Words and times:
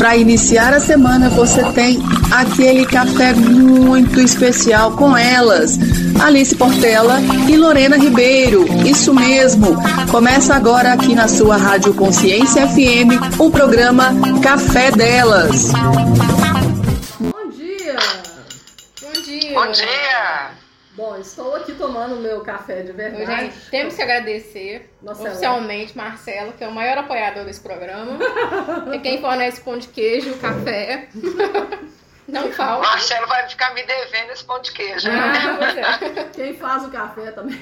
Para 0.00 0.16
iniciar 0.16 0.72
a 0.72 0.80
semana, 0.80 1.28
você 1.28 1.62
tem 1.72 1.98
aquele 2.30 2.86
café 2.86 3.34
muito 3.34 4.18
especial 4.18 4.92
com 4.92 5.14
elas, 5.14 5.78
Alice 6.18 6.56
Portela 6.56 7.20
e 7.46 7.54
Lorena 7.54 7.98
Ribeiro. 7.98 8.64
Isso 8.88 9.12
mesmo. 9.12 9.76
Começa 10.10 10.54
agora 10.54 10.94
aqui 10.94 11.14
na 11.14 11.28
sua 11.28 11.58
Rádio 11.58 11.92
Consciência 11.92 12.66
FM 12.66 13.38
o 13.38 13.50
programa 13.50 14.14
Café 14.42 14.90
Delas. 14.90 15.70
Bom 17.20 17.50
dia! 17.50 17.96
Bom 19.02 19.22
dia! 19.22 19.52
Bom 19.52 19.70
dia! 19.70 20.09
Estou 21.20 21.54
aqui 21.56 21.74
tomando 21.74 22.16
meu 22.16 22.40
café 22.40 22.82
de 22.82 22.92
verdade. 22.92 23.26
Gente, 23.26 23.70
temos 23.70 23.94
que 23.94 24.02
agradecer 24.02 24.90
Marcela. 25.02 25.28
oficialmente 25.28 25.96
Marcelo, 25.96 26.52
que 26.52 26.64
é 26.64 26.68
o 26.68 26.72
maior 26.72 26.98
apoiador 26.98 27.44
desse 27.44 27.60
programa. 27.60 28.18
e 28.94 28.98
quem 29.00 29.20
fornece 29.20 29.60
pão 29.60 29.78
de 29.78 29.88
queijo, 29.88 30.36
café. 30.38 31.08
Não 32.28 32.52
falta. 32.52 32.86
Marcelo 32.88 33.26
vai 33.26 33.48
ficar 33.48 33.74
me 33.74 33.82
devendo 33.84 34.30
esse 34.30 34.44
pão 34.44 34.60
de 34.60 34.72
queijo. 34.72 35.08
Ah, 35.10 36.04
é. 36.06 36.24
Quem 36.32 36.54
faz 36.54 36.84
o 36.84 36.90
café 36.90 37.32
também. 37.32 37.60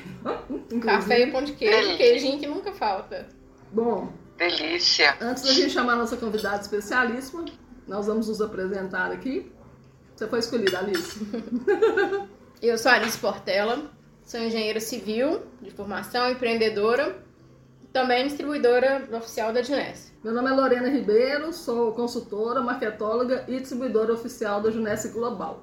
Café 0.83 1.21
e 1.21 1.31
pão 1.31 1.43
de 1.43 1.53
queijo, 1.53 1.75
Delícia. 1.75 1.97
queijinho 1.97 2.39
que 2.39 2.47
nunca 2.47 2.73
falta. 2.73 3.27
Bom, 3.73 4.13
Delícia. 4.37 5.17
antes 5.21 5.43
da 5.43 5.53
gente 5.53 5.71
chamar 5.71 5.95
a 5.95 5.97
nossa 5.97 6.17
convidada 6.19 6.61
especialíssima, 6.61 7.47
nós 7.87 8.07
vamos 8.07 8.29
nos 8.29 8.43
apresentar 8.43 9.11
aqui. 9.11 9.51
Você 10.15 10.27
foi 10.27 10.41
escolhida, 10.41 10.79
Alice. 10.81 11.19
Eu 12.61 12.77
sou 12.77 12.91
Alice 12.91 13.17
Portela, 13.17 13.89
sou 14.25 14.41
engenheira 14.41 14.81
civil 14.81 15.43
de 15.63 15.71
formação, 15.71 16.29
empreendedora, 16.29 17.17
também 17.93 18.27
distribuidora 18.27 19.09
oficial 19.13 19.53
da 19.53 19.61
Dinés. 19.61 20.13
Meu 20.25 20.35
nome 20.35 20.51
é 20.51 20.53
Lorena 20.53 20.89
Ribeiro, 20.89 21.53
sou 21.53 21.93
consultora, 21.93 22.61
marketóloga 22.61 23.45
e 23.47 23.61
distribuidora 23.61 24.13
oficial 24.13 24.61
da 24.61 24.73
Junesse 24.73 25.11
Global. 25.11 25.63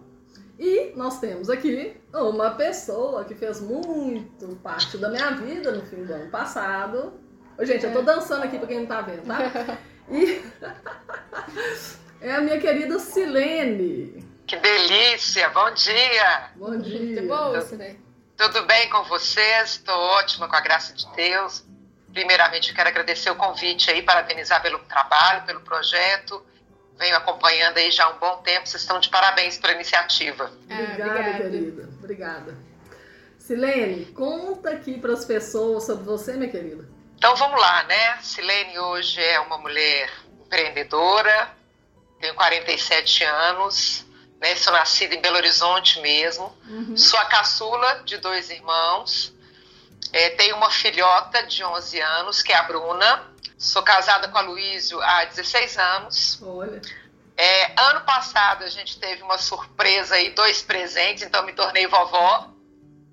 E 0.57 0.93
nós 0.95 1.19
temos 1.19 1.49
aqui 1.49 1.97
uma 2.13 2.51
pessoa 2.51 3.25
que 3.25 3.35
fez 3.35 3.59
muito 3.59 4.55
parte 4.63 4.97
da 4.97 5.09
minha 5.09 5.31
vida 5.31 5.73
no 5.73 5.85
fim 5.85 6.05
do 6.05 6.13
ano 6.13 6.31
passado. 6.31 7.11
Ô, 7.57 7.65
gente, 7.65 7.85
eu 7.85 7.91
tô 7.91 8.03
dançando 8.03 8.43
aqui 8.43 8.57
pra 8.57 8.67
quem 8.67 8.79
não 8.79 8.85
tá 8.85 9.01
vendo, 9.01 9.23
tá? 9.25 9.77
E 10.09 10.41
é 12.21 12.35
a 12.35 12.39
minha 12.39 12.57
querida 12.57 12.97
Silene. 12.99 14.24
Que 14.47 14.57
delícia. 14.57 15.49
Bom 15.49 15.71
dia. 15.71 16.49
Bom 16.55 16.77
dia. 16.77 16.99
Muito 16.99 17.27
boa, 17.27 17.63
né? 17.77 17.95
Tudo 18.37 18.63
bem 18.65 18.89
com 18.89 19.03
vocês? 19.05 19.71
Estou 19.71 19.95
ótima 19.95 20.47
com 20.47 20.55
a 20.55 20.61
graça 20.61 20.93
de 20.93 21.07
Deus. 21.15 21.63
Primeiramente, 22.13 22.69
eu 22.69 22.75
quero 22.75 22.89
agradecer 22.89 23.29
o 23.29 23.35
convite 23.35 23.89
aí, 23.89 24.01
parabenizar 24.03 24.61
pelo 24.61 24.79
trabalho, 24.79 25.43
pelo 25.45 25.61
projeto. 25.61 26.45
Venho 26.97 27.15
acompanhando 27.17 27.77
aí 27.77 27.91
já 27.91 28.05
há 28.05 28.09
um 28.09 28.19
bom 28.19 28.37
tempo. 28.37 28.67
Vocês 28.67 28.83
estão 28.83 28.99
de 28.99 29.09
parabéns 29.09 29.57
pela 29.57 29.73
iniciativa. 29.73 30.51
Ah, 30.69 30.73
Obrigada, 30.73 31.11
obrigada. 31.11 31.37
querida. 31.37 31.89
Obrigada. 31.99 32.57
Silene, 33.39 34.05
conta 34.07 34.71
aqui 34.71 34.99
para 34.99 35.13
as 35.13 35.25
pessoas 35.25 35.85
sobre 35.85 36.03
você, 36.03 36.33
minha 36.33 36.49
querida. 36.49 36.87
Então 37.17 37.35
vamos 37.35 37.59
lá, 37.59 37.83
né? 37.83 38.17
Silene 38.21 38.77
hoje 38.79 39.21
é 39.21 39.39
uma 39.39 39.57
mulher 39.57 40.09
empreendedora, 40.45 41.49
tenho 42.19 42.33
47 42.35 43.23
anos, 43.23 44.05
né? 44.45 44.55
Sou 44.55 44.71
nascida 44.71 45.15
em 45.15 45.21
Belo 45.21 45.37
Horizonte 45.37 45.99
mesmo. 46.01 46.55
Sou 46.95 47.17
a 47.19 47.25
caçula 47.25 48.03
de 48.05 48.17
dois 48.17 48.49
irmãos. 48.51 49.33
É, 50.13 50.29
tenho 50.31 50.55
uma 50.55 50.69
filhota 50.69 51.43
de 51.47 51.63
11 51.63 51.99
anos, 51.99 52.43
que 52.43 52.53
é 52.53 52.55
a 52.55 52.63
Bruna. 52.63 53.23
Sou 53.57 53.81
casada 53.81 54.27
com 54.27 54.37
a 54.37 54.41
Luísio 54.41 55.01
há 55.01 55.25
16 55.25 55.77
anos. 55.77 56.39
Olha. 56.43 56.79
É, 57.35 57.73
ano 57.89 58.01
passado 58.01 58.63
a 58.63 58.69
gente 58.69 58.99
teve 58.99 59.23
uma 59.23 59.37
surpresa 59.37 60.15
aí, 60.15 60.29
dois 60.29 60.61
presentes, 60.61 61.23
então 61.23 61.43
me 61.43 61.51
tornei 61.53 61.87
vovó. 61.87 62.49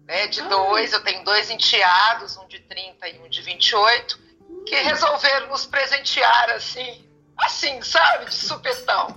Né, 0.06 0.26
de 0.26 0.40
Ah. 0.40 0.48
dois, 0.48 0.92
eu 0.92 1.02
tenho 1.02 1.24
dois 1.24 1.48
enteados, 1.48 2.36
um 2.36 2.46
de 2.48 2.58
30 2.58 3.08
e 3.08 3.20
um 3.20 3.28
de 3.28 3.40
28, 3.40 4.18
que 4.66 4.74
resolveram 4.74 5.46
nos 5.46 5.64
presentear 5.64 6.50
assim, 6.50 7.08
assim, 7.38 7.80
sabe, 7.82 8.26
de 8.26 8.34
supetão. 8.34 9.16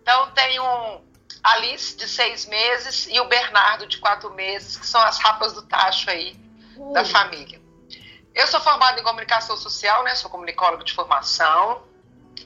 Então 0.00 0.30
tem 0.30 0.58
um 0.60 1.09
Alice 1.42 1.96
de 1.96 2.06
seis 2.08 2.46
meses 2.46 3.08
e 3.10 3.18
o 3.20 3.24
Bernardo 3.26 3.86
de 3.86 3.98
quatro 3.98 4.30
meses, 4.34 4.76
que 4.76 4.86
são 4.86 5.00
as 5.00 5.18
rapas 5.18 5.52
do 5.52 5.62
tacho 5.62 6.10
aí 6.10 6.38
da 6.92 7.02
Uh, 7.02 7.06
família. 7.06 7.60
Eu 8.34 8.46
sou 8.46 8.60
formada 8.60 9.00
em 9.00 9.02
comunicação 9.02 9.56
social, 9.56 10.02
né? 10.02 10.14
Sou 10.14 10.30
comunicóloga 10.30 10.84
de 10.84 10.92
formação. 10.92 11.82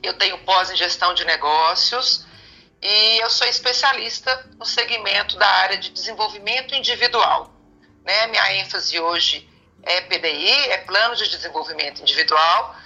Eu 0.03 0.15
tenho 0.15 0.39
pós 0.39 0.71
em 0.71 0.77
gestão 0.77 1.15
de 1.15 1.25
negócios 1.25 2.27
e 2.85 3.19
eu 3.23 3.31
sou 3.31 3.47
especialista 3.47 4.47
no 4.59 4.67
segmento 4.67 5.39
da 5.39 5.49
área 5.49 5.79
de 5.79 5.89
desenvolvimento 5.89 6.75
individual. 6.75 7.51
Né? 8.05 8.27
Minha 8.27 8.57
ênfase 8.57 9.01
hoje 9.01 9.49
é 9.83 10.03
PDI, 10.03 10.71
é 10.71 10.79
plano 10.79 11.17
de 11.17 11.27
desenvolvimento 11.29 12.03
individual, 12.03 12.77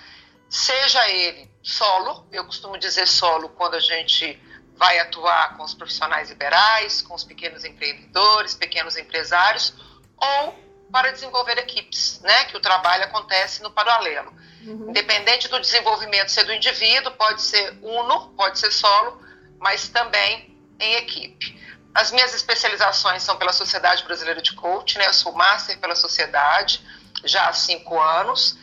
seja 0.49 1.09
ele 1.09 1.51
solo, 1.63 2.27
eu 2.31 2.45
costumo 2.45 2.79
dizer 2.79 3.07
solo 3.09 3.49
quando 3.51 3.75
a 3.75 3.81
gente 3.81 4.41
vai 4.79 4.99
atuar 5.01 5.57
com 5.57 5.65
os 5.65 5.75
profissionais 5.75 6.31
liberais, 6.31 7.03
com 7.03 7.15
os 7.15 7.25
pequenos 7.25 7.65
empreendedores, 7.65 8.55
pequenos 8.55 8.97
empresários, 8.97 9.75
ou 10.17 10.57
para 10.91 11.11
desenvolver 11.11 11.59
equipes, 11.59 12.21
né? 12.21 12.45
Que 12.45 12.57
o 12.57 12.61
trabalho 12.61 13.05
acontece 13.05 13.63
no 13.63 13.71
paralelo. 13.71 14.33
uhum. 14.65 14.89
Independente 14.89 15.49
do 15.49 15.61
desenvolvimento 15.61 16.31
ser 16.31 16.45
do 16.45 16.53
indivíduo, 16.53 17.13
pode 17.13 17.43
ser 17.43 17.77
uno, 17.83 18.31
pode 18.37 18.59
ser 18.59 18.71
solo, 18.71 19.21
mas 19.59 19.89
também 19.89 20.57
em 20.79 20.95
equipe. 20.95 21.59
As 21.93 22.13
minhas 22.13 22.33
especializações 22.33 23.23
são 23.23 23.37
pela 23.37 23.53
Sociedade 23.53 24.05
Brasileira 24.05 24.41
de 24.41 24.55
Coaching, 24.55 24.99
né? 24.99 25.09
Eu 25.09 25.15
sou 25.15 25.33
master 25.33 25.79
pela 25.79 25.97
sociedade 25.97 26.81
já 27.25 27.49
há 27.49 27.53
cinco 27.53 28.01
anos 28.01 28.57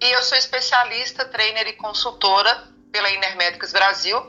e 0.00 0.10
eu 0.10 0.22
sou 0.22 0.36
especialista, 0.36 1.24
trainer 1.24 1.66
e 1.68 1.72
consultora 1.72 2.68
pela 2.92 3.08
Inermédicas 3.08 3.72
Brasil, 3.72 4.20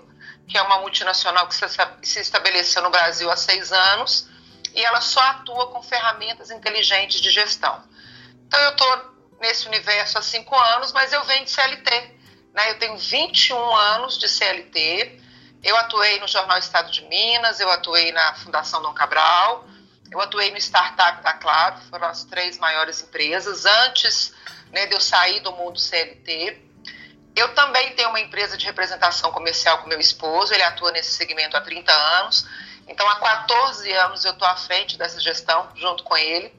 que 0.47 0.57
é 0.57 0.61
uma 0.61 0.79
multinacional 0.79 1.47
que 1.47 1.55
se 1.55 1.65
esta- 1.65 1.97
se 2.03 2.19
estabeleceu 2.19 2.81
no 2.81 2.89
Brasil 2.89 3.29
há 3.31 3.35
seis 3.35 3.71
anos 3.71 4.27
e 4.73 4.83
ela 4.83 5.01
só 5.01 5.19
atua 5.21 5.67
com 5.67 5.81
ferramentas 5.81 6.51
inteligentes 6.51 7.21
de 7.21 7.31
gestão. 7.31 7.83
Então 8.47 8.59
eu 8.59 8.71
estou 8.71 9.13
nesse 9.39 9.67
universo 9.67 10.17
há 10.17 10.21
cinco 10.21 10.55
anos, 10.55 10.91
mas 10.91 11.11
eu 11.11 11.23
venho 11.23 11.45
de 11.45 11.51
CLT. 11.51 11.91
Né? 12.53 12.71
Eu 12.71 12.79
tenho 12.79 12.97
21 12.97 13.75
anos 13.75 14.17
de 14.17 14.29
CLT. 14.29 15.19
Eu 15.63 15.75
atuei 15.77 16.19
no 16.19 16.27
Jornal 16.27 16.57
Estado 16.57 16.91
de 16.91 17.01
Minas, 17.05 17.59
eu 17.59 17.69
atuei 17.71 18.11
na 18.11 18.35
Fundação 18.35 18.81
Dom 18.81 18.93
Cabral, 18.93 19.65
eu 20.11 20.19
atuei 20.19 20.51
no 20.51 20.57
Startup 20.57 21.23
da 21.23 21.33
Claro, 21.33 21.77
foram 21.89 22.07
as 22.07 22.25
três 22.25 22.57
maiores 22.57 23.01
empresas 23.01 23.65
antes 23.65 24.33
né, 24.71 24.85
de 24.87 24.93
eu 24.93 24.99
sair 24.99 25.39
do 25.39 25.51
mundo 25.53 25.79
CLT. 25.79 26.61
Eu 27.35 27.53
também 27.55 27.93
tenho 27.95 28.09
uma 28.09 28.19
empresa 28.19 28.55
de 28.57 28.65
representação 28.65 29.31
comercial 29.31 29.79
com 29.79 29.89
meu 29.89 29.99
esposo, 29.99 30.53
ele 30.53 30.63
atua 30.63 30.91
nesse 30.91 31.13
segmento 31.13 31.57
há 31.57 31.61
30 31.61 31.91
anos. 31.91 32.45
Então, 32.87 33.07
há 33.09 33.15
14 33.15 33.91
anos 33.93 34.25
eu 34.25 34.33
estou 34.33 34.47
à 34.47 34.55
frente 34.55 34.97
dessa 34.97 35.19
gestão, 35.19 35.69
junto 35.75 36.03
com 36.03 36.15
ele. 36.15 36.53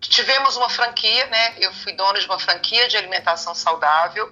Tivemos 0.00 0.56
uma 0.56 0.68
franquia, 0.68 1.26
né? 1.26 1.54
Eu 1.58 1.72
fui 1.72 1.92
dona 1.92 2.18
de 2.18 2.26
uma 2.26 2.38
franquia 2.38 2.88
de 2.88 2.96
alimentação 2.96 3.54
saudável. 3.54 4.30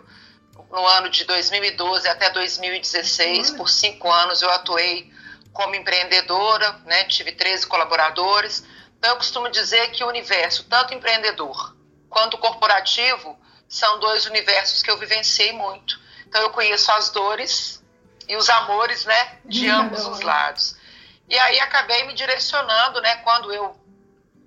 No 0.70 0.87
ano 0.87 1.08
de 1.08 1.25
2012 1.25 2.08
até 2.08 2.28
2016, 2.31 3.48
Olha. 3.48 3.56
por 3.56 3.70
cinco 3.70 4.10
anos, 4.10 4.42
eu 4.42 4.50
atuei 4.50 5.10
como 5.53 5.75
empreendedora, 5.75 6.72
né? 6.84 7.04
Tive 7.04 7.32
13 7.32 7.66
colaboradores. 7.66 8.64
Então, 8.98 9.10
eu 9.10 9.16
costumo 9.16 9.48
dizer 9.48 9.92
que 9.92 10.04
o 10.04 10.08
universo, 10.08 10.64
tanto 10.64 10.92
empreendedor 10.92 11.75
quanto 12.10 12.37
corporativo, 12.37 13.38
são 13.68 14.00
dois 14.00 14.26
universos 14.26 14.82
que 14.82 14.90
eu 14.90 14.96
vivenciei 14.96 15.52
muito. 15.52 16.00
Então, 16.26 16.40
eu 16.42 16.50
conheço 16.50 16.90
as 16.92 17.10
dores 17.10 17.84
e 18.26 18.37
os 18.37 18.48
amores, 18.48 19.04
né? 19.04 19.38
De 19.44 19.69
ambos 19.69 20.04
os 20.06 20.20
lados. 20.20 20.76
E 21.28 21.38
aí 21.38 21.60
acabei 21.60 22.04
me 22.04 22.14
direcionando, 22.14 23.00
né? 23.00 23.16
Quando 23.16 23.52
eu 23.52 23.78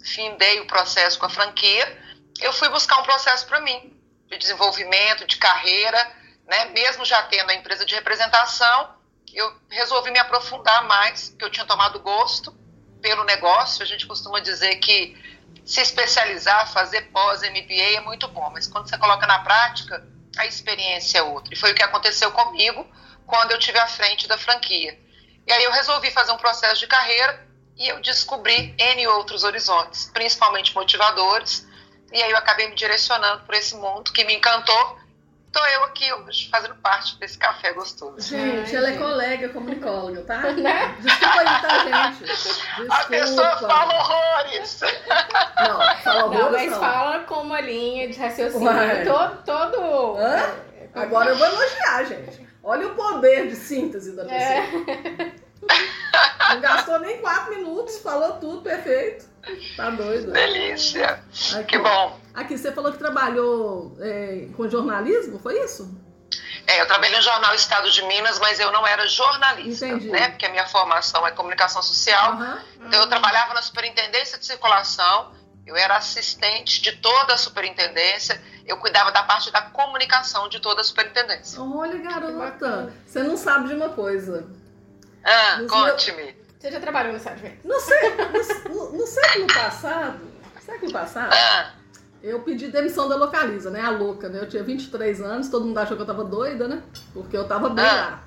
findei 0.03 0.59
o 0.59 0.67
processo 0.67 1.19
com 1.19 1.27
a 1.27 1.29
franquia, 1.29 1.99
eu 2.39 2.51
fui 2.51 2.69
buscar 2.69 2.99
um 2.99 3.03
processo 3.03 3.45
para 3.45 3.59
mim, 3.59 3.95
de 4.27 4.37
desenvolvimento, 4.37 5.27
de 5.27 5.37
carreira, 5.37 6.11
né? 6.47 6.65
Mesmo 6.65 7.05
já 7.05 7.21
tendo 7.23 7.51
a 7.51 7.53
empresa 7.53 7.85
de 7.85 7.93
representação, 7.93 8.95
eu 9.33 9.55
resolvi 9.69 10.11
me 10.11 10.19
aprofundar 10.19 10.83
mais, 10.85 11.29
porque 11.29 11.45
eu 11.45 11.49
tinha 11.49 11.65
tomado 11.65 11.99
gosto 11.99 12.60
pelo 13.01 13.23
negócio. 13.23 13.83
A 13.83 13.85
gente 13.85 14.05
costuma 14.05 14.39
dizer 14.39 14.75
que 14.77 15.17
se 15.65 15.81
especializar, 15.81 16.71
fazer 16.71 17.01
pós-MBA 17.11 17.97
é 17.97 18.01
muito 18.01 18.27
bom, 18.27 18.49
mas 18.51 18.67
quando 18.67 18.89
você 18.89 18.97
coloca 18.97 19.25
na 19.27 19.39
prática, 19.39 20.05
a 20.37 20.45
experiência 20.45 21.19
é 21.19 21.23
outra. 21.23 21.53
E 21.53 21.57
foi 21.57 21.71
o 21.71 21.75
que 21.75 21.83
aconteceu 21.83 22.31
comigo 22.31 22.87
quando 23.25 23.51
eu 23.51 23.59
tive 23.59 23.79
à 23.79 23.87
frente 23.87 24.27
da 24.27 24.37
franquia. 24.37 24.97
E 25.45 25.51
aí 25.51 25.63
eu 25.63 25.71
resolvi 25.71 26.11
fazer 26.11 26.31
um 26.31 26.37
processo 26.37 26.79
de 26.79 26.87
carreira 26.87 27.47
e 27.77 27.87
eu 27.87 27.99
descobri 28.01 28.75
N 28.77 29.07
outros 29.07 29.43
horizontes, 29.43 30.09
principalmente 30.13 30.73
motivadores. 30.75 31.67
E 32.11 32.21
aí 32.21 32.31
eu 32.31 32.37
acabei 32.37 32.67
me 32.69 32.75
direcionando 32.75 33.43
por 33.43 33.55
esse 33.55 33.75
mundo 33.75 34.11
que 34.11 34.23
me 34.23 34.35
encantou 34.35 35.00
tô 35.51 35.65
eu 35.65 35.83
aqui 35.83 36.11
hoje 36.13 36.49
fazendo 36.49 36.75
parte 36.75 37.19
desse 37.19 37.37
café 37.37 37.73
gostoso. 37.73 38.19
Gente, 38.19 38.69
Ai, 38.69 38.75
ela 38.75 38.87
é 38.87 38.91
gente. 38.93 39.03
é 39.03 39.05
colega 39.05 39.49
comunicóloga, 39.49 40.21
tá? 40.23 40.41
Né? 40.53 40.95
Desculpa 40.99 41.39
aí, 41.39 41.61
tá, 41.61 42.11
gente? 42.11 42.23
Desculpa. 42.23 42.93
A 42.95 43.05
pessoa 43.05 43.57
fala 43.57 43.93
horrores. 43.95 44.81
Não, 45.59 45.95
fala 46.03 46.25
horrores. 46.25 46.43
Não, 46.43 46.51
mas 46.51 46.71
não. 46.71 46.79
fala 46.79 47.19
com 47.19 47.35
uma 47.35 47.61
linha 47.61 48.07
de 48.09 48.19
raciocínio 48.19 49.05
todo. 49.05 49.43
todo... 49.43 50.17
Hã? 50.17 50.55
Agora 50.93 51.29
eu 51.29 51.37
vou 51.37 51.47
elogiar, 51.47 52.03
gente. 52.05 52.47
Olha 52.63 52.87
o 52.87 52.95
poder 52.95 53.47
de 53.47 53.55
síntese 53.55 54.15
da 54.15 54.23
pessoa. 54.23 54.39
É. 54.39 55.31
Não 56.53 56.61
gastou 56.61 56.99
nem 56.99 57.21
quatro 57.21 57.55
minutos, 57.55 57.97
falou 57.99 58.33
tudo 58.33 58.61
perfeito. 58.61 59.30
Tá 59.75 59.89
doido. 59.89 60.31
Delícia. 60.31 61.23
Aqui, 61.55 61.63
que 61.65 61.77
bom. 61.79 62.19
Aqui, 62.33 62.57
você 62.57 62.71
falou 62.71 62.91
que 62.91 62.97
trabalhou 62.97 63.97
é, 63.99 64.47
com 64.55 64.69
jornalismo, 64.69 65.39
foi 65.39 65.59
isso? 65.63 65.89
É, 66.67 66.79
eu 66.81 66.85
trabalhei 66.85 67.15
no 67.15 67.21
Jornal 67.21 67.53
Estado 67.55 67.89
de 67.91 68.03
Minas, 68.03 68.39
mas 68.39 68.59
eu 68.59 68.71
não 68.71 68.85
era 68.85 69.07
jornalista, 69.07 69.87
Entendi. 69.87 70.09
né? 70.09 70.29
Porque 70.29 70.45
a 70.45 70.49
minha 70.49 70.67
formação 70.67 71.25
é 71.25 71.31
comunicação 71.31 71.81
social. 71.81 72.35
Uhum. 72.35 72.57
Então 72.85 73.01
eu 73.01 73.07
trabalhava 73.07 73.53
na 73.53 73.61
superintendência 73.61 74.37
de 74.37 74.45
circulação, 74.45 75.33
eu 75.65 75.75
era 75.75 75.97
assistente 75.97 76.81
de 76.81 76.93
toda 76.93 77.33
a 77.33 77.37
superintendência, 77.37 78.41
eu 78.65 78.77
cuidava 78.77 79.11
da 79.11 79.23
parte 79.23 79.51
da 79.51 79.61
comunicação 79.61 80.47
de 80.49 80.59
toda 80.59 80.81
a 80.81 80.83
superintendência. 80.83 81.61
Olha, 81.61 81.97
garota, 81.97 82.93
você 83.05 83.23
não 83.23 83.35
sabe 83.35 83.69
de 83.69 83.73
uma 83.73 83.89
coisa. 83.89 84.47
Ah, 85.23 85.61
conte-me. 85.69 86.35
Você 86.61 86.69
já 86.69 86.79
trabalhou 86.79 87.11
no 87.11 87.17
Estado 87.17 87.41
No, 87.63 87.73
no, 88.69 88.91
no 88.99 89.07
século 89.07 89.47
passado, 89.47 90.19
século 90.63 90.91
passado, 90.91 91.33
ah. 91.33 91.71
eu 92.21 92.39
pedi 92.41 92.67
demissão 92.67 93.09
da 93.09 93.15
Localiza, 93.15 93.71
né? 93.71 93.81
A 93.81 93.89
louca, 93.89 94.29
né? 94.29 94.41
Eu 94.41 94.47
tinha 94.47 94.61
23 94.61 95.21
anos, 95.21 95.49
todo 95.49 95.65
mundo 95.65 95.79
achou 95.79 95.97
que 95.97 96.03
eu 96.03 96.05
tava 96.07 96.23
doida, 96.23 96.67
né? 96.67 96.83
Porque 97.15 97.35
eu 97.35 97.47
tava 97.47 97.67
bem 97.67 97.83
ah. 97.83 97.93
lá. 97.93 98.23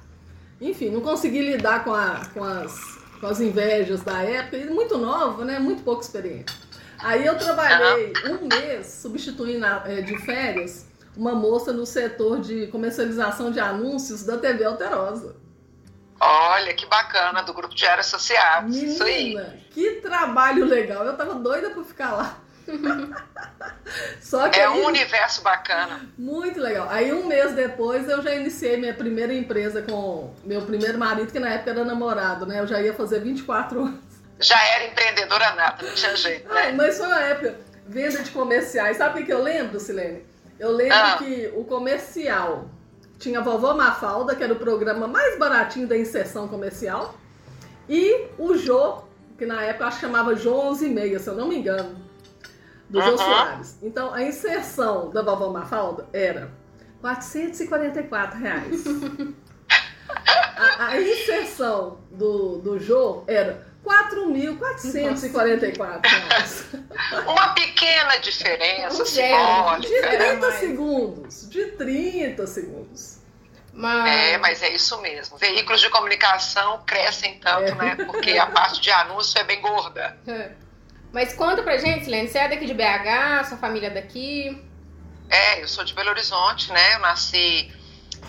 Enfim, 0.60 0.90
não 0.90 1.00
consegui 1.00 1.42
lidar 1.42 1.84
com, 1.84 1.94
a, 1.94 2.22
com, 2.34 2.42
as, 2.42 2.98
com 3.20 3.26
as 3.28 3.40
invejas 3.40 4.02
da 4.02 4.20
época, 4.20 4.56
e 4.56 4.68
muito 4.68 4.98
nova, 4.98 5.44
né? 5.44 5.60
Muito 5.60 5.84
pouco 5.84 6.02
experiente. 6.02 6.52
Aí 6.98 7.24
eu 7.24 7.38
trabalhei 7.38 8.12
um 8.28 8.48
mês 8.48 8.88
substituindo 8.88 9.64
é, 9.64 10.00
de 10.00 10.18
férias 10.18 10.86
uma 11.16 11.36
moça 11.36 11.72
no 11.72 11.86
setor 11.86 12.40
de 12.40 12.66
comercialização 12.66 13.52
de 13.52 13.60
anúncios 13.60 14.24
da 14.24 14.36
TV 14.36 14.64
Alterosa. 14.64 15.36
Olha, 16.26 16.72
que 16.72 16.86
bacana, 16.86 17.42
do 17.42 17.52
grupo 17.52 17.74
de 17.74 17.84
áreas 17.84 18.06
associados. 18.06 18.74
Menina, 18.74 18.92
Isso 18.92 19.04
aí. 19.04 19.36
Que 19.70 19.90
trabalho 20.00 20.64
legal. 20.64 21.04
Eu 21.04 21.16
tava 21.16 21.34
doida 21.34 21.70
por 21.70 21.84
ficar 21.84 22.12
lá. 22.12 22.38
Só 24.22 24.48
que 24.48 24.58
é 24.58 24.66
aí, 24.66 24.80
um 24.80 24.86
universo 24.86 25.42
bacana. 25.42 26.08
Muito 26.16 26.58
legal. 26.58 26.88
Aí 26.90 27.12
um 27.12 27.26
mês 27.26 27.52
depois 27.52 28.08
eu 28.08 28.22
já 28.22 28.34
iniciei 28.34 28.78
minha 28.78 28.94
primeira 28.94 29.34
empresa 29.34 29.82
com 29.82 30.34
meu 30.42 30.62
primeiro 30.62 30.98
marido, 30.98 31.30
que 31.30 31.38
na 31.38 31.50
época 31.50 31.72
era 31.72 31.84
namorado, 31.84 32.46
né? 32.46 32.60
Eu 32.60 32.66
já 32.66 32.80
ia 32.80 32.94
fazer 32.94 33.20
24 33.20 33.82
anos. 33.82 34.00
Já 34.40 34.60
era 34.74 34.86
empreendedora 34.86 35.54
nata, 35.54 35.86
não 35.86 35.94
tinha 35.94 36.16
jeito, 36.16 36.52
né? 36.52 36.72
mas 36.72 36.98
foi 36.98 37.06
uma 37.06 37.20
época, 37.20 37.60
venda 37.86 38.22
de 38.22 38.30
comerciais. 38.30 38.96
Sabe 38.96 39.22
o 39.22 39.26
que 39.26 39.32
eu 39.32 39.42
lembro, 39.42 39.78
Silene? 39.78 40.24
Eu 40.58 40.72
lembro 40.72 40.96
ah. 40.96 41.16
que 41.18 41.52
o 41.54 41.64
comercial 41.64 42.68
tinha 43.18 43.40
Vovó 43.40 43.74
Mafalda, 43.74 44.34
que 44.34 44.42
era 44.42 44.52
o 44.52 44.56
programa 44.56 45.06
mais 45.06 45.38
baratinho 45.38 45.86
da 45.86 45.96
inserção 45.96 46.48
comercial, 46.48 47.14
e 47.88 48.26
o 48.38 48.56
Jô, 48.56 49.02
que 49.38 49.46
na 49.46 49.62
época 49.62 49.86
acho 49.86 50.00
que 50.00 50.06
chamava 50.06 50.34
Jô 50.34 50.54
11 50.54 50.86
e 50.86 50.88
meia, 50.88 51.18
se 51.18 51.28
eu 51.28 51.34
não 51.34 51.48
me 51.48 51.56
engano, 51.56 51.96
do 52.88 52.98
uhum. 52.98 53.04
Jô 53.06 53.18
Soares. 53.18 53.78
Então 53.82 54.12
a 54.12 54.22
inserção 54.22 55.10
da 55.10 55.22
Vovó 55.22 55.50
Mafalda 55.50 56.06
era 56.12 56.50
444 57.00 58.38
reais. 58.38 58.84
a, 60.56 60.86
a 60.86 61.00
inserção 61.00 61.98
do, 62.10 62.58
do 62.58 62.78
Jô 62.78 63.24
era 63.26 63.66
4.444 63.84 66.06
reais. 66.06 66.66
Uma 67.26 67.54
pequena 67.54 68.16
diferença 68.16 69.04
simbólica. 69.04 69.88
De 69.88 70.00
30 70.00 70.52
segundos. 70.52 71.50
De 71.50 71.66
30 71.72 72.46
segundos. 72.46 73.18
Mas... 73.72 74.10
É, 74.10 74.38
mas 74.38 74.62
é 74.62 74.70
isso 74.70 75.00
mesmo. 75.00 75.36
Veículos 75.36 75.80
de 75.80 75.90
comunicação 75.90 76.82
crescem 76.86 77.38
tanto, 77.38 77.72
é. 77.72 77.74
né? 77.74 77.96
Porque 78.06 78.38
a 78.38 78.46
parte 78.46 78.80
de 78.80 78.90
anúncio 78.90 79.38
é 79.38 79.44
bem 79.44 79.60
gorda. 79.60 80.16
É. 80.26 80.52
Mas 81.12 81.32
conta 81.32 81.62
pra 81.62 81.76
gente, 81.76 82.08
Lene, 82.08 82.28
você 82.28 82.38
é 82.38 82.48
daqui 82.48 82.66
de 82.66 82.74
BH, 82.74 83.48
sua 83.48 83.58
família 83.58 83.88
é 83.88 83.90
daqui? 83.90 84.64
É, 85.28 85.62
eu 85.62 85.68
sou 85.68 85.84
de 85.84 85.94
Belo 85.94 86.10
Horizonte, 86.10 86.72
né? 86.72 86.94
Eu 86.94 87.00
nasci, 87.00 87.72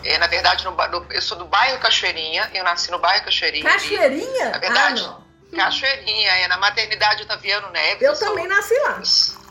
é, 0.04 0.18
na 0.18 0.28
verdade, 0.28 0.66
no, 0.66 0.72
no, 0.72 1.06
eu 1.12 1.22
sou 1.22 1.38
do 1.38 1.46
bairro 1.46 1.80
Cachoeirinha, 1.80 2.50
eu 2.54 2.64
nasci 2.64 2.92
no 2.92 3.00
bairro 3.00 3.26
Cachoeirinha. 3.26 3.64
Cachoeirinha? 3.64 4.50
Na 4.50 4.58
verdade, 4.58 5.04
ah, 5.04 5.18
Cachoeirinha, 5.56 6.32
é 6.32 6.48
na 6.48 6.58
maternidade 6.58 7.24
Otaviano 7.24 7.70
Neves. 7.72 8.02
Eu, 8.02 8.14
eu 8.14 8.20
também 8.20 8.48
sou... 8.48 8.56
nasci 8.56 8.80
lá. 8.80 9.02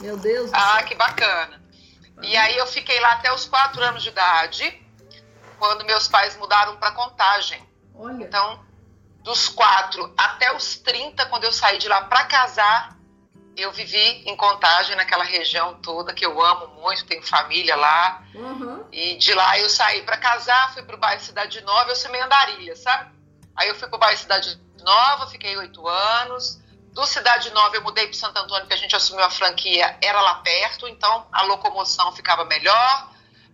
Meu 0.00 0.16
Deus 0.16 0.50
do 0.50 0.56
Ah, 0.56 0.82
que 0.82 0.94
bacana. 0.94 1.62
E 2.22 2.36
aí 2.36 2.56
eu 2.56 2.66
fiquei 2.66 2.98
lá 3.00 3.12
até 3.12 3.32
os 3.32 3.44
quatro 3.46 3.82
anos 3.82 4.02
de 4.02 4.08
idade, 4.10 4.82
quando 5.58 5.84
meus 5.84 6.08
pais 6.08 6.36
mudaram 6.36 6.76
para 6.76 6.92
Contagem. 6.92 7.62
Olha. 7.94 8.22
Então, 8.22 8.64
dos 9.22 9.48
quatro 9.48 10.12
até 10.16 10.54
os 10.54 10.76
30, 10.76 11.26
quando 11.26 11.44
eu 11.44 11.52
saí 11.52 11.78
de 11.78 11.88
lá 11.88 12.02
para 12.02 12.24
casar, 12.24 12.96
eu 13.56 13.72
vivi 13.72 14.22
em 14.26 14.36
Contagem, 14.36 14.96
naquela 14.96 15.24
região 15.24 15.74
toda 15.80 16.12
que 16.12 16.24
eu 16.24 16.42
amo 16.42 16.68
muito, 16.80 17.06
tenho 17.06 17.22
família 17.22 17.76
lá. 17.76 18.22
Uhum. 18.34 18.84
E 18.92 19.16
de 19.16 19.32
lá 19.32 19.58
eu 19.58 19.68
saí 19.68 20.02
para 20.02 20.16
casar, 20.16 20.72
fui 20.72 20.82
para 20.82 20.96
o 20.96 20.98
bairro 20.98 21.22
Cidade 21.22 21.60
Nova, 21.62 21.90
eu 21.90 21.96
sou 21.96 22.10
meio 22.10 22.24
andarilha, 22.24 22.74
sabe? 22.76 23.12
Aí 23.56 23.68
eu 23.68 23.74
fui 23.74 23.88
para 23.88 23.96
o 23.96 24.00
bairro 24.00 24.18
Cidade 24.18 24.60
Nova, 24.84 25.26
fiquei 25.26 25.56
oito 25.56 25.86
anos. 25.88 26.60
Do 26.92 27.04
Cidade 27.06 27.50
Nova 27.50 27.74
eu 27.74 27.82
mudei 27.82 28.06
para 28.06 28.14
Santo 28.14 28.38
Antônio, 28.38 28.68
que 28.68 28.74
a 28.74 28.76
gente 28.76 28.94
assumiu 28.94 29.24
a 29.24 29.30
franquia, 29.30 29.98
era 30.00 30.20
lá 30.20 30.36
perto, 30.36 30.86
então 30.86 31.26
a 31.32 31.42
locomoção 31.42 32.12
ficava 32.12 32.44
melhor. 32.44 33.10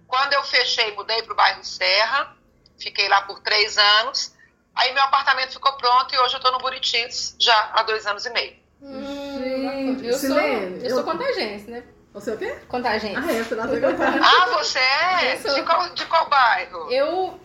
Quando 0.07 0.35
eu 0.35 0.43
fechei, 0.45 0.95
mudei 0.95 1.23
para 1.23 1.33
o 1.33 1.37
bairro 1.37 1.65
Serra, 1.65 2.37
fiquei 2.79 3.09
lá 3.09 3.23
por 3.23 3.41
três 3.41 3.79
anos. 3.79 4.35
Aí 4.75 4.93
meu 4.93 5.03
apartamento 5.03 5.53
ficou 5.53 5.73
pronto 5.75 6.15
e 6.15 6.19
hoje 6.19 6.35
eu 6.35 6.39
estou 6.39 6.53
no 6.53 6.59
Buritis 6.59 7.35
já 7.39 7.71
há 7.73 7.83
dois 7.83 8.07
anos 8.07 8.27
e 8.27 8.31
meio. 8.31 8.57
Hum, 8.83 10.01
eu, 10.03 10.19
sou, 10.19 10.39
eu, 10.39 10.79
eu 10.79 10.91
sou 10.91 11.05
contagense, 11.05 11.71
né? 11.71 11.85
Você 12.13 12.33
é 12.33 12.35
o 12.35 12.39
quê? 12.39 12.59
Contagem. 12.69 13.17
Ah, 13.17 13.33
é, 13.33 13.43
você 13.43 13.55
nasceu 13.55 13.81
contagem. 13.81 14.21
Ah, 14.23 14.47
você 14.47 14.79
é? 14.79 15.37
Sou... 15.39 15.55
De, 15.55 15.63
qual, 15.63 15.89
de 15.91 16.07
qual 16.07 16.29
bairro? 16.29 16.91
Eu 16.91 17.41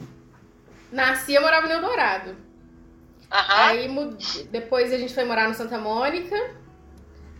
nasci, 0.92 1.34
eu 1.34 1.42
morava 1.42 1.68
no 1.68 1.74
Eldorado. 1.74 2.45
Aí 3.30 3.88
depois 4.52 4.94
a 4.94 4.98
gente 4.98 5.14
foi 5.14 5.26
morar 5.26 5.48
no 5.48 5.54
Santa 5.54 5.78
Mônica, 5.78 6.36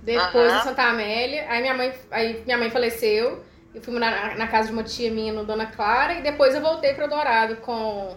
depois 0.02 0.54
no 0.54 0.60
Santa 0.62 0.84
Amélia. 0.84 1.46
Aí 1.50 1.62
minha 1.62 1.74
mãe, 1.74 1.94
aí 2.12 2.44
minha 2.46 2.58
mãe 2.58 2.70
faleceu. 2.70 3.44
Eu 3.74 3.82
fui 3.82 3.94
morar 3.94 4.30
na, 4.30 4.36
na, 4.36 4.48
casa 4.48 4.68
de 4.68 4.74
uma 4.74 4.84
tia 4.84 5.12
minha 5.12 5.34
no 5.34 5.46
Dona 5.46 5.66
Clara 5.66 6.14
e 6.14 6.22
depois 6.22 6.56
eu 6.56 6.62
voltei 6.62 6.94
para 6.94 7.08
Dourado 7.08 7.58
com 7.58 8.16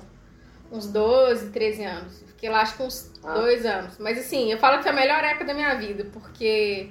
uns 0.71 0.87
12, 0.87 1.51
13 1.51 1.85
anos. 1.85 2.25
Fiquei 2.29 2.49
lá 2.49 2.61
acho 2.61 2.77
que 2.77 2.83
uns 2.85 3.13
ah. 3.25 3.35
dois 3.35 3.67
anos. 3.67 3.99
Mas 3.99 4.19
assim, 4.19 4.53
eu 4.53 4.59
falo 4.59 4.77
que 4.77 4.85
foi 4.85 4.93
a 4.93 4.95
melhor 4.95 5.25
época 5.25 5.45
da 5.45 5.55
minha 5.55 5.75
vida, 5.75 6.07
porque. 6.13 6.91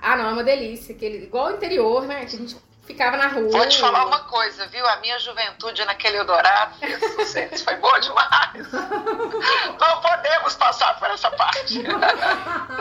Ah, 0.00 0.16
não, 0.16 0.30
é 0.30 0.32
uma 0.32 0.42
delícia. 0.42 0.94
Aquele, 0.94 1.24
igual 1.24 1.52
o 1.52 1.56
interior, 1.56 2.04
né? 2.04 2.24
Que 2.24 2.34
a 2.34 2.38
gente 2.40 2.56
ficava 2.92 3.16
na 3.16 3.28
rua. 3.28 3.50
Vou 3.50 3.66
te 3.66 3.78
falar 3.78 4.06
uma 4.06 4.20
coisa, 4.20 4.66
viu? 4.66 4.86
A 4.86 4.96
minha 4.96 5.18
juventude 5.18 5.84
naquele 5.84 6.18
Eldorado, 6.18 6.74
sucesso, 7.16 7.64
foi 7.64 7.76
boa 7.76 7.98
demais. 7.98 8.72
Não 8.72 10.00
podemos 10.00 10.54
passar 10.54 10.98
por 10.98 11.10
essa 11.10 11.30
parte. 11.30 11.82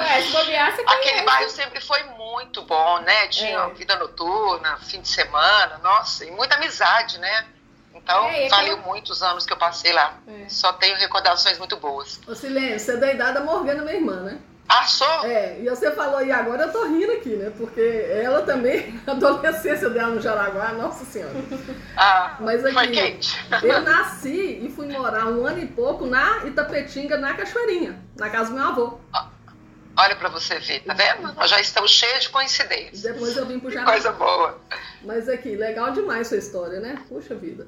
É, 0.01 0.21
se 0.21 0.31
bobear, 0.31 0.75
você 0.75 0.81
Aquele 0.81 1.21
bairro 1.23 1.49
sempre 1.49 1.81
foi 1.81 2.01
muito 2.03 2.61
bom, 2.63 2.99
né? 2.99 3.27
Tinha 3.27 3.59
é. 3.59 3.69
vida 3.71 3.95
noturna, 3.97 4.77
fim 4.77 5.01
de 5.01 5.07
semana, 5.07 5.77
nossa, 5.79 6.25
e 6.25 6.31
muita 6.31 6.55
amizade, 6.55 7.19
né? 7.19 7.45
Então, 7.93 8.25
é, 8.25 8.49
valeu 8.49 8.73
aquela... 8.73 8.87
muitos 8.87 9.21
anos 9.21 9.45
que 9.45 9.53
eu 9.53 9.57
passei 9.57 9.91
lá. 9.93 10.17
É. 10.27 10.49
Só 10.49 10.73
tenho 10.73 10.97
recordações 10.97 11.57
muito 11.59 11.77
boas. 11.77 12.19
Ô, 12.25 12.33
Silêncio, 12.33 12.79
você 12.79 12.93
é 12.93 12.97
da 12.97 13.13
idade 13.13 13.33
da 13.35 13.41
Morgana, 13.41 13.83
minha 13.83 13.95
irmã, 13.95 14.21
né? 14.21 14.39
Sou? 14.87 15.25
É, 15.25 15.59
e 15.59 15.69
você 15.69 15.91
falou, 15.91 16.23
e 16.25 16.31
agora 16.31 16.63
eu 16.63 16.71
tô 16.71 16.85
rindo 16.85 17.11
aqui, 17.11 17.29
né? 17.35 17.51
Porque 17.57 17.81
ela 18.09 18.41
também, 18.43 18.99
a 19.05 19.11
adolescência 19.11 19.89
dela 19.89 20.15
no 20.15 20.21
Jaraguá, 20.21 20.73
nossa 20.73 21.05
senhora. 21.05 21.33
Ah, 21.97 22.37
Mas 22.39 22.63
aqui, 22.63 22.73
foi 22.73 22.87
quente. 22.87 23.37
Eu 23.63 23.81
nasci 23.81 24.59
e 24.63 24.71
fui 24.75 24.87
morar 24.87 25.27
um 25.27 25.45
ano 25.45 25.59
e 25.59 25.67
pouco 25.67 26.05
na 26.05 26.45
Itapetinga, 26.45 27.17
na 27.17 27.33
Cachoeirinha, 27.33 27.99
na 28.17 28.29
casa 28.29 28.49
do 28.49 28.55
meu 28.55 28.65
avô. 28.65 28.97
Olha 29.97 30.15
para 30.15 30.29
você 30.29 30.57
ver, 30.59 30.79
tá 30.83 30.93
vendo? 30.93 31.33
Nós 31.33 31.49
já 31.49 31.59
estamos 31.59 31.91
cheios 31.91 32.21
de 32.21 32.29
coincidências. 32.29 33.01
Depois 33.01 33.35
eu 33.35 33.45
vim 33.45 33.59
pro 33.59 33.69
Jaraguá. 33.69 33.91
Coisa 33.91 34.11
boa. 34.13 34.57
Mas 35.03 35.27
aqui, 35.27 35.55
legal 35.55 35.91
demais 35.91 36.27
sua 36.27 36.37
história, 36.37 36.79
né? 36.79 36.97
Puxa 37.09 37.35
vida. 37.35 37.67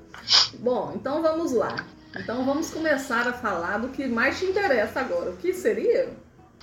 Bom, 0.59 0.93
então 0.95 1.21
vamos 1.21 1.51
lá. 1.51 1.75
Então 2.15 2.45
vamos 2.45 2.69
começar 2.69 3.27
a 3.27 3.33
falar 3.33 3.79
do 3.79 3.89
que 3.89 4.07
mais 4.07 4.39
te 4.39 4.45
interessa 4.45 5.01
agora. 5.01 5.31
O 5.31 5.37
que 5.37 5.53
seria 5.53 6.09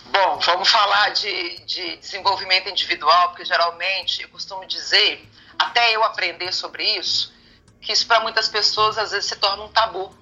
Bom, 0.07 0.39
vamos 0.41 0.69
falar 0.69 1.11
de, 1.11 1.59
de 1.61 1.97
desenvolvimento 1.97 2.69
individual, 2.69 3.29
porque 3.29 3.45
geralmente 3.45 4.23
eu 4.23 4.29
costumo 4.29 4.67
dizer, 4.67 5.29
até 5.59 5.95
eu 5.95 6.03
aprender 6.03 6.53
sobre 6.53 6.85
isso, 6.97 7.33
que 7.81 7.93
isso 7.93 8.07
para 8.07 8.21
muitas 8.21 8.49
pessoas 8.49 8.99
às 8.99 9.13
vezes 9.13 9.27
se 9.27 9.37
torna 9.37 9.63
um 9.63 9.69
tabu, 9.69 10.15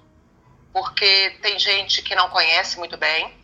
porque 0.71 1.37
tem 1.41 1.57
gente 1.57 2.01
que 2.01 2.15
não 2.15 2.29
conhece 2.29 2.77
muito 2.77 2.97
bem 2.97 3.37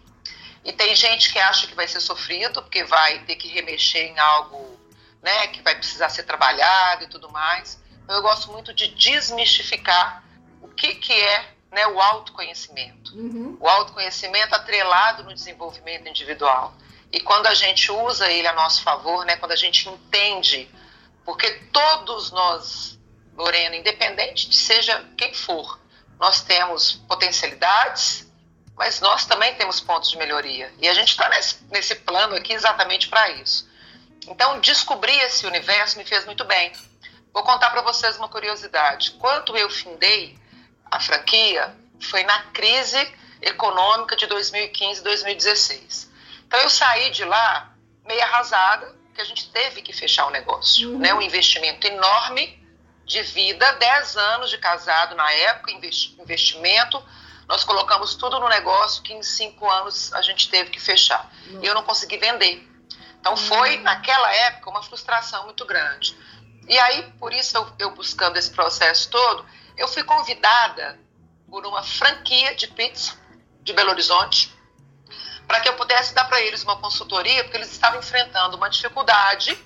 e 0.63 0.73
tem 0.73 0.95
gente 0.95 1.31
que 1.31 1.39
acha 1.39 1.67
que 1.67 1.75
vai 1.75 1.87
ser 1.87 1.99
sofrido, 1.99 2.61
porque 2.61 2.83
vai 2.83 3.19
ter 3.19 3.35
que 3.35 3.47
remexer 3.47 4.07
em 4.07 4.17
algo, 4.17 4.79
né, 5.21 5.47
que 5.47 5.61
vai 5.61 5.75
precisar 5.75 6.09
ser 6.09 6.23
trabalhado 6.23 7.03
e 7.03 7.07
tudo 7.07 7.29
mais. 7.29 7.79
Então, 8.03 8.15
eu 8.15 8.21
gosto 8.21 8.51
muito 8.51 8.73
de 8.73 8.87
desmistificar 8.89 10.23
o 10.61 10.67
que 10.67 10.95
que 10.95 11.13
é, 11.13 11.54
né, 11.75 11.85
o 11.87 11.99
autoconhecimento. 11.99 13.13
Uhum. 13.13 13.57
O 13.59 13.67
autoconhecimento 13.67 14.55
atrelado 14.55 15.25
no 15.25 15.33
desenvolvimento 15.33 16.07
individual. 16.07 16.73
E 17.11 17.19
quando 17.19 17.47
a 17.47 17.53
gente 17.53 17.91
usa 17.91 18.31
ele 18.31 18.47
a 18.47 18.53
nosso 18.53 18.81
favor, 18.81 19.25
né, 19.25 19.35
quando 19.35 19.51
a 19.51 19.57
gente 19.57 19.89
entende, 19.89 20.69
porque 21.25 21.51
todos 21.73 22.31
nós, 22.31 22.97
Lorena, 23.35 23.75
independente 23.75 24.49
de 24.49 24.55
seja 24.55 25.05
quem 25.17 25.33
for, 25.33 25.77
nós 26.17 26.41
temos 26.41 26.93
potencialidades, 27.09 28.25
mas 28.77 29.01
nós 29.01 29.25
também 29.25 29.53
temos 29.55 29.81
pontos 29.81 30.09
de 30.09 30.17
melhoria. 30.17 30.73
E 30.79 30.87
a 30.87 30.93
gente 30.93 31.09
está 31.09 31.27
nesse, 31.27 31.57
nesse 31.69 31.95
plano 31.95 32.35
aqui 32.35 32.53
exatamente 32.53 33.09
para 33.09 33.31
isso. 33.31 33.69
Então, 34.27 34.61
descobrir 34.61 35.17
esse 35.19 35.45
universo 35.45 35.97
me 35.97 36.05
fez 36.05 36.25
muito 36.25 36.45
bem. 36.45 36.71
Vou 37.33 37.43
contar 37.43 37.69
para 37.69 37.81
vocês 37.81 38.15
uma 38.15 38.29
curiosidade. 38.29 39.11
Quando 39.19 39.57
eu 39.57 39.69
findei 39.69 40.39
a 40.89 40.99
franquia, 40.99 41.75
foi 41.99 42.23
na 42.23 42.39
crise 42.45 42.99
econômica 43.41 44.15
de 44.15 44.27
2015 44.27 45.03
2016. 45.03 46.11
Então 46.47 46.59
eu 46.59 46.69
saí 46.69 47.09
de 47.11 47.23
lá 47.23 47.73
meio 48.05 48.21
arrasada, 48.21 48.95
que 49.13 49.21
a 49.21 49.25
gente 49.25 49.49
teve 49.49 49.81
que 49.81 49.93
fechar 49.93 50.27
o 50.27 50.29
negócio. 50.29 50.91
Uhum. 50.91 50.99
Né? 50.99 51.13
Um 51.13 51.21
investimento 51.21 51.87
enorme 51.87 52.61
de 53.05 53.21
vida, 53.21 53.71
10 53.73 54.17
anos 54.17 54.49
de 54.49 54.57
casado 54.57 55.15
na 55.15 55.31
época, 55.31 55.71
investimento. 55.71 57.01
Nós 57.47 57.63
colocamos 57.63 58.15
tudo 58.15 58.39
no 58.39 58.49
negócio 58.49 59.03
que 59.03 59.13
em 59.13 59.21
cinco 59.21 59.69
anos 59.69 60.11
a 60.13 60.21
gente 60.21 60.49
teve 60.49 60.69
que 60.69 60.79
fechar. 60.79 61.31
Uhum. 61.47 61.63
E 61.63 61.67
eu 61.67 61.73
não 61.73 61.83
consegui 61.83 62.17
vender. 62.17 62.67
Então 63.19 63.37
foi, 63.37 63.77
uhum. 63.77 63.83
naquela 63.83 64.33
época, 64.33 64.69
uma 64.69 64.83
frustração 64.83 65.45
muito 65.45 65.65
grande. 65.65 66.15
E 66.67 66.77
aí, 66.79 67.03
por 67.19 67.31
isso, 67.31 67.55
eu, 67.55 67.73
eu 67.79 67.91
buscando 67.91 68.37
esse 68.37 68.49
processo 68.49 69.09
todo, 69.09 69.45
eu 69.77 69.87
fui 69.87 70.03
convidada 70.03 70.99
por 71.49 71.65
uma 71.65 71.83
franquia 71.83 72.55
de 72.55 72.67
pizza 72.67 73.15
de 73.61 73.73
Belo 73.73 73.91
Horizonte, 73.91 74.53
para 75.47 75.59
que 75.59 75.69
eu 75.69 75.75
pudesse 75.75 76.13
dar 76.13 76.25
para 76.25 76.41
eles 76.41 76.63
uma 76.63 76.77
consultoria, 76.77 77.43
porque 77.43 77.57
eles 77.57 77.71
estavam 77.71 77.99
enfrentando 77.99 78.57
uma 78.57 78.69
dificuldade 78.69 79.57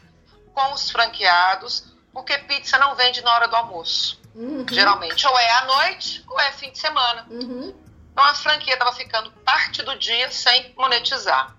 com 0.54 0.74
os 0.74 0.92
franqueados, 0.92 1.86
porque 2.12 2.38
pizza 2.40 2.78
não 2.78 2.96
vende 2.96 3.22
na 3.22 3.34
hora 3.34 3.48
do 3.48 3.56
almoço. 3.56 4.20
Uhum. 4.36 4.66
Geralmente, 4.70 5.26
ou 5.28 5.38
é 5.38 5.52
à 5.52 5.66
noite 5.66 6.24
ou 6.28 6.40
é 6.40 6.52
fim 6.52 6.72
de 6.72 6.80
semana. 6.80 7.26
Uhum. 7.30 7.74
Então 8.12 8.24
a 8.24 8.34
franquia 8.34 8.74
estava 8.74 8.94
ficando 8.94 9.32
parte 9.32 9.82
do 9.84 9.98
dia 9.98 10.30
sem 10.32 10.74
monetizar. 10.76 11.56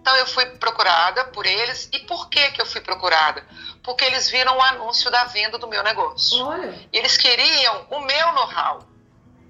Então 0.00 0.16
eu 0.16 0.26
fui 0.26 0.46
procurada 0.46 1.24
por 1.26 1.46
eles. 1.46 1.88
E 1.92 1.98
por 2.00 2.28
que, 2.28 2.50
que 2.52 2.60
eu 2.60 2.66
fui 2.66 2.80
procurada? 2.80 3.44
Porque 3.82 4.04
eles 4.04 4.30
viram 4.30 4.56
o 4.56 4.62
anúncio 4.62 5.10
da 5.10 5.24
venda 5.24 5.58
do 5.58 5.68
meu 5.68 5.82
negócio. 5.82 6.44
Olha. 6.46 6.88
Eles 6.92 7.16
queriam 7.16 7.86
o 7.90 8.00
meu 8.00 8.32
know-how, 8.32 8.86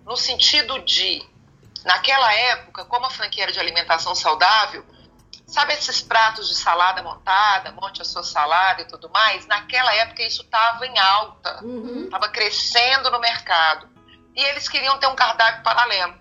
no 0.05 0.17
sentido 0.17 0.79
de 0.81 1.27
Naquela 1.85 2.33
época, 2.35 2.85
como 2.85 3.07
a 3.07 3.11
franquia 3.11 3.45
era 3.45 3.53
de 3.53 3.61
alimentação 3.61 4.15
saudável, 4.15 4.85
sabe 5.47 5.73
esses 5.75 6.01
pratos 6.01 6.49
de 6.49 6.55
salada 6.55 7.03
montada, 7.03 7.73
monte 7.73 8.03
a 8.03 8.05
sua 8.05 8.23
salada 8.23 8.83
e 8.83 8.85
tudo 8.85 9.09
mais? 9.09 9.47
Naquela 9.47 9.95
época 9.95 10.23
isso 10.23 10.43
estava 10.43 10.87
em 10.87 10.99
alta, 10.99 11.61
estava 12.05 12.27
uhum. 12.27 12.33
crescendo 12.33 13.11
no 13.11 13.21
mercado. 13.21 13.89
E 14.35 14.45
eles 14.45 14.69
queriam 14.69 14.99
ter 14.99 15.07
um 15.07 15.17
cardápio 15.17 15.63
paralelo. 15.63 16.15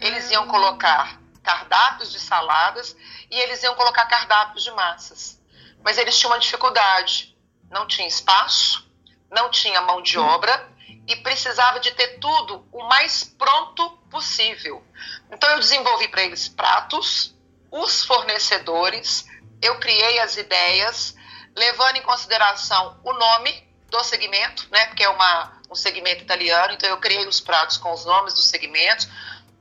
Eles 0.00 0.30
iam 0.30 0.46
colocar 0.48 1.20
cardápios 1.42 2.12
de 2.12 2.20
saladas 2.20 2.96
e 3.30 3.38
eles 3.38 3.62
iam 3.62 3.74
colocar 3.74 4.06
cardápios 4.06 4.64
de 4.64 4.70
massas. 4.70 5.40
Mas 5.82 5.98
eles 5.98 6.18
tinham 6.18 6.32
uma 6.32 6.38
dificuldade. 6.38 7.36
Não 7.70 7.86
tinha 7.86 8.06
espaço, 8.06 8.86
não 9.30 9.50
tinha 9.50 9.80
mão 9.80 10.02
de 10.02 10.18
obra 10.18 10.70
e 11.06 11.16
precisava 11.16 11.80
de 11.80 11.90
ter 11.92 12.18
tudo 12.18 12.66
o 12.70 12.84
mais 12.84 13.24
pronto 13.24 13.90
possível. 14.10 14.84
Então 15.30 15.50
eu 15.50 15.58
desenvolvi 15.58 16.08
para 16.08 16.22
eles 16.22 16.48
pratos, 16.48 17.34
os 17.70 18.04
fornecedores, 18.04 19.26
eu 19.60 19.78
criei 19.78 20.20
as 20.20 20.36
ideias, 20.36 21.14
levando 21.56 21.96
em 21.96 22.02
consideração 22.02 23.00
o 23.02 23.12
nome 23.12 23.72
do 23.88 24.02
segmento, 24.04 24.68
né, 24.70 24.86
porque 24.86 25.02
é 25.02 25.08
uma, 25.08 25.60
um 25.70 25.74
segmento 25.74 26.22
italiano, 26.22 26.74
então 26.74 26.88
eu 26.88 26.98
criei 26.98 27.26
os 27.26 27.40
pratos 27.40 27.76
com 27.76 27.92
os 27.92 28.04
nomes 28.04 28.34
dos 28.34 28.46
segmentos, 28.46 29.08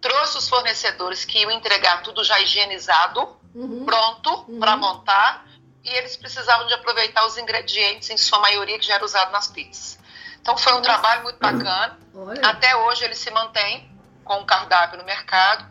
trouxe 0.01 0.37
os 0.37 0.49
fornecedores 0.49 1.23
que 1.23 1.39
iam 1.39 1.51
entregar 1.51 2.01
tudo 2.01 2.23
já 2.23 2.39
higienizado, 2.39 3.37
uhum. 3.53 3.85
pronto 3.85 4.45
uhum. 4.47 4.59
para 4.59 4.75
montar, 4.75 5.45
e 5.83 5.89
eles 5.89 6.17
precisavam 6.17 6.67
de 6.67 6.73
aproveitar 6.73 7.25
os 7.25 7.37
ingredientes, 7.37 8.09
em 8.09 8.17
sua 8.17 8.39
maioria, 8.39 8.77
que 8.77 8.85
já 8.85 8.95
era 8.95 9.05
usado 9.05 9.31
nas 9.31 9.47
pizzas. 9.47 9.99
Então 10.41 10.57
foi 10.57 10.73
um 10.73 10.77
Nossa. 10.77 10.89
trabalho 10.89 11.23
muito 11.23 11.39
bacana. 11.39 11.97
Olha. 12.13 12.47
Até 12.47 12.75
hoje 12.75 13.03
ele 13.03 13.15
se 13.15 13.29
mantém 13.31 13.89
com 14.23 14.39
o 14.39 14.45
cardápio 14.45 14.97
no 14.97 15.03
mercado. 15.05 15.65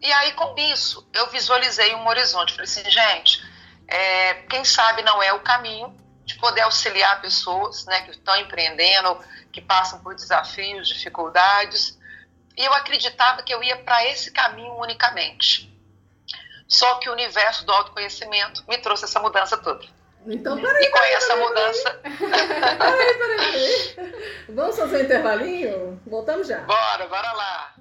E 0.00 0.12
aí, 0.12 0.32
com 0.32 0.54
isso, 0.58 1.08
eu 1.12 1.28
visualizei 1.28 1.94
um 1.94 2.06
horizonte. 2.06 2.52
Falei 2.52 2.64
assim, 2.64 2.88
gente, 2.90 3.42
é, 3.88 4.34
quem 4.48 4.64
sabe 4.64 5.02
não 5.02 5.22
é 5.22 5.32
o 5.32 5.40
caminho 5.40 5.96
de 6.24 6.34
poder 6.36 6.62
auxiliar 6.62 7.20
pessoas 7.20 7.86
né, 7.86 8.02
que 8.02 8.10
estão 8.10 8.36
empreendendo, 8.36 9.18
que 9.52 9.60
passam 9.60 10.00
por 10.00 10.14
desafios, 10.14 10.88
dificuldades. 10.88 11.96
E 12.56 12.64
eu 12.64 12.72
acreditava 12.72 13.42
que 13.42 13.52
eu 13.52 13.62
ia 13.62 13.76
para 13.76 14.06
esse 14.06 14.30
caminho 14.30 14.72
unicamente. 14.80 15.72
Só 16.66 16.96
que 16.96 17.08
o 17.08 17.12
universo 17.12 17.64
do 17.64 17.72
autoconhecimento 17.72 18.64
me 18.66 18.78
trouxe 18.78 19.04
essa 19.04 19.20
mudança 19.20 19.56
toda. 19.56 19.84
Então, 20.26 20.60
peraí. 20.60 20.84
E 20.84 20.90
com 20.90 20.98
peraí, 20.98 21.12
essa 21.12 21.34
peraí, 21.34 21.48
mudança. 21.48 22.00
Peraí, 22.78 23.14
peraí, 23.14 24.26
Vamos 24.48 24.76
fazer 24.76 24.96
um 24.96 25.00
intervalinho? 25.00 26.02
Voltamos 26.06 26.48
já. 26.48 26.60
Bora, 26.60 27.06
bora 27.06 27.32
lá. 27.32 27.74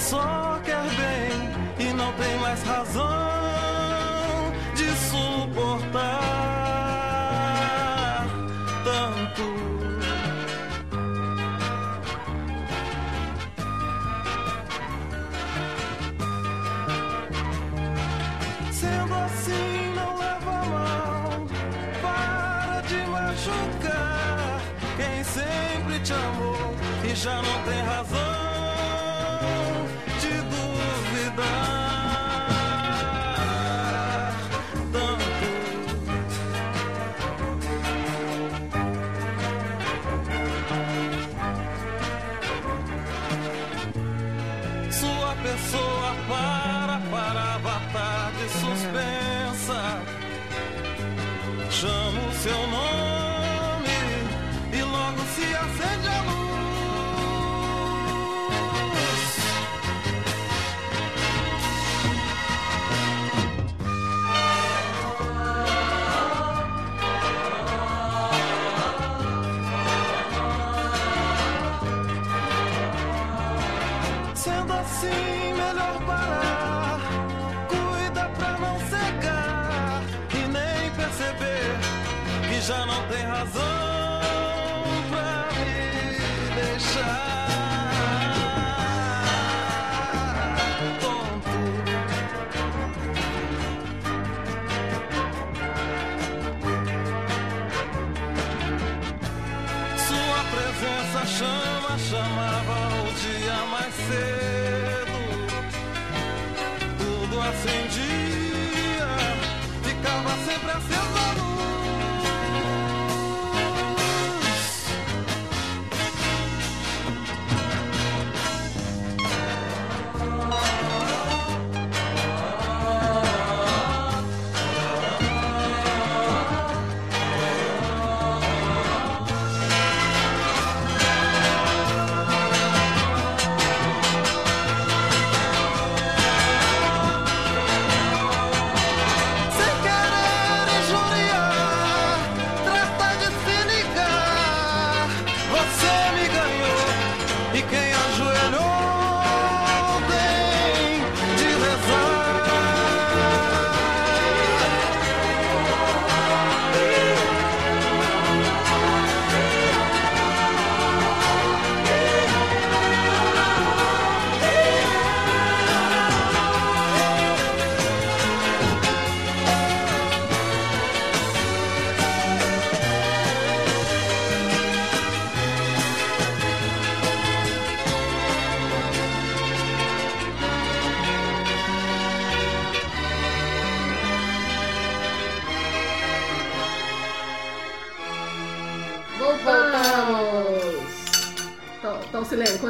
Só 0.00 0.58
quer 0.64 0.82
bem 0.82 1.88
e 1.88 1.92
não 1.92 2.12
tem 2.14 2.38
mais 2.38 2.62
razão. 2.62 3.39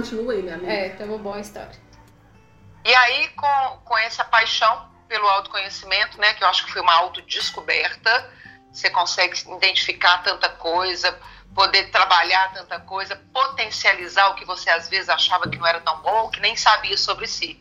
Continua 0.01 0.33
aí, 0.33 0.43
minha 0.43 0.55
amiga. 0.55 0.73
É, 0.73 0.89
tem 0.91 1.07
uma 1.07 1.19
boa 1.19 1.39
história. 1.39 1.73
E 2.85 2.95
aí, 2.95 3.29
com, 3.29 3.79
com 3.85 3.99
essa 3.99 4.25
paixão 4.25 4.89
pelo 5.07 5.27
autoconhecimento, 5.29 6.19
né, 6.19 6.33
que 6.35 6.43
eu 6.43 6.49
acho 6.49 6.65
que 6.65 6.73
foi 6.73 6.81
uma 6.81 6.95
autodescoberta, 6.95 8.31
você 8.73 8.89
consegue 8.91 9.39
identificar 9.57 10.23
tanta 10.23 10.49
coisa, 10.49 11.19
poder 11.55 11.91
trabalhar 11.91 12.53
tanta 12.53 12.79
coisa, 12.81 13.17
potencializar 13.33 14.29
o 14.29 14.35
que 14.35 14.45
você 14.45 14.71
às 14.71 14.89
vezes 14.89 15.09
achava 15.09 15.49
que 15.49 15.59
não 15.59 15.67
era 15.67 15.81
tão 15.81 16.01
bom, 16.01 16.31
que 16.31 16.41
nem 16.41 16.57
sabia 16.57 16.97
sobre 16.97 17.27
si. 17.27 17.61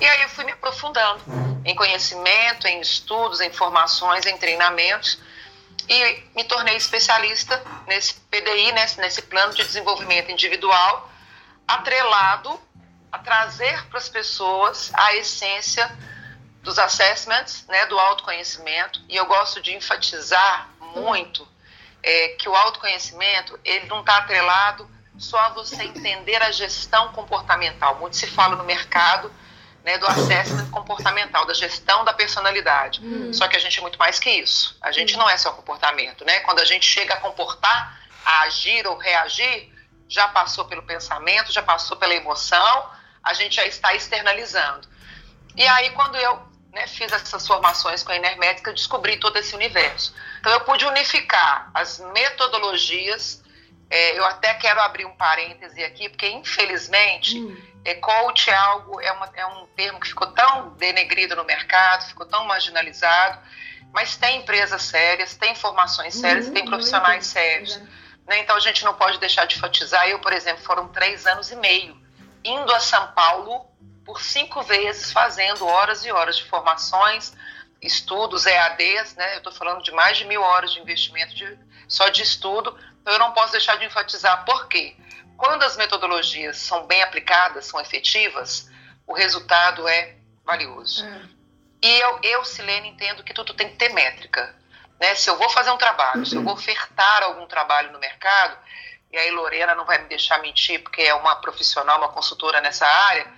E 0.00 0.06
aí 0.06 0.22
eu 0.22 0.28
fui 0.28 0.44
me 0.44 0.52
aprofundando 0.52 1.22
em 1.64 1.74
conhecimento, 1.74 2.66
em 2.66 2.80
estudos, 2.80 3.40
em 3.40 3.52
formações, 3.52 4.24
em 4.26 4.36
treinamentos 4.36 5.20
e 5.88 6.22
me 6.34 6.44
tornei 6.44 6.76
especialista 6.76 7.62
nesse 7.86 8.14
PDI, 8.14 8.72
nesse, 8.72 9.00
nesse 9.00 9.22
plano 9.22 9.52
de 9.52 9.62
desenvolvimento 9.64 10.30
individual, 10.30 11.10
atrelado 11.66 12.60
a 13.10 13.18
trazer 13.18 13.86
para 13.88 13.98
as 13.98 14.08
pessoas 14.08 14.90
a 14.94 15.14
essência 15.14 15.90
dos 16.62 16.78
assessments, 16.78 17.64
né, 17.68 17.86
do 17.86 17.98
autoconhecimento. 17.98 19.00
E 19.08 19.16
eu 19.16 19.26
gosto 19.26 19.60
de 19.60 19.74
enfatizar 19.74 20.68
muito 20.96 21.46
é, 22.02 22.28
que 22.30 22.48
o 22.48 22.54
autoconhecimento 22.54 23.58
ele 23.64 23.86
não 23.86 24.00
está 24.00 24.16
atrelado 24.18 24.88
só 25.18 25.38
a 25.38 25.48
você 25.50 25.82
entender 25.84 26.42
a 26.42 26.50
gestão 26.50 27.12
comportamental. 27.12 27.98
Muito 27.98 28.16
se 28.16 28.26
fala 28.26 28.56
no 28.56 28.64
mercado 28.64 29.32
né, 29.84 29.98
do 29.98 30.06
assessment 30.06 30.70
comportamental, 30.70 31.44
da 31.46 31.54
gestão 31.54 32.04
da 32.04 32.12
personalidade. 32.12 33.00
Uhum. 33.04 33.32
Só 33.32 33.46
que 33.46 33.56
a 33.56 33.60
gente 33.60 33.78
é 33.78 33.82
muito 33.82 33.98
mais 33.98 34.18
que 34.18 34.30
isso. 34.30 34.76
A 34.80 34.90
gente 34.90 35.14
uhum. 35.14 35.20
não 35.20 35.30
é 35.30 35.36
só 35.36 35.52
comportamento, 35.52 36.24
né? 36.24 36.40
Quando 36.40 36.60
a 36.60 36.64
gente 36.64 36.86
chega 36.86 37.14
a 37.14 37.20
comportar, 37.20 38.00
a 38.24 38.40
agir 38.42 38.86
ou 38.86 38.96
reagir, 38.96 39.70
já 40.08 40.28
passou 40.28 40.64
pelo 40.66 40.82
pensamento, 40.82 41.52
já 41.52 41.62
passou 41.62 41.96
pela 41.96 42.14
emoção, 42.14 42.90
a 43.22 43.32
gente 43.32 43.56
já 43.56 43.66
está 43.66 43.94
externalizando. 43.94 44.86
E 45.56 45.66
aí, 45.66 45.90
quando 45.90 46.16
eu 46.16 46.42
né, 46.72 46.86
fiz 46.86 47.10
essas 47.12 47.46
formações 47.46 48.02
com 48.02 48.12
a 48.12 48.16
Enermétrica, 48.16 48.70
eu 48.70 48.74
descobri 48.74 49.16
todo 49.16 49.36
esse 49.36 49.54
universo. 49.54 50.14
Então, 50.40 50.52
eu 50.52 50.60
pude 50.60 50.84
unificar 50.84 51.70
as 51.72 52.00
metodologias. 52.12 53.42
É, 53.88 54.18
eu 54.18 54.24
até 54.24 54.52
quero 54.54 54.80
abrir 54.80 55.04
um 55.04 55.16
parêntese 55.16 55.82
aqui, 55.84 56.08
porque, 56.08 56.28
infelizmente, 56.28 57.38
hum. 57.38 57.56
é, 57.84 57.94
coach 57.94 58.50
é 58.50 58.54
algo, 58.54 59.00
é, 59.00 59.12
uma, 59.12 59.30
é 59.34 59.46
um 59.46 59.66
termo 59.68 60.00
que 60.00 60.08
ficou 60.08 60.26
tão 60.28 60.70
denegrido 60.70 61.36
no 61.36 61.44
mercado, 61.44 62.08
ficou 62.08 62.26
tão 62.26 62.44
marginalizado, 62.44 63.38
mas 63.92 64.16
tem 64.16 64.38
empresas 64.38 64.82
sérias, 64.82 65.36
tem 65.36 65.54
formações 65.54 66.14
sérias, 66.14 66.48
uhum, 66.48 66.54
tem 66.54 66.64
profissionais 66.64 67.26
sérios. 67.26 67.80
Né? 68.26 68.40
Então 68.40 68.56
a 68.56 68.60
gente 68.60 68.84
não 68.84 68.94
pode 68.94 69.18
deixar 69.18 69.46
de 69.46 69.56
enfatizar. 69.56 70.08
Eu, 70.08 70.18
por 70.18 70.32
exemplo, 70.32 70.62
foram 70.62 70.88
três 70.88 71.26
anos 71.26 71.50
e 71.50 71.56
meio 71.56 72.02
indo 72.44 72.72
a 72.74 72.80
São 72.80 73.06
Paulo 73.12 73.66
por 74.04 74.20
cinco 74.20 74.62
vezes, 74.62 75.12
fazendo 75.12 75.66
horas 75.66 76.04
e 76.04 76.12
horas 76.12 76.36
de 76.36 76.44
formações, 76.44 77.32
estudos, 77.80 78.44
EADs, 78.44 79.14
né? 79.14 79.34
Eu 79.34 79.38
estou 79.38 79.52
falando 79.52 79.82
de 79.82 79.92
mais 79.92 80.18
de 80.18 80.26
mil 80.26 80.42
horas 80.42 80.72
de 80.72 80.80
investimento 80.80 81.34
de, 81.34 81.58
só 81.88 82.08
de 82.08 82.22
estudo. 82.22 82.76
Então 83.00 83.12
eu 83.12 83.18
não 83.18 83.32
posso 83.32 83.52
deixar 83.52 83.76
de 83.76 83.84
enfatizar. 83.86 84.44
Por 84.44 84.68
quê? 84.68 84.96
Quando 85.36 85.62
as 85.62 85.76
metodologias 85.76 86.58
são 86.58 86.86
bem 86.86 87.02
aplicadas, 87.02 87.66
são 87.66 87.80
efetivas, 87.80 88.70
o 89.06 89.14
resultado 89.14 89.88
é 89.88 90.16
valioso. 90.44 91.04
É. 91.04 91.22
E 91.82 92.00
eu, 92.00 92.18
eu, 92.22 92.44
Silene, 92.44 92.88
entendo 92.88 93.22
que 93.22 93.34
tudo 93.34 93.52
tem 93.52 93.68
que 93.68 93.76
ter 93.76 93.92
métrica. 93.92 94.54
Né? 95.04 95.14
Se 95.14 95.28
eu 95.28 95.36
vou 95.36 95.50
fazer 95.50 95.70
um 95.70 95.76
trabalho, 95.76 96.24
se 96.24 96.34
eu 96.34 96.42
vou 96.42 96.54
ofertar 96.54 97.22
algum 97.24 97.46
trabalho 97.46 97.92
no 97.92 97.98
mercado, 97.98 98.56
e 99.12 99.18
aí 99.18 99.30
Lorena 99.30 99.74
não 99.74 99.84
vai 99.84 99.98
me 99.98 100.08
deixar 100.08 100.40
mentir, 100.40 100.82
porque 100.82 101.02
é 101.02 101.14
uma 101.14 101.36
profissional, 101.36 101.98
uma 101.98 102.08
consultora 102.08 102.58
nessa 102.62 102.86
área, 102.86 103.30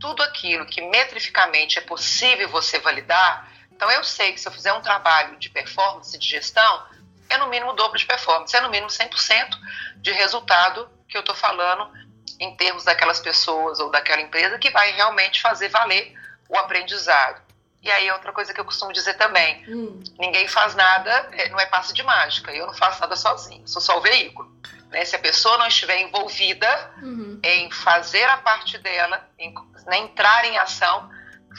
tudo 0.00 0.22
aquilo 0.22 0.64
que 0.64 0.80
metrificamente 0.80 1.78
é 1.78 1.82
possível 1.82 2.48
você 2.48 2.78
validar, 2.78 3.46
então 3.70 3.90
eu 3.90 4.02
sei 4.02 4.32
que 4.32 4.40
se 4.40 4.48
eu 4.48 4.52
fizer 4.52 4.72
um 4.72 4.80
trabalho 4.80 5.36
de 5.38 5.50
performance, 5.50 6.18
de 6.18 6.26
gestão, 6.26 6.86
é 7.28 7.36
no 7.36 7.48
mínimo 7.48 7.72
o 7.72 7.74
dobro 7.74 7.98
de 7.98 8.06
performance, 8.06 8.56
é 8.56 8.60
no 8.62 8.70
mínimo 8.70 8.88
100% 8.88 9.50
de 9.96 10.12
resultado 10.12 10.90
que 11.06 11.16
eu 11.16 11.20
estou 11.20 11.34
falando 11.34 11.92
em 12.40 12.56
termos 12.56 12.84
daquelas 12.84 13.20
pessoas 13.20 13.80
ou 13.80 13.90
daquela 13.90 14.22
empresa 14.22 14.58
que 14.58 14.70
vai 14.70 14.92
realmente 14.92 15.42
fazer 15.42 15.68
valer 15.68 16.14
o 16.48 16.56
aprendizado. 16.56 17.51
E 17.82 17.90
aí, 17.90 18.10
outra 18.12 18.32
coisa 18.32 18.54
que 18.54 18.60
eu 18.60 18.64
costumo 18.64 18.92
dizer 18.92 19.14
também: 19.14 19.64
hum. 19.68 20.00
ninguém 20.18 20.46
faz 20.46 20.74
nada, 20.74 21.28
é, 21.32 21.48
não 21.48 21.58
é 21.58 21.66
passe 21.66 21.92
de 21.92 22.02
mágica. 22.02 22.52
Eu 22.52 22.66
não 22.66 22.74
faço 22.74 23.00
nada 23.00 23.16
sozinho, 23.16 23.66
sou 23.66 23.82
só 23.82 23.98
o 23.98 24.00
veículo. 24.00 24.50
Né? 24.88 25.04
Se 25.04 25.16
a 25.16 25.18
pessoa 25.18 25.58
não 25.58 25.66
estiver 25.66 26.00
envolvida 26.00 26.92
uhum. 27.02 27.40
em 27.42 27.70
fazer 27.70 28.24
a 28.24 28.36
parte 28.36 28.78
dela, 28.78 29.28
em 29.38 29.52
né, 29.86 29.98
entrar 29.98 30.44
em 30.44 30.56
ação, 30.58 31.10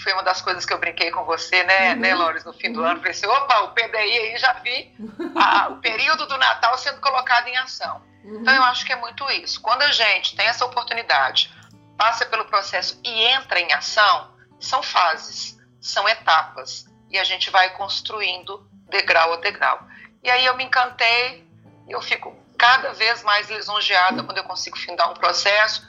foi 0.01 0.13
uma 0.13 0.23
das 0.23 0.41
coisas 0.41 0.65
que 0.65 0.73
eu 0.73 0.79
brinquei 0.79 1.11
com 1.11 1.25
você, 1.25 1.63
né, 1.63 1.93
uhum. 1.93 1.99
né 1.99 2.15
Loris, 2.15 2.45
no 2.45 2.53
fim 2.53 2.71
do 2.71 2.79
uhum. 2.79 2.87
ano. 2.87 2.97
Falei 2.97 3.11
assim: 3.11 3.27
opa, 3.27 3.59
o 3.63 3.73
PDI 3.73 3.97
aí 3.97 4.37
já 4.37 4.53
vi 4.53 4.95
a, 5.35 5.69
o 5.69 5.77
período 5.81 6.25
do 6.25 6.37
Natal 6.37 6.77
sendo 6.77 7.01
colocado 7.01 7.47
em 7.47 7.57
ação. 7.57 8.01
Uhum. 8.23 8.39
Então, 8.39 8.53
eu 8.53 8.63
acho 8.63 8.85
que 8.85 8.93
é 8.93 8.95
muito 8.95 9.29
isso. 9.31 9.59
Quando 9.59 9.81
a 9.81 9.91
gente 9.91 10.37
tem 10.37 10.47
essa 10.47 10.63
oportunidade, 10.63 11.53
passa 11.97 12.25
pelo 12.25 12.45
processo 12.45 12.97
e 13.03 13.23
entra 13.25 13.59
em 13.59 13.73
ação, 13.73 14.33
são 14.57 14.81
fases 14.81 15.61
são 15.83 16.07
etapas 16.09 16.85
e 17.09 17.19
a 17.19 17.23
gente 17.23 17.49
vai 17.51 17.69
construindo 17.75 18.67
degrau 18.89 19.33
a 19.33 19.37
degrau. 19.37 19.87
E 20.23 20.29
aí 20.29 20.45
eu 20.45 20.55
me 20.55 20.63
encantei 20.63 21.43
eu 21.87 22.01
fico 22.01 22.35
cada 22.57 22.93
vez 22.93 23.23
mais 23.23 23.49
lisonjeada 23.49 24.23
quando 24.23 24.37
eu 24.37 24.43
consigo 24.43 24.77
findar 24.77 25.11
um 25.11 25.13
processo. 25.13 25.85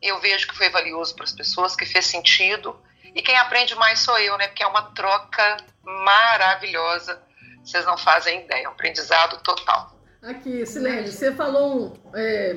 Eu 0.00 0.20
vejo 0.20 0.46
que 0.46 0.56
foi 0.56 0.68
valioso 0.68 1.14
para 1.14 1.24
as 1.24 1.32
pessoas, 1.32 1.74
que 1.74 1.86
fez 1.86 2.06
sentido. 2.06 2.78
E 3.14 3.22
quem 3.22 3.36
aprende 3.36 3.74
mais 3.74 4.00
sou 4.00 4.18
eu, 4.18 4.36
né? 4.36 4.48
Porque 4.48 4.62
é 4.62 4.66
uma 4.66 4.82
troca 4.92 5.56
maravilhosa. 5.82 7.20
Vocês 7.64 7.84
não 7.84 7.96
fazem 7.96 8.44
ideia, 8.44 8.64
é 8.64 8.68
um 8.68 8.72
aprendizado 8.72 9.42
total. 9.42 9.92
Aqui, 10.22 10.64
Silene, 10.66 11.10
você 11.10 11.34
falou 11.34 11.96
é, 12.14 12.56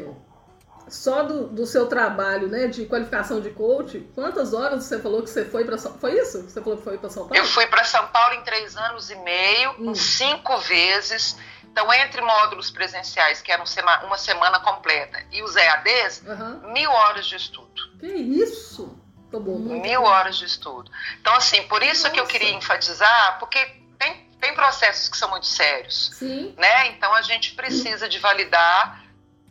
só 0.92 1.24
do, 1.24 1.48
do 1.48 1.66
seu 1.66 1.88
trabalho, 1.88 2.50
né, 2.50 2.68
de 2.68 2.86
qualificação 2.86 3.40
de 3.40 3.50
coach, 3.52 4.00
quantas 4.14 4.54
horas 4.54 4.84
você 4.84 5.00
falou 5.00 5.24
que 5.24 5.30
você 5.30 5.46
foi 5.46 5.64
para 5.64 5.78
São 5.78 5.98
Foi 5.98 6.20
isso? 6.20 6.42
Você 6.42 6.62
falou 6.62 6.78
que 6.78 6.84
foi 6.84 6.98
para 6.98 7.10
São 7.10 7.28
Paulo? 7.28 7.36
Eu 7.36 7.46
fui 7.46 7.66
para 7.68 7.84
São 7.86 8.06
Paulo 8.08 8.36
em 8.36 8.44
três 8.44 8.76
anos 8.76 9.10
e 9.10 9.16
meio, 9.16 9.76
hum. 9.80 9.96
cinco 9.96 10.58
vezes. 10.58 11.38
Então, 11.64 11.92
entre 11.94 12.22
módulos 12.22 12.70
presenciais, 12.70 13.42
que 13.42 13.50
eram 13.50 13.64
uma 14.06 14.18
semana 14.18 14.60
completa, 14.60 15.24
e 15.32 15.42
os 15.42 15.56
EADs, 15.56 16.22
uhum. 16.28 16.74
mil 16.74 16.92
horas 16.92 17.26
de 17.26 17.38
estudo. 17.38 17.98
Que 17.98 18.08
isso? 18.08 19.00
Tá 19.32 19.40
bom. 19.40 19.58
Mil 19.58 20.04
horas 20.04 20.38
de 20.38 20.44
estudo. 20.44 20.92
Então, 21.22 21.34
assim, 21.36 21.64
por 21.70 21.82
isso 21.82 22.04
Nossa. 22.04 22.10
que 22.10 22.20
eu 22.20 22.28
queria 22.28 22.52
enfatizar, 22.52 23.40
porque 23.40 23.58
tem, 23.98 24.30
tem 24.42 24.54
processos 24.54 25.08
que 25.08 25.18
são 25.18 25.30
muito 25.30 25.46
sérios. 25.46 26.12
Sim. 26.14 26.54
Né? 26.58 26.88
Então, 26.90 27.14
a 27.16 27.22
gente 27.22 27.54
precisa 27.56 28.10
de 28.10 28.20
validar. 28.20 29.06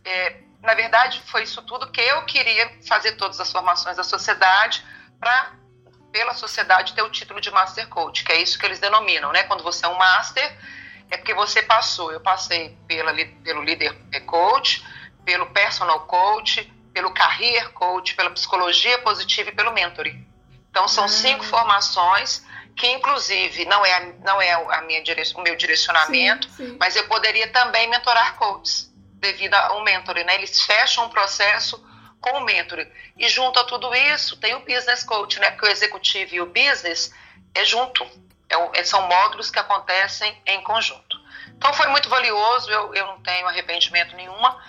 É, 0.05 0.41
na 0.61 0.73
verdade, 0.75 1.21
foi 1.25 1.43
isso 1.43 1.61
tudo 1.63 1.91
que 1.91 2.01
eu 2.01 2.23
queria 2.25 2.71
fazer 2.87 3.13
todas 3.13 3.39
as 3.39 3.51
formações 3.51 3.97
da 3.97 4.03
sociedade 4.03 4.85
para 5.19 5.53
pela 6.11 6.33
sociedade 6.33 6.93
ter 6.93 7.01
o 7.01 7.09
título 7.09 7.39
de 7.39 7.49
Master 7.51 7.87
Coach, 7.87 8.23
que 8.23 8.33
é 8.33 8.41
isso 8.41 8.59
que 8.59 8.65
eles 8.65 8.79
denominam, 8.79 9.31
né? 9.31 9.43
Quando 9.43 9.63
você 9.63 9.85
é 9.85 9.87
um 9.89 9.97
Master, 9.97 10.57
é 11.09 11.17
porque 11.17 11.33
você 11.33 11.63
passou. 11.63 12.11
Eu 12.11 12.19
passei 12.19 12.77
pela, 12.85 13.13
pelo 13.43 13.63
Líder 13.63 13.95
Coach, 14.25 14.85
pelo 15.23 15.45
Personal 15.47 16.01
Coach, 16.01 16.71
pelo 16.93 17.13
Career 17.13 17.71
Coach, 17.71 18.13
pela 18.13 18.29
Psicologia 18.31 18.99
Positiva 18.99 19.49
e 19.49 19.53
pelo 19.53 19.71
Mentoring. 19.71 20.27
Então, 20.69 20.85
são 20.87 21.05
ah. 21.05 21.07
cinco 21.07 21.45
formações 21.45 22.45
que, 22.75 22.87
inclusive, 22.87 23.63
não 23.65 23.85
é, 23.85 24.13
não 24.23 24.41
é 24.41 24.51
a 24.51 24.81
minha 24.81 25.01
o 25.35 25.41
meu 25.41 25.55
direcionamento, 25.55 26.49
sim, 26.49 26.67
sim. 26.67 26.77
mas 26.77 26.95
eu 26.95 27.07
poderia 27.07 27.47
também 27.51 27.89
mentorar 27.89 28.35
coaches 28.35 28.90
devido 29.21 29.53
ao 29.53 29.83
mentoring, 29.83 30.23
né? 30.23 30.35
Eles 30.35 30.61
fecham 30.63 31.05
um 31.05 31.09
processo 31.09 31.81
com 32.19 32.39
o 32.39 32.43
mentoring. 32.43 32.87
E 33.15 33.29
junto 33.29 33.59
a 33.59 33.63
tudo 33.63 33.93
isso, 33.93 34.35
tem 34.37 34.55
o 34.55 34.61
business 34.61 35.03
coach, 35.03 35.39
né? 35.39 35.51
Porque 35.51 35.67
o 35.67 35.71
executivo 35.71 36.35
e 36.35 36.41
o 36.41 36.47
business 36.47 37.13
é 37.53 37.63
junto. 37.63 38.05
É, 38.73 38.83
são 38.83 39.07
módulos 39.07 39.49
que 39.49 39.59
acontecem 39.59 40.35
em 40.45 40.61
conjunto. 40.61 41.21
Então 41.55 41.73
foi 41.73 41.87
muito 41.87 42.09
valioso, 42.09 42.69
eu, 42.69 42.93
eu 42.93 43.05
não 43.05 43.21
tenho 43.21 43.47
arrependimento 43.47 44.15
nenhuma 44.15 44.59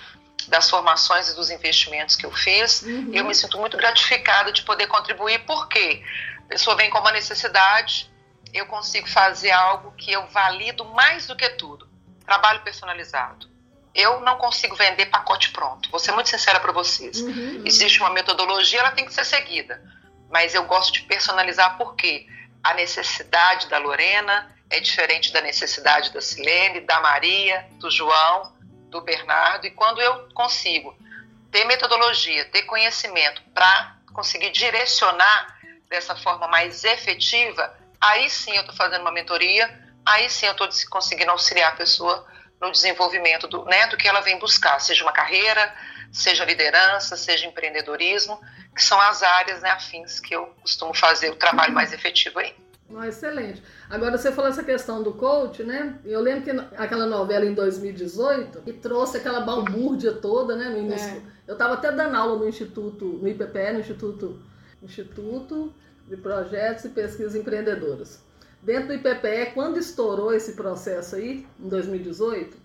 das 0.46 0.68
formações 0.68 1.28
e 1.30 1.34
dos 1.34 1.50
investimentos 1.50 2.14
que 2.14 2.26
eu 2.26 2.30
fiz. 2.30 2.82
Uhum. 2.82 3.10
Eu 3.12 3.24
me 3.24 3.34
sinto 3.34 3.58
muito 3.58 3.76
gratificada 3.76 4.52
de 4.52 4.62
poder 4.62 4.86
contribuir, 4.86 5.40
porque 5.46 6.04
a 6.38 6.48
pessoa 6.48 6.76
vem 6.76 6.90
com 6.90 6.98
uma 6.98 7.10
necessidade, 7.10 8.12
eu 8.52 8.66
consigo 8.66 9.08
fazer 9.08 9.50
algo 9.50 9.92
que 9.92 10.12
eu 10.12 10.26
valido 10.26 10.84
mais 10.84 11.26
do 11.26 11.34
que 11.34 11.48
tudo. 11.50 11.88
Trabalho 12.24 12.60
personalizado 12.60 13.52
eu 13.94 14.20
não 14.20 14.36
consigo 14.36 14.74
vender 14.74 15.06
pacote 15.06 15.50
pronto. 15.50 15.90
Vou 15.90 16.00
ser 16.00 16.12
muito 16.12 16.28
sincera 16.28 16.58
para 16.60 16.72
vocês. 16.72 17.20
Uhum. 17.20 17.62
Existe 17.64 18.00
uma 18.00 18.10
metodologia, 18.10 18.80
ela 18.80 18.92
tem 18.92 19.04
que 19.04 19.12
ser 19.12 19.24
seguida. 19.24 19.82
Mas 20.30 20.54
eu 20.54 20.64
gosto 20.64 20.92
de 20.92 21.02
personalizar 21.02 21.76
porque 21.76 22.26
a 22.62 22.72
necessidade 22.74 23.68
da 23.68 23.78
Lorena 23.78 24.50
é 24.70 24.80
diferente 24.80 25.32
da 25.32 25.42
necessidade 25.42 26.10
da 26.12 26.20
Silene, 26.20 26.80
da 26.80 27.00
Maria, 27.00 27.68
do 27.72 27.90
João, 27.90 28.54
do 28.88 29.02
Bernardo. 29.02 29.66
E 29.66 29.70
quando 29.70 30.00
eu 30.00 30.28
consigo 30.32 30.96
ter 31.50 31.64
metodologia, 31.64 32.46
ter 32.46 32.62
conhecimento 32.62 33.42
para 33.52 33.96
conseguir 34.14 34.50
direcionar 34.50 35.58
dessa 35.90 36.16
forma 36.16 36.48
mais 36.48 36.84
efetiva, 36.84 37.76
aí 38.00 38.30
sim 38.30 38.52
eu 38.52 38.62
estou 38.62 38.74
fazendo 38.74 39.02
uma 39.02 39.12
mentoria, 39.12 39.68
aí 40.06 40.30
sim 40.30 40.46
eu 40.46 40.52
estou 40.52 40.68
conseguindo 40.88 41.30
auxiliar 41.30 41.72
a 41.72 41.76
pessoa 41.76 42.26
no 42.62 42.70
desenvolvimento 42.70 43.48
do, 43.48 43.64
né, 43.64 43.88
do 43.88 43.96
que 43.96 44.06
ela 44.06 44.20
vem 44.20 44.38
buscar, 44.38 44.78
seja 44.78 45.02
uma 45.02 45.12
carreira, 45.12 45.74
seja 46.12 46.44
liderança, 46.44 47.16
seja 47.16 47.46
empreendedorismo, 47.46 48.40
que 48.74 48.82
são 48.82 49.00
as 49.00 49.22
áreas 49.22 49.60
né, 49.60 49.70
afins 49.70 50.20
que 50.20 50.34
eu 50.34 50.46
costumo 50.62 50.94
fazer 50.94 51.30
o 51.30 51.36
trabalho 51.36 51.74
mais 51.74 51.92
efetivo 51.92 52.38
aí. 52.38 52.54
Oh, 52.88 53.02
excelente. 53.02 53.62
Agora 53.90 54.16
você 54.16 54.30
falou 54.30 54.50
essa 54.50 54.62
questão 54.62 55.02
do 55.02 55.14
coach, 55.14 55.62
né? 55.64 55.98
Eu 56.04 56.20
lembro 56.20 56.42
que 56.42 56.50
aquela 56.76 57.06
novela 57.06 57.46
em 57.46 57.54
2018 57.54 58.60
que 58.60 58.72
trouxe 58.74 59.16
aquela 59.16 59.40
balbúrdia 59.40 60.12
toda, 60.12 60.54
né? 60.54 60.68
No 60.68 60.78
início. 60.78 61.08
É. 61.08 61.22
Eu 61.48 61.54
estava 61.54 61.72
até 61.72 61.90
dando 61.90 62.14
aula 62.14 62.36
no 62.36 62.46
Instituto, 62.46 63.06
no 63.06 63.26
IPPE, 63.26 63.72
no 63.72 63.80
Instituto, 63.80 64.42
Instituto 64.82 65.74
de 66.06 66.18
Projetos 66.18 66.84
e 66.84 66.90
Pesquisas 66.90 67.34
Empreendedoras. 67.34 68.22
Dentro 68.62 68.88
do 68.88 68.94
IPPE, 68.94 69.52
quando 69.54 69.78
estourou 69.78 70.32
esse 70.32 70.52
processo 70.52 71.16
aí, 71.16 71.44
em 71.58 71.68
2018, 71.68 72.56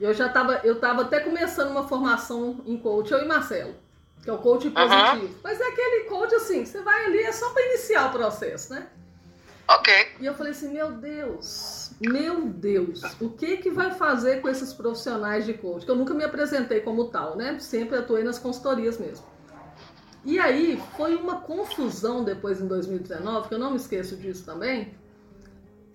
eu 0.00 0.12
já 0.12 0.26
estava, 0.26 0.60
eu 0.64 0.80
tava 0.80 1.02
até 1.02 1.20
começando 1.20 1.70
uma 1.70 1.86
formação 1.86 2.60
em 2.66 2.76
coach, 2.76 3.12
eu 3.12 3.20
e 3.20 3.24
Marcelo, 3.24 3.72
que 4.22 4.28
é 4.28 4.32
o 4.32 4.38
coach 4.38 4.68
positivo. 4.68 5.26
Uhum. 5.26 5.34
Mas 5.44 5.60
é 5.60 5.68
aquele 5.68 6.04
coach 6.04 6.34
assim, 6.34 6.64
você 6.64 6.80
vai 6.80 7.04
ali, 7.06 7.20
é 7.20 7.30
só 7.30 7.50
para 7.50 7.62
iniciar 7.66 8.08
o 8.08 8.12
processo, 8.12 8.74
né? 8.74 8.88
Ok. 9.68 9.94
E 10.20 10.26
eu 10.26 10.34
falei 10.34 10.50
assim, 10.50 10.72
meu 10.72 10.90
Deus, 10.90 11.92
meu 12.00 12.46
Deus, 12.46 13.02
o 13.20 13.30
que 13.30 13.58
que 13.58 13.70
vai 13.70 13.92
fazer 13.92 14.40
com 14.40 14.48
esses 14.48 14.72
profissionais 14.72 15.46
de 15.46 15.54
coach? 15.54 15.84
Que 15.84 15.90
eu 15.92 15.96
nunca 15.96 16.12
me 16.14 16.24
apresentei 16.24 16.80
como 16.80 17.08
tal, 17.10 17.36
né? 17.36 17.56
Sempre 17.60 17.96
atuei 17.96 18.24
nas 18.24 18.40
consultorias 18.40 18.98
mesmo. 18.98 19.24
E 20.24 20.38
aí 20.38 20.82
foi 20.96 21.14
uma 21.14 21.40
confusão 21.40 22.24
depois 22.24 22.60
em 22.60 22.66
2019, 22.66 23.48
que 23.48 23.54
eu 23.54 23.58
não 23.58 23.70
me 23.70 23.76
esqueço 23.76 24.16
disso 24.16 24.44
também, 24.44 24.94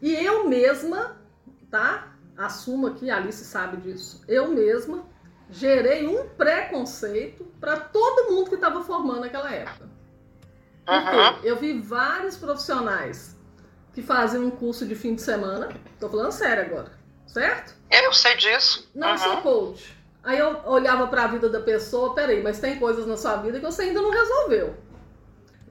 e 0.02 0.14
eu 0.14 0.48
mesma, 0.48 1.18
tá? 1.70 2.14
Assumo 2.38 2.88
aqui, 2.88 3.10
a 3.10 3.18
Alice 3.18 3.44
sabe 3.44 3.78
disso. 3.78 4.22
Eu 4.28 4.50
mesma 4.50 5.04
gerei 5.50 6.08
um 6.08 6.28
preconceito 6.30 7.44
para 7.60 7.78
todo 7.78 8.32
mundo 8.32 8.50
que 8.50 8.56
estava 8.56 8.84
formando 8.84 9.22
naquela 9.22 9.52
época. 9.52 9.90
Porque 10.86 11.48
eu 11.48 11.56
vi 11.58 11.80
vários 11.80 12.38
profissionais 12.38 13.36
que 13.94 14.02
faziam 14.02 14.46
um 14.46 14.52
curso 14.52 14.86
de 14.86 14.96
fim 14.96 15.16
de 15.16 15.22
semana. 15.22 15.70
Tô 16.00 16.08
falando 16.08 16.32
sério 16.32 16.66
agora, 16.66 16.92
certo? 17.26 17.74
Eu 17.90 18.14
sei 18.14 18.36
disso. 18.38 18.90
Não 18.94 19.12
uhum. 19.12 19.18
sou 19.18 19.38
coach. 19.38 19.98
Aí 20.24 20.38
eu 20.38 20.62
olhava 20.66 21.08
para 21.08 21.24
a 21.24 21.28
vida 21.28 21.50
da 21.50 21.62
pessoa, 21.62 22.14
peraí, 22.14 22.44
mas 22.44 22.60
tem 22.60 22.78
coisas 22.78 23.08
na 23.08 23.18
sua 23.18 23.38
vida 23.38 23.60
que 23.60 23.66
você 23.66 23.84
ainda 23.84 24.02
não 24.02 24.12
resolveu 24.12 24.87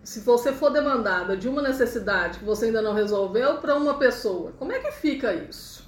se 0.07 0.21
você 0.21 0.53
for 0.53 0.71
demandada 0.71 1.37
de 1.37 1.49
uma 1.49 1.61
necessidade 1.61 2.39
que 2.39 2.45
você 2.45 2.67
ainda 2.67 2.81
não 2.81 2.95
resolveu 2.95 3.57
para 3.57 3.75
uma 3.75 3.99
pessoa, 3.99 4.53
como 4.57 4.73
é 4.73 4.79
que 4.79 4.93
fica 4.93 5.35
isso? 5.35 5.85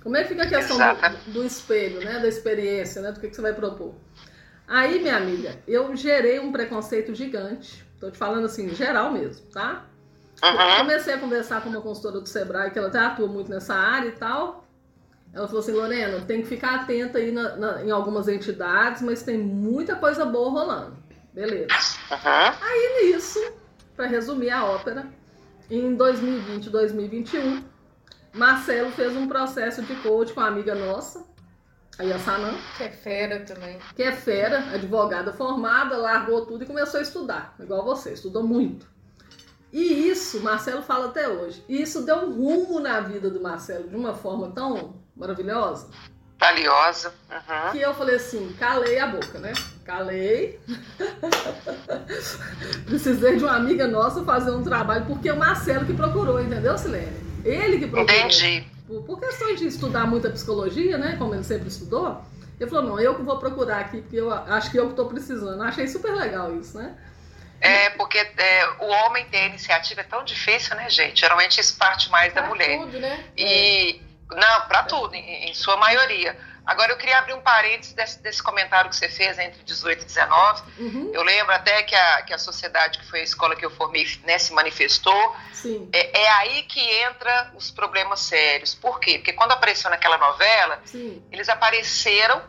Como 0.00 0.16
é 0.16 0.22
que 0.22 0.28
fica 0.28 0.44
a 0.44 0.48
questão 0.48 0.78
do, 0.78 1.32
do, 1.32 1.44
espelho, 1.44 1.98
né? 1.98 2.20
Da 2.20 2.28
experiência, 2.28 3.02
né? 3.02 3.10
Do 3.10 3.18
que, 3.18 3.28
que 3.28 3.34
você 3.34 3.42
vai 3.42 3.52
propor? 3.52 3.92
Aí, 4.68 5.00
minha 5.00 5.16
amiga, 5.16 5.58
eu 5.66 5.96
gerei 5.96 6.38
um 6.38 6.52
preconceito 6.52 7.12
gigante. 7.12 7.84
Tô 7.98 8.08
te 8.08 8.16
falando 8.16 8.44
assim, 8.44 8.72
geral 8.72 9.10
mesmo, 9.10 9.44
tá? 9.46 9.84
Uhum. 10.44 10.76
Comecei 10.78 11.14
a 11.14 11.18
conversar 11.18 11.60
com 11.60 11.68
uma 11.68 11.80
consultora 11.80 12.20
do 12.20 12.28
Sebrae, 12.28 12.70
que 12.70 12.78
ela 12.78 12.86
até 12.86 13.00
atua 13.00 13.26
muito 13.26 13.50
nessa 13.50 13.74
área 13.74 14.08
e 14.08 14.12
tal. 14.12 14.64
Ela 15.34 15.48
falou 15.48 15.60
assim, 15.60 15.72
Lorena, 15.72 16.20
tem 16.20 16.40
que 16.40 16.46
ficar 16.46 16.82
atenta 16.82 17.18
aí 17.18 17.32
na, 17.32 17.56
na, 17.56 17.82
em 17.82 17.90
algumas 17.90 18.28
entidades, 18.28 19.02
mas 19.02 19.24
tem 19.24 19.36
muita 19.36 19.96
coisa 19.96 20.24
boa 20.24 20.50
rolando. 20.50 21.05
Beleza. 21.36 21.98
Uhum. 22.10 22.54
Aí 22.62 23.12
nisso, 23.12 23.52
para 23.94 24.06
resumir 24.06 24.48
a 24.48 24.64
ópera, 24.64 25.06
em 25.70 25.94
2020 25.94 26.70
2021, 26.70 27.62
Marcelo 28.32 28.90
fez 28.92 29.14
um 29.14 29.28
processo 29.28 29.82
de 29.82 29.94
coach 29.96 30.32
com 30.32 30.40
uma 30.40 30.48
amiga 30.48 30.74
nossa, 30.74 31.26
a 31.98 32.02
Yassanã. 32.02 32.54
Que 32.78 32.84
é 32.84 32.90
fera 32.90 33.40
também. 33.40 33.78
Que 33.94 34.02
é 34.04 34.12
fera, 34.12 34.60
advogada 34.72 35.30
formada, 35.30 35.98
largou 35.98 36.46
tudo 36.46 36.64
e 36.64 36.66
começou 36.66 37.00
a 37.00 37.02
estudar, 37.02 37.54
igual 37.60 37.84
você, 37.84 38.14
estudou 38.14 38.42
muito. 38.42 38.86
E 39.70 40.08
isso, 40.08 40.40
Marcelo 40.40 40.80
fala 40.80 41.08
até 41.08 41.28
hoje, 41.28 41.62
isso 41.68 42.00
deu 42.06 42.16
um 42.16 42.32
rumo 42.32 42.80
na 42.80 43.00
vida 43.00 43.28
do 43.28 43.42
Marcelo 43.42 43.90
de 43.90 43.94
uma 43.94 44.14
forma 44.14 44.52
tão 44.52 45.02
maravilhosa. 45.14 45.90
Valiosa. 46.38 47.12
Uhum. 47.30 47.72
Que 47.72 47.80
eu 47.82 47.92
falei 47.92 48.16
assim, 48.16 48.56
calei 48.58 48.98
a 48.98 49.06
boca, 49.06 49.38
né? 49.38 49.52
Calei. 49.86 50.58
Precisei 52.86 53.36
de 53.36 53.44
uma 53.44 53.54
amiga 53.54 53.86
nossa 53.86 54.24
fazer 54.24 54.50
um 54.50 54.62
trabalho, 54.62 55.06
porque 55.06 55.28
é 55.28 55.32
o 55.32 55.38
Marcelo 55.38 55.86
que 55.86 55.94
procurou, 55.94 56.42
entendeu, 56.42 56.76
Silene? 56.76 57.24
Ele 57.44 57.78
que 57.78 57.86
procurou. 57.86 58.18
Entendi. 58.18 58.66
Por, 58.88 59.04
por 59.04 59.20
questões 59.20 59.60
de 59.60 59.66
estudar 59.68 60.06
muita 60.06 60.28
psicologia, 60.30 60.98
né? 60.98 61.14
Como 61.16 61.34
ele 61.34 61.44
sempre 61.44 61.68
estudou, 61.68 62.20
ele 62.58 62.68
falou, 62.68 62.84
não, 62.84 63.00
eu 63.00 63.14
que 63.14 63.22
vou 63.22 63.38
procurar 63.38 63.78
aqui, 63.78 64.02
porque 64.02 64.16
eu 64.16 64.32
acho 64.32 64.70
que 64.72 64.76
eu 64.76 64.86
que 64.86 64.90
estou 64.90 65.06
precisando. 65.06 65.62
Achei 65.62 65.86
super 65.86 66.12
legal 66.12 66.52
isso, 66.58 66.76
né? 66.76 66.96
É, 67.60 67.90
porque 67.90 68.18
é, 68.18 68.68
o 68.80 68.86
homem 68.86 69.24
ter 69.26 69.46
iniciativa 69.46 70.00
é 70.00 70.04
tão 70.04 70.24
difícil, 70.24 70.74
né, 70.76 70.90
gente? 70.90 71.20
Geralmente 71.20 71.60
isso 71.60 71.76
parte 71.78 72.10
mais 72.10 72.32
pra 72.32 72.42
da 72.42 72.48
mulher. 72.48 72.78
Tudo, 72.80 72.98
né? 72.98 73.24
E, 73.36 74.00
não, 74.30 74.60
para 74.66 74.82
tudo, 74.82 75.14
em, 75.14 75.48
em 75.48 75.54
sua 75.54 75.76
maioria. 75.76 76.36
Agora, 76.66 76.90
eu 76.90 76.96
queria 76.96 77.18
abrir 77.18 77.32
um 77.32 77.40
parênteses 77.40 77.92
desse, 77.92 78.18
desse 78.20 78.42
comentário 78.42 78.90
que 78.90 78.96
você 78.96 79.08
fez 79.08 79.38
entre 79.38 79.62
18 79.62 80.02
e 80.02 80.04
19. 80.04 80.62
Uhum. 80.78 81.10
Eu 81.14 81.22
lembro 81.22 81.52
até 81.52 81.84
que 81.84 81.94
a, 81.94 82.22
que 82.22 82.34
a 82.34 82.38
sociedade, 82.38 82.98
que 82.98 83.06
foi 83.06 83.20
a 83.20 83.22
escola 83.22 83.54
que 83.54 83.64
eu 83.64 83.70
formei, 83.70 84.04
né, 84.24 84.36
se 84.36 84.52
manifestou. 84.52 85.36
É, 85.92 86.22
é, 86.22 86.30
aí 86.32 86.64
que 86.64 86.80
entra 86.80 87.52
os 87.54 87.70
problemas 87.70 88.20
sérios. 88.20 88.74
Por 88.74 88.98
quê? 88.98 89.18
Porque 89.18 89.32
quando 89.32 89.52
apareceu 89.52 89.88
naquela 89.90 90.18
novela, 90.18 90.80
Sim. 90.84 91.22
eles 91.30 91.48
apareceram 91.48 92.42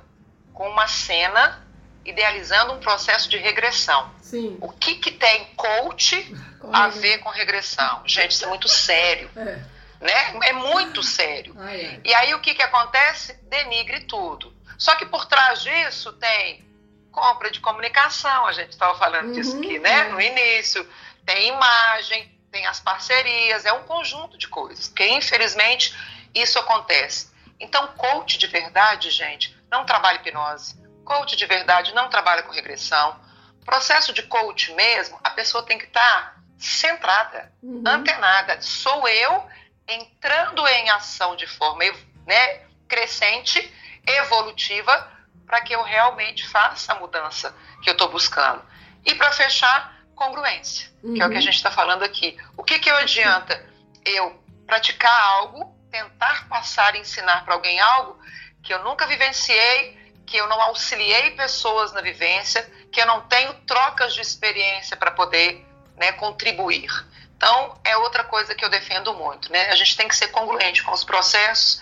com 0.51 0.67
uma 0.67 0.87
cena 0.87 1.63
idealizando 2.03 2.73
um 2.73 2.79
processo 2.79 3.29
de 3.29 3.37
regressão. 3.37 4.09
Sim. 4.19 4.57
O 4.59 4.69
que, 4.71 4.95
que 4.95 5.11
tem 5.11 5.45
coach 5.55 6.35
a 6.73 6.87
ver 6.87 7.19
com 7.19 7.29
regressão? 7.29 8.01
Gente, 8.07 8.31
isso 8.31 8.45
é 8.45 8.47
muito 8.47 8.67
sério. 8.67 9.29
É. 9.35 9.76
Né? 9.99 10.39
É 10.49 10.53
muito 10.53 11.01
sério. 11.01 11.55
E 12.03 12.13
aí 12.13 12.33
o 12.35 12.39
que, 12.39 12.53
que 12.53 12.61
acontece? 12.61 13.33
Denigre 13.43 14.01
tudo. 14.01 14.55
Só 14.77 14.95
que 14.95 15.05
por 15.05 15.25
trás 15.25 15.61
disso 15.63 16.13
tem 16.13 16.65
compra 17.11 17.49
de 17.49 17.59
comunicação, 17.59 18.45
a 18.45 18.51
gente 18.51 18.69
estava 18.73 18.95
falando 18.95 19.33
disso 19.33 19.53
Uhum, 19.55 19.59
aqui, 19.63 19.79
né? 19.79 20.01
é. 20.01 20.09
No 20.09 20.21
início. 20.21 20.87
Tem 21.25 21.47
imagem, 21.49 22.31
tem 22.51 22.65
as 22.67 22.79
parcerias, 22.79 23.65
é 23.65 23.73
um 23.73 23.83
conjunto 23.83 24.37
de 24.37 24.47
coisas. 24.47 24.87
Porque, 24.87 25.07
infelizmente, 25.07 25.93
isso 26.33 26.59
acontece. 26.59 27.31
Então, 27.59 27.87
coach 27.97 28.37
de 28.37 28.45
verdade, 28.47 29.09
gente, 29.09 29.57
não 29.71 29.83
trabalha 29.83 30.17
hipnose. 30.17 30.75
Coach 31.03 31.35
de 31.35 31.45
verdade 31.47 31.93
não 31.95 32.07
trabalha 32.07 32.43
com 32.43 32.51
regressão. 32.53 33.19
Processo 33.65 34.13
de 34.13 34.21
coach 34.23 34.71
mesmo, 34.73 35.19
a 35.23 35.31
pessoa 35.31 35.63
tem 35.63 35.77
que 35.79 35.85
estar 35.85 36.37
centrada, 36.57 37.51
Uhum. 37.63 37.83
antenada. 37.85 38.61
Sou 38.61 39.07
eu 39.07 39.43
entrando 39.87 40.65
em 40.67 40.89
ação 40.89 41.35
de 41.35 41.47
forma 41.47 41.83
né, 42.25 42.61
crescente, 42.87 43.73
evolutiva, 44.05 45.11
para 45.45 45.61
que 45.61 45.73
eu 45.73 45.81
realmente 45.83 46.47
faça 46.47 46.91
a 46.93 46.95
mudança 46.95 47.55
que 47.81 47.89
eu 47.89 47.93
estou 47.93 48.09
buscando. 48.09 48.61
E 49.05 49.15
para 49.15 49.31
fechar, 49.31 49.95
congruência, 50.15 50.89
que 51.15 51.21
é 51.21 51.25
o 51.25 51.29
que 51.29 51.35
a 51.35 51.37
Uhum. 51.37 51.41
gente 51.41 51.55
está 51.55 51.71
falando 51.71 52.03
aqui. 52.03 52.37
O 52.57 52.63
que, 52.63 52.79
que 52.79 52.89
eu 52.89 52.97
adianta 52.97 53.63
eu 54.03 54.43
praticar 54.65 55.21
algo, 55.21 55.73
tentar 55.89 56.47
passar 56.49 56.95
e 56.95 56.99
ensinar 56.99 57.45
para 57.45 57.53
alguém 57.53 57.79
algo 57.79 58.19
que 58.63 58.73
eu 58.73 58.83
nunca 58.83 59.07
vivenciei, 59.07 59.95
que 60.25 60.35
eu 60.35 60.47
não 60.47 60.61
auxiliei 60.61 61.31
pessoas 61.31 61.93
na 61.93 62.01
vivência, 62.01 62.69
que 62.91 62.99
eu 62.99 63.05
não 63.05 63.21
tenho 63.21 63.53
trocas 63.65 64.13
de 64.13 64.19
experiência 64.19 64.97
para 64.97 65.11
poder 65.11 65.65
né, 65.95 66.11
contribuir. 66.13 66.89
Então, 67.37 67.79
é 67.83 67.95
outra 67.97 68.23
coisa 68.23 68.53
que 68.55 68.65
eu 68.65 68.69
defendo 68.69 69.13
muito, 69.13 69.51
né? 69.51 69.69
A 69.69 69.75
gente 69.75 69.95
tem 69.95 70.07
que 70.07 70.15
ser 70.15 70.27
congruente 70.27 70.83
com 70.83 70.91
os 70.91 71.03
processos 71.03 71.79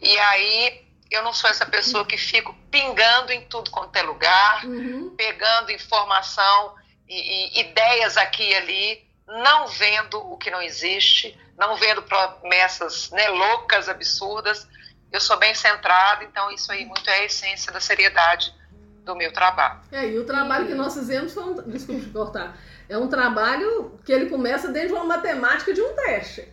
e 0.00 0.16
aí 0.18 0.82
eu 1.10 1.22
não 1.22 1.32
sou 1.32 1.50
essa 1.50 1.66
pessoa 1.66 2.06
que 2.06 2.16
fico 2.16 2.54
pingando 2.70 3.32
em 3.32 3.42
tudo 3.42 3.70
quanto 3.70 3.94
é 3.96 4.02
lugar, 4.02 4.64
Uhum. 4.64 5.14
pegando 5.16 5.70
informação 5.70 6.74
e, 7.08 7.58
e 7.58 7.60
ideias 7.60 8.16
aqui 8.16 8.42
e 8.42 8.54
ali, 8.54 9.04
não 9.26 9.66
vendo 9.66 10.18
o 10.18 10.36
que 10.38 10.50
não 10.50 10.62
existe, 10.62 11.38
não 11.58 11.76
vendo 11.76 12.02
promessas 12.02 13.10
né, 13.10 13.28
loucas, 13.28 13.88
absurdas. 13.88 14.66
Eu 15.10 15.20
sou 15.20 15.36
bem 15.36 15.54
centrada, 15.54 16.24
então 16.24 16.50
isso 16.50 16.72
aí 16.72 16.86
muito 16.86 17.08
é 17.10 17.18
a 17.18 17.24
essência 17.24 17.70
da 17.70 17.80
seriedade 17.80 18.54
do 19.04 19.14
meu 19.14 19.32
trabalho. 19.32 19.80
É, 19.90 20.06
e 20.06 20.18
o 20.18 20.24
trabalho 20.24 20.66
que 20.66 20.74
nós 20.74 20.94
fizemos 20.94 21.34
foi 21.34 21.42
um. 21.42 21.54
Desculpe 21.70 22.02
te 22.02 22.10
cortar. 22.10 22.56
É 22.92 22.98
um 22.98 23.08
trabalho 23.08 23.98
que 24.04 24.12
ele 24.12 24.26
começa 24.26 24.68
dentro 24.68 24.88
de 24.88 24.94
uma 24.94 25.04
matemática 25.06 25.72
de 25.72 25.80
um 25.80 25.94
teste. 25.94 26.46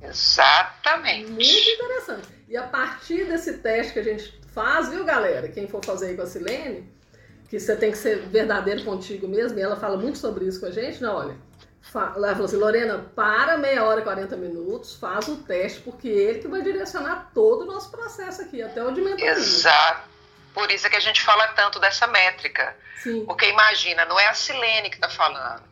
Exatamente. 0.00 1.30
Muito 1.30 1.68
interessante. 1.68 2.28
E 2.48 2.56
a 2.56 2.62
partir 2.62 3.26
desse 3.26 3.58
teste 3.58 3.92
que 3.92 3.98
a 3.98 4.02
gente 4.02 4.40
faz, 4.54 4.88
viu, 4.88 5.04
galera? 5.04 5.46
Quem 5.48 5.68
for 5.68 5.84
fazer 5.84 6.06
aí 6.06 6.16
com 6.16 6.22
a 6.22 6.26
Silene, 6.26 6.90
que 7.50 7.60
você 7.60 7.76
tem 7.76 7.90
que 7.90 7.98
ser 7.98 8.20
verdadeiro 8.20 8.84
contigo 8.84 9.28
mesmo, 9.28 9.58
e 9.58 9.62
ela 9.62 9.76
fala 9.76 9.98
muito 9.98 10.16
sobre 10.16 10.46
isso 10.46 10.60
com 10.60 10.66
a 10.66 10.70
gente, 10.70 11.02
né? 11.02 11.10
Olha, 11.10 11.36
ela 11.94 12.32
falou 12.32 12.46
assim, 12.46 12.56
Lorena, 12.56 12.98
para 13.14 13.58
meia 13.58 13.84
hora 13.84 14.00
e 14.00 14.04
40 14.04 14.38
minutos, 14.38 14.94
faz 14.94 15.28
o 15.28 15.36
teste, 15.36 15.80
porque 15.80 16.08
ele 16.08 16.38
que 16.38 16.48
vai 16.48 16.62
direcionar 16.62 17.32
todo 17.34 17.64
o 17.64 17.66
nosso 17.66 17.90
processo 17.90 18.40
aqui, 18.40 18.62
até 18.62 18.82
o 18.82 18.92
de 18.92 19.02
mentoria. 19.02 19.32
Exato. 19.32 20.08
Por 20.54 20.70
isso 20.70 20.86
é 20.86 20.90
que 20.90 20.96
a 20.96 21.00
gente 21.00 21.20
fala 21.20 21.48
tanto 21.48 21.78
dessa 21.80 22.06
métrica. 22.06 22.76
Sim. 23.02 23.26
Porque 23.26 23.46
imagina, 23.46 24.04
não 24.06 24.18
é 24.18 24.28
a 24.28 24.34
Silene 24.34 24.88
que 24.88 24.96
está 24.96 25.08
falando. 25.10 25.64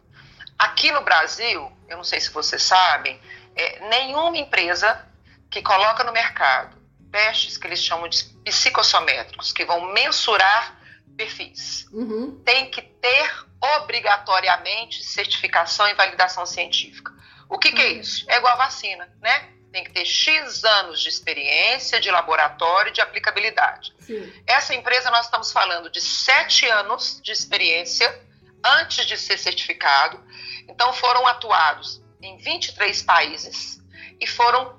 Aqui 0.59 0.91
no 0.93 1.01
Brasil, 1.03 1.73
eu 1.89 1.97
não 1.97 2.05
sei 2.05 2.21
se 2.21 2.31
vocês 2.31 2.63
sabem, 2.63 3.19
é, 3.57 3.89
nenhuma 3.89 4.37
empresa 4.37 5.07
que 5.51 5.63
coloca 5.63 6.05
no 6.05 6.13
mercado 6.13 6.77
testes 7.11 7.57
que 7.59 7.67
eles 7.67 7.83
chamam 7.83 8.09
de 8.09 8.25
psicossométricos, 8.45 9.53
que 9.53 9.65
vão 9.65 9.93
mensurar 9.93 10.79
perfis, 11.17 11.87
Uhum. 11.93 12.43
tem 12.45 12.71
que 12.71 12.81
ter 12.81 13.31
obrigatoriamente 13.77 15.05
certificação 15.05 15.87
e 15.89 15.95
validação 15.95 16.45
científica. 16.47 17.13
O 17.49 17.59
que, 17.59 17.71
que 17.71 17.83
é 17.83 17.93
isso? 17.93 18.25
É 18.29 18.39
igual 18.39 18.55
a 18.55 18.65
vacina, 18.65 19.09
né? 19.21 19.51
Tem 19.73 19.85
que 19.85 19.91
ter 19.91 20.05
X 20.05 20.63
anos 20.65 21.01
de 21.01 21.09
experiência, 21.09 21.99
de 21.99 22.11
laboratório 22.11 22.91
e 22.91 22.93
de 22.93 23.01
aplicabilidade. 23.01 23.95
Sim. 23.99 24.33
Essa 24.47 24.75
empresa, 24.75 25.11
nós 25.11 25.25
estamos 25.25 25.51
falando 25.51 25.91
de 25.91 26.01
sete 26.01 26.67
anos 26.67 27.21
de 27.23 27.33
experiência 27.33 28.21
antes 28.65 29.07
de 29.07 29.17
ser 29.17 29.39
certificado. 29.39 30.23
Então, 30.69 30.93
foram 30.93 31.27
atuados 31.27 32.03
em 32.21 32.37
23 32.37 33.03
países 33.03 33.81
e 34.21 34.27
foram 34.27 34.79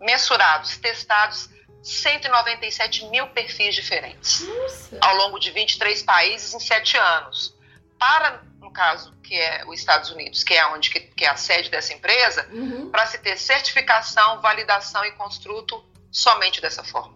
mensurados, 0.00 0.76
testados 0.76 1.48
197 1.82 3.06
mil 3.06 3.26
perfis 3.28 3.74
diferentes 3.74 4.40
Nossa. 4.40 4.98
ao 5.00 5.16
longo 5.16 5.38
de 5.38 5.50
23 5.50 6.02
países 6.02 6.54
em 6.54 6.60
sete 6.60 6.96
anos. 6.96 7.56
Para, 7.98 8.42
caso, 8.72 9.14
que 9.22 9.34
é 9.34 9.64
os 9.66 9.78
Estados 9.78 10.10
Unidos, 10.10 10.42
que 10.42 10.54
é 10.54 10.66
onde 10.68 10.90
que, 10.90 11.00
que 11.00 11.24
é 11.24 11.28
a 11.28 11.36
sede 11.36 11.70
dessa 11.70 11.92
empresa, 11.92 12.46
Uhum. 12.50 12.90
para 12.90 13.06
se 13.06 13.18
ter 13.18 13.36
certificação, 13.38 14.40
validação 14.40 15.04
e 15.04 15.12
construto 15.12 15.84
somente 16.10 16.60
dessa 16.60 16.82
forma. 16.82 17.14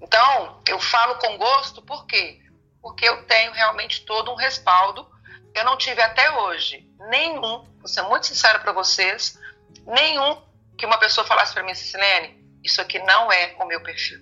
Então, 0.00 0.60
eu 0.68 0.78
falo 0.78 1.16
com 1.16 1.36
gosto, 1.38 1.82
por 1.82 2.06
quê? 2.06 2.40
Porque 2.80 3.08
eu 3.08 3.24
tenho 3.24 3.52
realmente 3.52 4.04
todo 4.04 4.30
um 4.30 4.34
respaldo. 4.34 5.08
Eu 5.54 5.64
não 5.64 5.76
tive 5.78 6.02
até 6.02 6.30
hoje 6.38 6.86
nenhum, 7.10 7.64
vou 7.78 7.88
ser 7.88 8.02
muito 8.02 8.26
sincera 8.26 8.58
para 8.58 8.72
vocês, 8.72 9.38
nenhum 9.86 10.42
que 10.76 10.84
uma 10.84 10.98
pessoa 10.98 11.26
falasse 11.26 11.54
para 11.54 11.62
mim, 11.62 11.74
Silene, 11.74 12.44
isso 12.62 12.80
aqui 12.80 12.98
não 12.98 13.30
é 13.32 13.54
o 13.60 13.66
meu 13.66 13.80
perfil. 13.82 14.18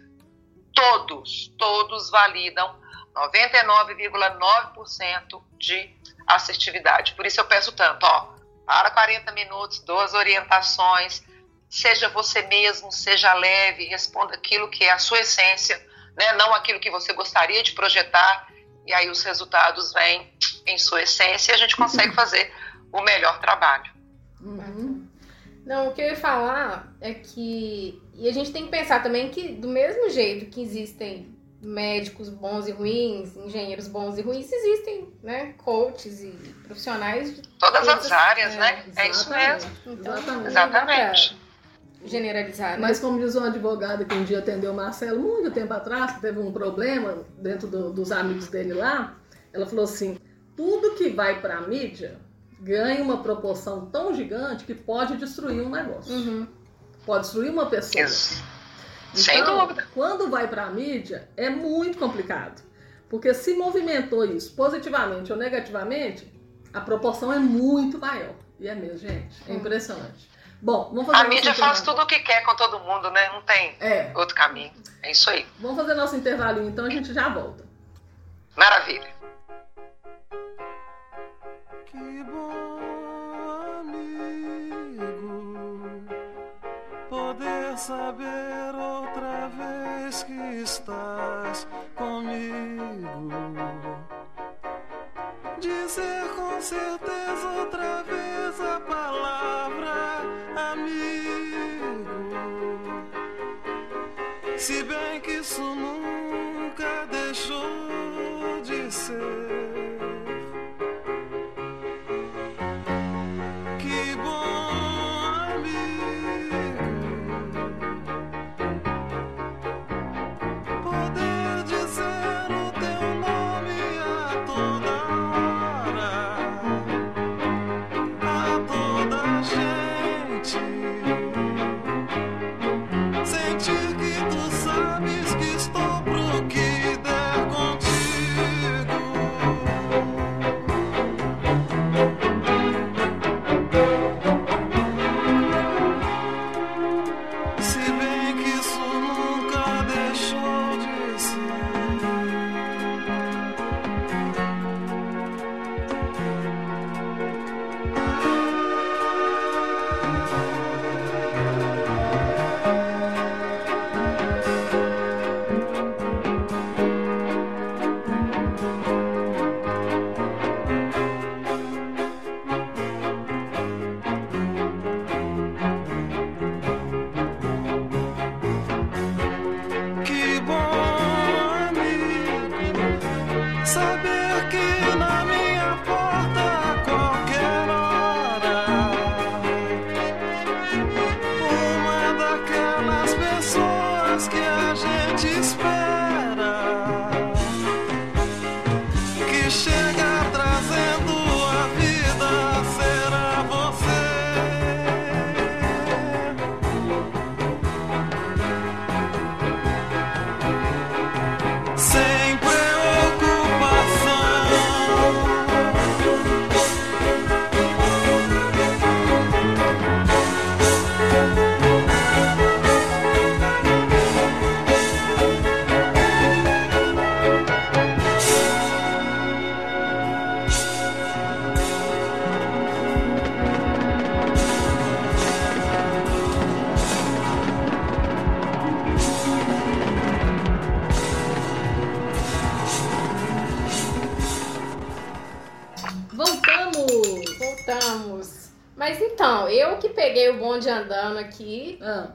Todos, 0.75 1.53
todos 1.59 2.11
validam 2.11 2.82
99,9% 3.15 5.43
de 5.59 5.91
assertividade. 6.27 7.15
Por 7.15 7.25
isso 7.27 7.39
eu 7.41 7.45
peço 7.45 7.73
tanto, 7.73 8.05
ó, 8.05 8.33
para 8.67 8.91
40 8.91 9.31
minutos, 9.33 9.81
duas 9.81 10.15
orientações, 10.15 11.23
seja 11.69 12.09
você 12.09 12.43
mesmo, 12.43 12.93
seja 12.93 13.35
leve, 13.35 13.85
responda 13.85 14.35
aquilo 14.35 14.69
que 14.69 14.85
é 14.85 14.93
a 14.93 14.99
sua 14.99 15.21
essência, 15.21 15.77
né? 16.17 16.33
não 16.35 16.55
aquilo 16.55 16.81
que 16.81 16.91
você 16.91 17.13
gostaria 17.13 17.63
de 17.63 17.73
projetar, 17.73 18.49
e 18.87 18.93
aí 18.93 19.11
os 19.11 19.23
resultados 19.23 19.93
vêm 19.93 20.33
em 20.67 20.79
sua 20.79 21.03
essência 21.03 21.53
e 21.53 21.55
a 21.55 21.59
gente 21.59 21.77
consegue 21.77 22.15
fazer 22.15 22.53
o 22.93 23.03
melhor 23.03 23.39
trabalho. 23.41 23.91
Uhum. 24.41 25.09
Não, 25.65 25.89
o 25.89 25.95
que 25.95 26.01
eu 26.01 26.07
ia 26.07 26.17
falar 26.17 26.93
é 27.01 27.15
que. 27.15 28.03
E 28.15 28.29
a 28.29 28.33
gente 28.33 28.53
tem 28.53 28.65
que 28.65 28.71
pensar 28.71 29.03
também 29.03 29.31
que, 29.31 29.53
do 29.53 29.69
mesmo 29.69 30.11
jeito 30.11 30.51
que 30.51 30.61
existem 30.61 31.32
médicos 31.63 32.29
bons 32.29 32.67
e 32.67 32.73
ruins, 32.73 33.37
engenheiros 33.37 33.87
bons 33.87 34.19
e 34.19 34.23
ruins, 34.23 34.51
existem, 34.53 35.09
né? 35.23 35.55
Coaches 35.59 36.21
e 36.23 36.31
profissionais 36.65 37.37
de 37.37 37.43
Todas 37.59 37.87
todas- 37.87 38.07
as 38.07 38.13
áreas, 38.13 38.55
é, 38.55 38.59
né? 38.59 38.85
É 38.97 39.09
isso 39.09 39.21
exatamente. 39.31 39.65
mesmo. 39.65 39.71
Então, 40.01 40.15
Exatamente. 40.17 40.47
Exatamente. 40.49 41.37
generalizar, 42.05 42.73
né? 42.73 42.79
Mas 42.81 42.99
como 42.99 43.19
diz 43.21 43.37
um 43.37 43.45
advogado 43.45 44.05
que 44.05 44.15
um 44.15 44.25
dia 44.25 44.41
atendeu 44.41 44.73
o 44.73 44.75
Marcelo 44.75 45.21
muito 45.21 45.51
tempo 45.53 45.73
atrás, 45.73 46.13
que 46.13 46.21
teve 46.21 46.39
um 46.41 46.51
problema 46.53 47.19
dentro 47.39 47.69
do- 47.69 47.93
dos 47.93 48.11
amigos 48.11 48.49
dele 48.49 48.73
lá, 48.75 49.15
ela 49.53 49.67
falou 49.67 49.85
assim, 49.85 50.19
tudo 50.57 50.97
que 50.97 51.11
vai 51.11 51.41
para 51.41 51.59
a 51.59 51.61
mídia 51.61 52.17
ganha 52.61 53.03
uma 53.03 53.23
proporção 53.23 53.87
tão 53.87 54.13
gigante 54.15 54.65
que 54.65 54.75
pode 54.75 55.17
destruir 55.17 55.61
um 55.63 55.71
negócio. 55.71 56.13
Uhum. 56.13 56.47
Pode 57.07 57.23
destruir 57.25 57.51
uma 57.51 57.67
pessoa. 57.67 58.05
Isso. 58.05 58.43
Sem 59.15 59.41
Então, 59.41 59.59
dúvida. 59.61 59.87
Quando 59.95 60.31
vai 60.31 60.49
para 60.49 60.65
a 60.65 60.71
mídia, 60.71 61.29
é 61.37 61.51
muito 61.51 61.99
complicado. 61.99 62.63
Porque 63.11 63.35
se 63.35 63.55
movimentou 63.55 64.25
isso 64.25 64.55
positivamente 64.55 65.31
ou 65.33 65.39
negativamente, 65.39 66.31
a 66.73 66.81
proporção 66.81 67.33
é 67.33 67.39
muito 67.39 67.99
maior. 67.99 68.35
E 68.59 68.67
é 68.69 68.75
mesmo, 68.75 68.99
gente. 68.99 69.37
É 69.47 69.53
impressionante. 69.55 70.31
Bom, 70.63 70.91
vamos 70.95 71.07
fazer 71.07 71.27
A 71.27 71.29
mídia 71.29 71.55
faz 71.55 71.83
tudo 71.83 72.01
o 72.01 72.07
que 72.07 72.21
quer 72.21 72.43
com 72.45 72.55
todo 72.55 72.79
mundo, 72.81 73.11
né? 73.11 73.29
Não 73.33 73.43
tem 73.43 73.77
É, 73.81 74.11
outro 74.15 74.35
caminho. 74.35 74.73
É 75.03 75.11
isso 75.11 75.29
aí. 75.29 75.45
vamos 75.59 75.77
fazer 75.77 75.95
nosso 75.95 76.17
intervalinho 76.17 76.69
então, 76.69 76.87
a 76.87 76.91
gente 76.91 77.13
já 77.13 77.29
volta. 77.29 77.65
Maravilha. 78.57 79.11
Que 81.87 82.23
bom, 82.25 82.79
amigo, 83.81 85.05
poder 87.11 87.77
saber 87.77 88.73
que 90.25 90.63
estás 90.63 91.67
comigo. 91.95 93.31
Dizer 95.61 96.29
com 96.35 96.61
certeza 96.61 97.49
outra 97.59 98.03
vez 98.03 98.61
a 98.61 98.81
palavra 98.81 100.23
amigo. 100.73 102.13
Se 104.59 104.83
bem 104.85 105.21
que 105.21 105.33
isso 105.33 105.63
nunca 105.63 107.07
deixou 107.11 108.61
de 108.63 108.91
ser 108.93 109.52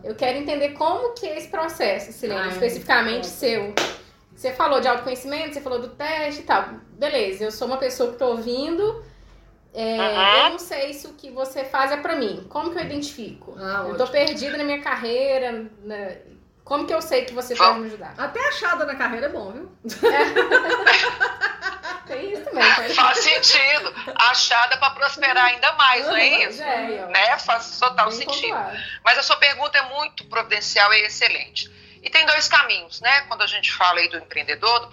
Eu 0.07 0.15
quero 0.15 0.37
entender 0.37 0.69
como 0.69 1.13
que 1.13 1.27
é 1.27 1.37
esse 1.37 1.49
processo, 1.49 2.13
Silene, 2.13 2.39
ah, 2.39 2.47
especificamente 2.47 3.25
é. 3.25 3.29
seu. 3.29 3.75
Você 4.33 4.53
falou 4.53 4.79
de 4.79 4.87
autoconhecimento, 4.87 5.53
você 5.53 5.61
falou 5.61 5.79
do 5.79 5.89
teste 5.89 6.41
e 6.41 6.43
tal. 6.45 6.69
Beleza, 6.97 7.43
eu 7.43 7.51
sou 7.51 7.67
uma 7.67 7.77
pessoa 7.77 8.11
que 8.11 8.17
tô 8.17 8.27
ouvindo. 8.27 9.03
É, 9.73 9.97
uhum. 9.97 10.45
Eu 10.45 10.49
não 10.51 10.59
sei 10.59 10.93
se 10.93 11.07
o 11.07 11.13
que 11.13 11.29
você 11.29 11.65
faz 11.65 11.91
é 11.91 11.97
pra 11.97 12.15
mim. 12.15 12.45
Como 12.47 12.71
que 12.71 12.79
eu 12.79 12.83
identifico? 12.83 13.55
Ah, 13.59 13.85
eu 13.89 13.97
tô 13.97 14.07
perdida 14.07 14.57
na 14.57 14.63
minha 14.63 14.81
carreira. 14.81 15.69
Né? 15.83 16.19
Como 16.63 16.85
que 16.85 16.93
eu 16.93 17.01
sei 17.01 17.25
que 17.25 17.33
você 17.33 17.55
pode 17.55 17.79
me 17.79 17.87
ajudar? 17.87 18.13
Até 18.17 18.39
achada 18.47 18.85
na 18.85 18.95
carreira 18.95 19.25
é 19.25 19.29
bom, 19.29 19.51
viu? 19.51 19.69
É. 20.09 20.23
Também. 22.59 22.93
Faz, 22.95 23.19
sentido. 23.19 23.93
Achada 24.15 24.77
para 24.77 24.91
prosperar 24.91 25.45
ainda 25.45 25.71
mais, 25.73 26.05
não 26.05 26.15
é 26.15 26.27
isso? 26.43 26.61
É, 26.61 27.07
né? 27.07 27.39
Faz 27.39 27.79
total 27.79 28.11
sentido. 28.11 28.57
Mas 29.03 29.17
a 29.17 29.23
sua 29.23 29.37
pergunta 29.37 29.77
é 29.77 29.81
muito 29.83 30.25
providencial 30.25 30.93
e 30.93 31.01
excelente. 31.01 31.71
E 32.01 32.09
tem 32.09 32.25
dois 32.25 32.47
caminhos, 32.47 33.01
né? 33.01 33.21
Quando 33.21 33.41
a 33.41 33.47
gente 33.47 33.71
fala 33.73 33.99
aí 33.99 34.07
do 34.07 34.17
empreendedor, 34.17 34.91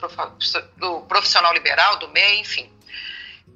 do 0.77 1.01
profissional 1.03 1.53
liberal, 1.53 1.97
do 1.97 2.09
MEI, 2.09 2.41
enfim. 2.41 2.73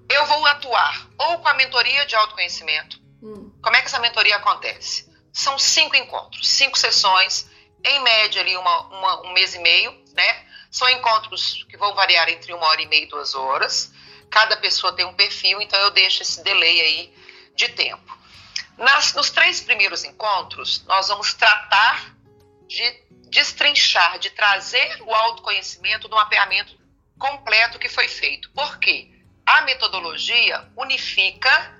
Eu 0.08 0.24
vou 0.26 0.46
atuar 0.46 1.06
ou 1.18 1.38
com 1.38 1.48
a 1.48 1.54
mentoria 1.54 2.06
de 2.06 2.14
autoconhecimento. 2.14 3.00
Hum. 3.22 3.50
Como 3.62 3.76
é 3.76 3.80
que 3.80 3.86
essa 3.86 3.98
mentoria 3.98 4.36
acontece? 4.36 5.08
São 5.32 5.58
cinco 5.58 5.96
encontros, 5.96 6.48
cinco 6.48 6.78
sessões, 6.78 7.48
em 7.84 8.00
média 8.00 8.40
ali 8.40 8.56
uma, 8.56 8.80
uma, 8.86 9.26
um 9.26 9.32
mês 9.32 9.54
e 9.54 9.58
meio, 9.58 9.92
né? 10.14 10.44
São 10.70 10.88
encontros 10.88 11.64
que 11.68 11.76
vão 11.76 11.94
variar 11.94 12.28
entre 12.28 12.52
uma 12.52 12.66
hora 12.66 12.82
e 12.82 12.86
meia 12.86 13.04
e 13.04 13.08
duas 13.08 13.34
horas. 13.34 13.92
Cada 14.30 14.56
pessoa 14.56 14.92
tem 14.92 15.04
um 15.04 15.14
perfil, 15.14 15.60
então 15.60 15.78
eu 15.80 15.90
deixo 15.90 16.22
esse 16.22 16.42
delay 16.42 16.80
aí 16.80 17.14
de 17.54 17.68
tempo. 17.70 18.16
Nas, 18.76 19.12
nos 19.14 19.30
três 19.30 19.60
primeiros 19.60 20.04
encontros, 20.04 20.84
nós 20.86 21.08
vamos 21.08 21.34
tratar 21.34 22.14
de 22.66 23.08
destrinchar, 23.28 24.18
de 24.18 24.30
trazer 24.30 25.02
o 25.02 25.12
autoconhecimento 25.12 26.08
do 26.08 26.16
mapeamento 26.16 26.78
completo 27.18 27.78
que 27.78 27.88
foi 27.88 28.06
feito. 28.08 28.50
Por 28.50 28.78
quê? 28.78 29.10
A 29.44 29.62
metodologia 29.62 30.70
unifica 30.76 31.76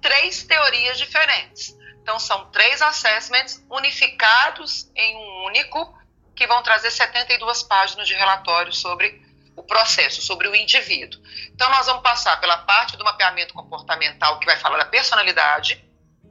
três 0.00 0.42
teorias 0.42 0.98
diferentes. 0.98 1.76
Então, 2.02 2.18
são 2.18 2.50
três 2.50 2.82
assessments 2.82 3.64
unificados 3.70 4.90
em 4.96 5.16
um 5.16 5.44
único 5.44 5.96
que 6.34 6.46
vão 6.46 6.62
trazer 6.62 6.90
72 6.90 7.62
páginas 7.62 8.08
de 8.08 8.14
relatório 8.14 8.72
sobre 8.72 9.21
o 9.54 9.62
processo, 9.62 10.22
sobre 10.22 10.48
o 10.48 10.54
indivíduo. 10.54 11.20
Então, 11.52 11.68
nós 11.70 11.86
vamos 11.86 12.02
passar 12.02 12.40
pela 12.40 12.58
parte 12.58 12.96
do 12.96 13.04
mapeamento 13.04 13.54
comportamental, 13.54 14.38
que 14.38 14.46
vai 14.46 14.56
falar 14.56 14.78
da 14.78 14.84
personalidade. 14.84 15.84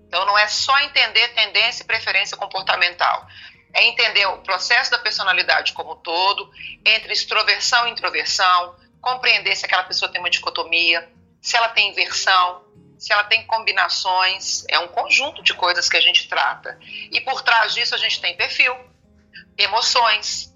Então, 0.07 0.25
não 0.25 0.37
é 0.37 0.47
só 0.47 0.77
entender 0.79 1.29
tendência 1.29 1.83
e 1.83 1.85
preferência 1.85 2.35
comportamental, 2.35 3.27
é 3.73 3.85
entender 3.85 4.25
o 4.25 4.39
processo 4.39 4.91
da 4.91 4.97
personalidade 4.97 5.73
como 5.73 5.93
um 5.93 5.95
todo, 5.95 6.51
entre 6.85 7.13
extroversão 7.13 7.87
e 7.87 7.91
introversão, 7.91 8.75
compreender 9.01 9.55
se 9.55 9.65
aquela 9.65 9.83
pessoa 9.83 10.11
tem 10.11 10.19
uma 10.19 10.29
dicotomia, 10.29 11.09
se 11.41 11.55
ela 11.55 11.69
tem 11.69 11.89
inversão, 11.89 12.63
se 12.99 13.11
ela 13.11 13.23
tem 13.23 13.45
combinações, 13.47 14.63
é 14.67 14.77
um 14.77 14.87
conjunto 14.87 15.41
de 15.41 15.53
coisas 15.55 15.89
que 15.89 15.97
a 15.97 16.01
gente 16.01 16.27
trata. 16.27 16.77
E 17.11 17.19
por 17.21 17.41
trás 17.41 17.73
disso 17.73 17.95
a 17.95 17.97
gente 17.97 18.21
tem 18.21 18.37
perfil, 18.37 18.75
emoções. 19.57 20.53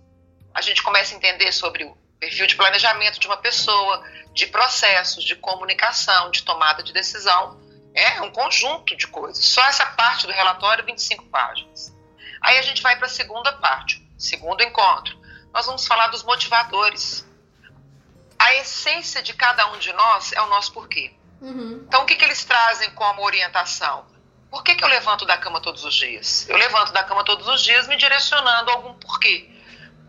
A 0.53 0.61
gente 0.61 0.83
começa 0.83 1.15
a 1.15 1.17
entender 1.17 1.51
sobre 1.51 1.85
o 1.85 1.97
perfil 2.19 2.47
de 2.47 2.55
planejamento 2.55 3.19
de 3.19 3.27
uma 3.27 3.37
pessoa, 3.37 4.03
de 4.33 4.47
processos, 4.47 5.23
de 5.23 5.35
comunicação, 5.35 6.31
de 6.31 6.43
tomada 6.43 6.83
de 6.83 6.93
decisão. 6.93 7.59
É 7.93 8.21
um 8.21 8.31
conjunto 8.31 8.95
de 8.95 9.07
coisas. 9.07 9.43
Só 9.43 9.63
essa 9.65 9.85
parte 9.85 10.27
do 10.27 10.33
relatório, 10.33 10.85
25 10.85 11.25
páginas. 11.27 11.95
Aí 12.41 12.57
a 12.57 12.61
gente 12.61 12.81
vai 12.81 12.97
para 12.97 13.07
a 13.07 13.09
segunda 13.09 13.53
parte, 13.53 14.05
segundo 14.17 14.61
encontro. 14.61 15.17
Nós 15.53 15.65
vamos 15.65 15.87
falar 15.87 16.07
dos 16.07 16.23
motivadores. 16.23 17.25
A 18.37 18.53
essência 18.55 19.23
de 19.23 19.33
cada 19.33 19.71
um 19.71 19.79
de 19.79 19.93
nós 19.93 20.33
é 20.33 20.41
o 20.41 20.47
nosso 20.47 20.73
porquê. 20.73 21.13
Uhum. 21.41 21.85
Então, 21.87 22.03
o 22.03 22.05
que, 22.05 22.15
que 22.15 22.25
eles 22.25 22.43
trazem 22.43 22.91
como 22.91 23.23
orientação? 23.23 24.05
Por 24.49 24.63
que, 24.63 24.75
que 24.75 24.83
eu 24.83 24.87
levanto 24.87 25.25
da 25.25 25.37
cama 25.37 25.61
todos 25.61 25.83
os 25.83 25.93
dias? 25.93 26.47
Eu 26.49 26.57
levanto 26.57 26.91
da 26.91 27.03
cama 27.03 27.23
todos 27.23 27.47
os 27.47 27.61
dias 27.61 27.87
me 27.87 27.97
direcionando 27.97 28.69
a 28.69 28.73
algum 28.73 28.93
porquê. 28.95 29.49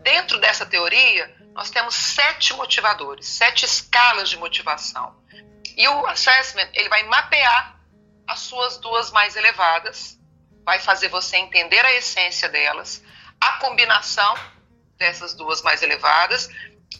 Dentro 0.03 0.39
dessa 0.39 0.65
teoria, 0.65 1.33
nós 1.57 1.71
temos 1.71 1.95
sete 1.95 2.53
motivadores, 2.53 3.25
sete 3.25 3.65
escalas 3.65 4.29
de 4.29 4.37
motivação. 4.37 5.19
E 5.75 5.87
o 5.87 6.05
assessment, 6.05 6.69
ele 6.71 6.87
vai 6.87 7.01
mapear 7.01 7.79
as 8.27 8.41
suas 8.41 8.77
duas 8.77 9.09
mais 9.09 9.35
elevadas, 9.35 10.19
vai 10.63 10.77
fazer 10.77 11.07
você 11.07 11.35
entender 11.37 11.83
a 11.83 11.95
essência 11.95 12.47
delas, 12.47 13.03
a 13.41 13.53
combinação 13.53 14.35
dessas 14.97 15.33
duas 15.33 15.63
mais 15.63 15.81
elevadas, 15.81 16.47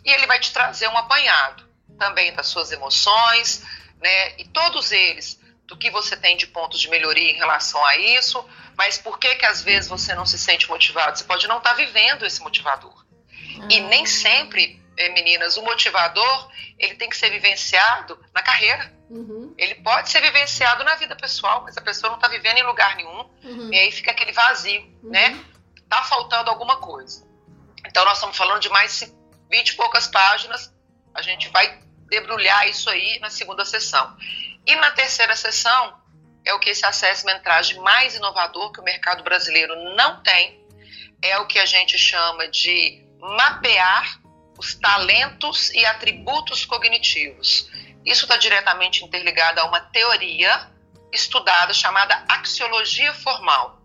e 0.03 0.09
ele 0.11 0.25
vai 0.25 0.39
te 0.39 0.51
trazer 0.51 0.87
um 0.87 0.97
apanhado 0.97 1.63
também 1.99 2.33
das 2.33 2.47
suas 2.47 2.71
emoções, 2.71 3.63
né? 3.99 4.39
E 4.39 4.45
todos 4.45 4.91
eles 4.91 5.39
do 5.67 5.77
que 5.77 5.91
você 5.91 6.17
tem 6.17 6.35
de 6.35 6.47
pontos 6.47 6.79
de 6.79 6.89
melhoria 6.89 7.31
em 7.31 7.37
relação 7.37 7.85
a 7.85 7.95
isso, 7.95 8.43
mas 8.75 8.97
por 8.97 9.19
que 9.19 9.35
que 9.35 9.45
às 9.45 9.61
vezes 9.61 9.87
você 9.87 10.15
não 10.15 10.25
se 10.25 10.39
sente 10.39 10.67
motivado? 10.67 11.15
Você 11.15 11.25
pode 11.25 11.47
não 11.47 11.59
estar 11.59 11.71
tá 11.71 11.75
vivendo 11.75 12.25
esse 12.25 12.41
motivador. 12.41 12.96
E 13.69 13.79
nem 13.79 14.03
ah. 14.03 14.07
sempre, 14.07 14.81
eh, 14.97 15.09
meninas, 15.09 15.57
o 15.57 15.63
motivador 15.63 16.51
ele 16.77 16.95
tem 16.95 17.09
que 17.09 17.17
ser 17.17 17.29
vivenciado 17.29 18.19
na 18.33 18.41
carreira. 18.41 18.93
Uhum. 19.09 19.53
Ele 19.57 19.75
pode 19.75 20.09
ser 20.09 20.21
vivenciado 20.21 20.83
na 20.83 20.95
vida 20.95 21.15
pessoal, 21.15 21.63
mas 21.63 21.77
a 21.77 21.81
pessoa 21.81 22.09
não 22.09 22.17
está 22.17 22.27
vivendo 22.27 22.57
em 22.57 22.63
lugar 22.63 22.95
nenhum. 22.95 23.29
Uhum. 23.43 23.73
E 23.73 23.79
aí 23.79 23.91
fica 23.91 24.11
aquele 24.11 24.31
vazio, 24.31 24.81
uhum. 25.03 25.09
né? 25.09 25.43
Tá 25.89 26.03
faltando 26.03 26.49
alguma 26.49 26.77
coisa. 26.77 27.25
Então 27.85 28.03
nós 28.05 28.17
estamos 28.17 28.35
falando 28.35 28.61
de 28.61 28.69
mais 28.69 29.13
20 29.49 29.69
e 29.69 29.75
poucas 29.75 30.07
páginas. 30.07 30.73
A 31.13 31.21
gente 31.21 31.49
vai 31.49 31.79
debrulhar 32.09 32.67
isso 32.67 32.89
aí 32.89 33.19
na 33.19 33.29
segunda 33.29 33.65
sessão. 33.65 34.15
E 34.65 34.75
na 34.75 34.91
terceira 34.91 35.35
sessão, 35.35 35.97
é 36.45 36.53
o 36.53 36.59
que 36.59 36.69
esse 36.69 36.85
assessment 36.85 37.39
traz 37.39 37.67
de 37.67 37.79
mais 37.79 38.15
inovador 38.15 38.71
que 38.71 38.79
o 38.79 38.83
mercado 38.83 39.23
brasileiro 39.23 39.75
não 39.95 40.21
tem, 40.21 40.65
é 41.21 41.37
o 41.39 41.47
que 41.47 41.59
a 41.59 41.65
gente 41.65 41.97
chama 41.97 42.47
de 42.47 43.06
mapear 43.19 44.21
os 44.57 44.75
talentos 44.75 45.69
e 45.71 45.85
atributos 45.85 46.65
cognitivos. 46.65 47.69
Isso 48.05 48.25
está 48.25 48.37
diretamente 48.37 49.03
interligado 49.03 49.59
a 49.59 49.65
uma 49.65 49.79
teoria 49.79 50.71
estudada 51.11 51.73
chamada 51.73 52.23
axiologia 52.27 53.13
formal. 53.13 53.81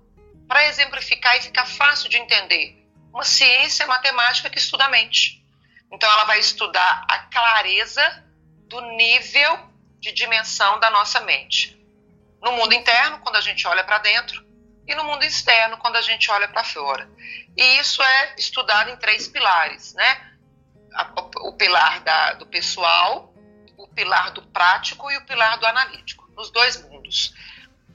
Para 0.49 0.67
exemplificar 0.67 1.37
e 1.37 1.43
ficar 1.43 1.67
fácil 1.67 2.09
de 2.09 2.19
entender, 2.19 2.87
uma 3.13 3.25
ciência 3.25 3.87
matemática 3.87 4.51
que 4.51 4.59
estuda 4.59 4.85
a 4.85 4.89
mente. 4.89 5.45
Então, 5.91 6.11
ela 6.11 6.25
vai 6.25 6.39
estudar 6.39 7.05
a 7.09 7.19
clareza 7.19 8.25
do 8.69 8.81
nível 8.81 9.71
de 10.01 10.13
dimensão 10.13 10.81
da 10.81 10.91
nossa 10.91 11.21
mente. 11.21 11.79
No 12.41 12.53
mundo 12.53 12.75
interno, 12.75 13.19
quando 13.19 13.37
a 13.37 13.41
gente 13.41 13.67
olha 13.69 13.85
para 13.85 13.99
dentro, 13.99 14.45
e 14.87 14.95
no 14.95 15.05
mundo 15.05 15.25
externo, 15.25 15.77
quando 15.79 15.97
a 15.97 16.01
gente 16.01 16.31
olha 16.31 16.49
para 16.49 16.65
fora. 16.65 17.09
E 17.57 17.79
isso 17.79 18.03
é 18.03 18.35
estudado 18.37 18.91
em 18.91 18.97
três 18.97 19.29
pilares, 19.29 19.95
né? 19.95 20.33
O 21.37 21.53
pilar 21.53 22.01
da, 22.01 22.35
do 22.35 22.47
pessoal, 22.47 23.33
o 23.77 23.89
pilar 23.89 24.33
do 24.33 24.43
prático 24.43 25.11
e 25.11 25.17
o 25.17 25.25
pilar 25.25 25.59
do 25.59 25.67
analítico, 25.67 26.29
nos 26.37 26.51
dois 26.51 26.83
mundos. 26.83 27.35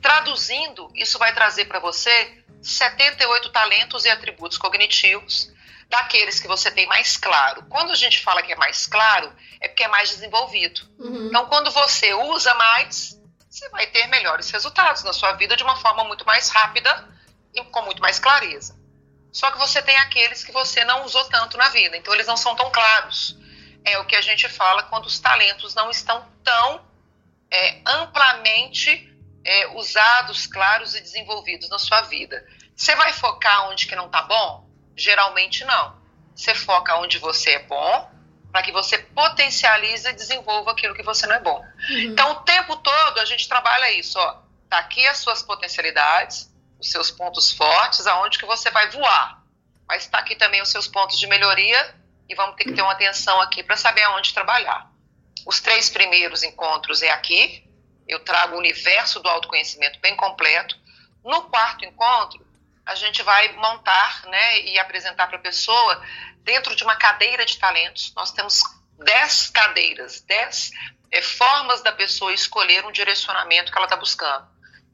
Traduzindo, 0.02 0.90
isso 0.96 1.20
vai 1.20 1.34
trazer 1.34 1.66
para 1.66 1.80
você 1.80 2.44
78 2.62 3.50
talentos 3.50 4.06
e 4.06 4.10
atributos 4.10 4.58
cognitivos 4.58 5.52
daqueles 5.90 6.40
que 6.40 6.48
você 6.48 6.70
tem 6.70 6.86
mais 6.88 7.18
claro. 7.18 7.64
Quando 7.70 7.92
a 7.92 7.96
gente 7.96 8.20
fala 8.20 8.42
que 8.42 8.52
é 8.52 8.56
mais 8.56 8.86
claro, 8.86 9.34
é 9.62 9.68
porque 9.68 9.84
é 9.84 9.88
mais 9.88 10.10
desenvolvido. 10.10 10.82
Uhum. 11.00 11.28
Então, 11.28 11.46
quando 11.48 11.72
você 11.72 12.14
usa 12.14 12.54
mais, 12.56 13.17
você 13.58 13.70
vai 13.70 13.88
ter 13.88 14.06
melhores 14.08 14.52
resultados 14.52 15.04
na 15.04 15.12
sua 15.12 15.32
vida 15.34 15.56
de 15.56 15.64
uma 15.64 15.76
forma 15.78 16.04
muito 16.04 16.26
mais 16.26 16.50
rápida 16.50 17.08
e 17.54 17.64
com 17.64 17.82
muito 17.82 18.02
mais 18.02 18.20
clareza. 18.20 18.80
Só 19.32 19.50
que 19.50 19.58
você 19.58 19.82
tem 19.82 19.98
aqueles 19.98 20.44
que 20.44 20.52
você 20.52 20.86
não 20.86 21.04
usou 21.04 21.26
tanto 21.26 21.58
na 21.58 21.70
vida, 21.70 21.98
então 21.98 22.14
eles 22.14 22.28
não 22.28 22.38
são 22.38 22.56
tão 22.56 22.70
claros. 22.72 23.36
É 23.84 23.98
o 23.98 24.06
que 24.06 24.16
a 24.16 24.22
gente 24.22 24.48
fala 24.48 24.84
quando 24.84 25.08
os 25.08 25.20
talentos 25.20 25.74
não 25.74 25.90
estão 25.90 26.28
tão 26.44 26.86
é, 27.50 27.82
amplamente 27.86 29.12
é, 29.44 29.68
usados, 29.70 30.46
claros 30.46 30.94
e 30.94 31.02
desenvolvidos 31.02 31.68
na 31.70 31.80
sua 31.80 32.02
vida. 32.02 32.46
Você 32.76 32.96
vai 32.96 33.12
focar 33.12 33.70
onde 33.70 33.88
que 33.88 33.96
não 33.96 34.06
está 34.06 34.22
bom? 34.22 34.70
Geralmente 34.96 35.66
não. 35.66 35.98
Você 36.36 36.54
foca 36.54 36.96
onde 36.98 37.18
você 37.18 37.52
é 37.52 37.64
bom, 37.64 38.12
para 38.52 38.64
que 38.64 38.72
você 38.72 38.98
potencialize 38.98 40.08
e 40.08 40.14
desenvolva 40.14 40.72
aquilo 40.72 40.96
que 40.96 41.04
você 41.04 41.28
não 41.28 41.36
é 41.36 41.40
bom. 41.40 41.60
Uhum. 41.60 41.98
Então, 42.00 42.32
o 42.32 42.36
tempo 42.42 42.76
todo 42.78 43.20
a 43.20 43.26
gente 43.26 43.48
trabalha 43.48 43.92
isso, 43.92 44.18
ó. 44.20 44.42
Tá 44.70 44.80
aqui 44.80 45.06
as 45.08 45.18
suas 45.20 45.42
potencialidades, 45.42 46.52
os 46.80 46.90
seus 46.90 47.12
pontos 47.12 47.52
fortes, 47.52 48.06
aonde 48.08 48.38
que 48.38 48.46
você 48.46 48.70
vai 48.72 48.90
voar. 48.90 49.44
Mas 49.88 50.04
está 50.04 50.20
aqui 50.20 50.36
também 50.36 50.62
os 50.62 50.70
seus 50.70 50.88
pontos 50.88 51.20
de 51.20 51.28
melhoria 51.28 51.96
e 52.30 52.36
vamos 52.36 52.56
ter 52.56 52.66
que 52.66 52.74
ter 52.74 52.82
uma 52.82 52.92
atenção 52.92 53.40
aqui 53.42 53.64
para 53.64 53.78
saber 53.78 54.04
aonde 54.04 54.34
trabalhar. 54.34 54.92
Os 55.46 55.62
três 55.62 55.90
primeiros 55.90 56.44
encontros 56.44 57.02
é 57.02 57.10
aqui, 57.10 57.64
eu 58.08 58.20
trago 58.20 58.56
o 58.56 58.60
universo 58.60 59.20
do 59.20 59.30
autoconhecimento 59.30 60.00
bem 60.00 60.16
completo. 60.16 60.78
No 61.24 61.44
quarto 61.44 61.86
encontro, 61.86 62.46
a 62.88 62.96
gente 62.96 63.22
vai 63.22 63.52
montar 63.54 64.24
né, 64.28 64.62
e 64.62 64.80
apresentar 64.80 65.28
para 65.28 65.38
a 65.38 65.42
pessoa, 65.42 66.02
dentro 66.38 66.74
de 66.76 66.84
uma 66.84 66.96
cadeira 66.96 67.46
de 67.46 67.58
talentos, 67.60 68.14
nós 68.16 68.32
temos 68.32 68.64
dez 68.98 69.50
cadeiras, 69.50 70.22
dez 70.22 70.72
é, 71.12 71.22
formas 71.22 71.82
da 71.82 71.92
pessoa 71.92 72.34
escolher 72.34 72.86
um 72.86 72.92
direcionamento 72.92 73.72
que 73.72 73.78
ela 73.78 73.86
está 73.86 73.98
buscando. 73.98 74.48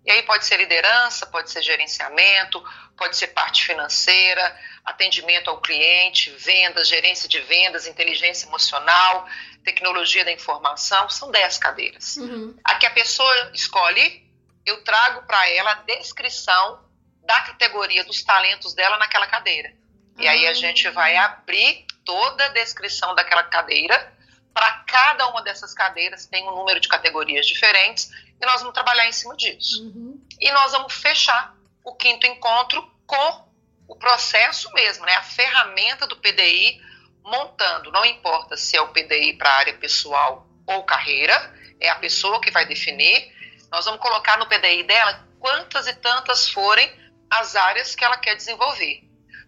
E 0.03 0.11
aí 0.11 0.23
pode 0.23 0.43
ser 0.43 0.57
liderança, 0.57 1.27
pode 1.27 1.49
ser 1.51 1.61
gerenciamento, 1.61 2.61
pode 2.97 3.15
ser 3.15 3.27
parte 3.27 3.63
financeira, 3.63 4.59
atendimento 4.83 5.49
ao 5.49 5.61
cliente, 5.61 6.31
vendas, 6.31 6.87
gerência 6.87 7.29
de 7.29 7.39
vendas, 7.39 7.85
inteligência 7.85 8.47
emocional, 8.47 9.25
tecnologia 9.63 10.25
da 10.25 10.31
informação, 10.31 11.07
são 11.09 11.31
10 11.31 11.57
cadeiras. 11.59 12.17
Uhum. 12.17 12.57
A 12.63 12.75
que 12.75 12.85
a 12.85 12.91
pessoa 12.91 13.51
escolhe, 13.53 14.27
eu 14.65 14.83
trago 14.83 15.25
para 15.25 15.47
ela 15.49 15.71
a 15.71 15.75
descrição 15.75 16.83
da 17.23 17.41
categoria 17.41 18.03
dos 18.03 18.23
talentos 18.23 18.73
dela 18.73 18.97
naquela 18.97 19.27
cadeira. 19.27 19.73
E 20.17 20.27
aí 20.27 20.45
a 20.47 20.51
ah. 20.51 20.53
gente 20.53 20.89
vai 20.89 21.15
abrir 21.17 21.85
toda 22.05 22.45
a 22.45 22.49
descrição 22.49 23.15
daquela 23.15 23.43
cadeira. 23.43 24.13
Para 24.53 24.71
cada 24.85 25.27
uma 25.29 25.41
dessas 25.41 25.73
cadeiras 25.73 26.27
tem 26.27 26.47
um 26.47 26.55
número 26.55 26.79
de 26.79 26.87
categorias 26.87 27.47
diferentes 27.47 28.11
e 28.39 28.45
nós 28.45 28.59
vamos 28.59 28.73
trabalhar 28.73 29.07
em 29.07 29.11
cima 29.11 29.35
disso. 29.35 29.83
Uhum. 29.83 30.21
E 30.39 30.51
nós 30.51 30.71
vamos 30.73 30.93
fechar 30.93 31.55
o 31.83 31.95
quinto 31.95 32.27
encontro 32.27 32.87
com 33.07 33.47
o 33.87 33.95
processo 33.95 34.71
mesmo, 34.73 35.05
né? 35.05 35.15
A 35.15 35.23
ferramenta 35.23 36.05
do 36.05 36.17
PDI 36.17 36.81
montando, 37.23 37.91
não 37.91 38.05
importa 38.05 38.57
se 38.57 38.75
é 38.75 38.81
o 38.81 38.89
PDI 38.89 39.37
para 39.37 39.49
área 39.49 39.73
pessoal 39.73 40.45
ou 40.67 40.83
carreira, 40.83 41.53
é 41.79 41.89
a 41.89 41.95
pessoa 41.95 42.39
que 42.39 42.51
vai 42.51 42.65
definir. 42.65 43.33
Nós 43.71 43.85
vamos 43.85 44.01
colocar 44.01 44.37
no 44.37 44.45
PDI 44.45 44.83
dela 44.83 45.27
quantas 45.39 45.87
e 45.87 45.93
tantas 45.95 46.49
forem 46.49 47.02
as 47.39 47.55
áreas 47.55 47.95
que 47.95 48.03
ela 48.03 48.17
quer 48.17 48.35
desenvolver. 48.35 49.03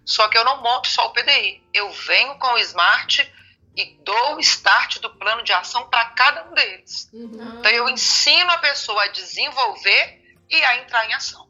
Só 0.05 0.27
que 0.27 0.37
eu 0.37 0.45
não 0.45 0.61
monto 0.61 0.87
só 0.87 1.07
o 1.07 1.13
PDI, 1.13 1.63
eu 1.73 1.91
venho 1.91 2.37
com 2.37 2.53
o 2.53 2.57
Smart 2.59 3.33
e 3.75 3.85
dou 4.03 4.35
o 4.35 4.39
start 4.39 4.99
do 4.99 5.09
plano 5.15 5.43
de 5.43 5.51
ação 5.51 5.89
para 5.89 6.05
cada 6.11 6.45
um 6.45 6.53
deles. 6.53 7.09
Uhum. 7.11 7.59
Então 7.59 7.71
eu 7.71 7.89
ensino 7.89 8.49
a 8.51 8.57
pessoa 8.59 9.03
a 9.03 9.07
desenvolver 9.07 10.37
e 10.49 10.63
a 10.63 10.77
entrar 10.77 11.09
em 11.09 11.13
ação. 11.13 11.49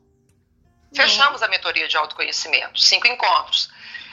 Fechamos 0.96 1.44
a 1.44 1.48
mentoria 1.48 1.88
de 1.88 1.98
autoconhecimento, 1.98 2.80
cinco 2.80 3.06
encontros. 3.08 3.70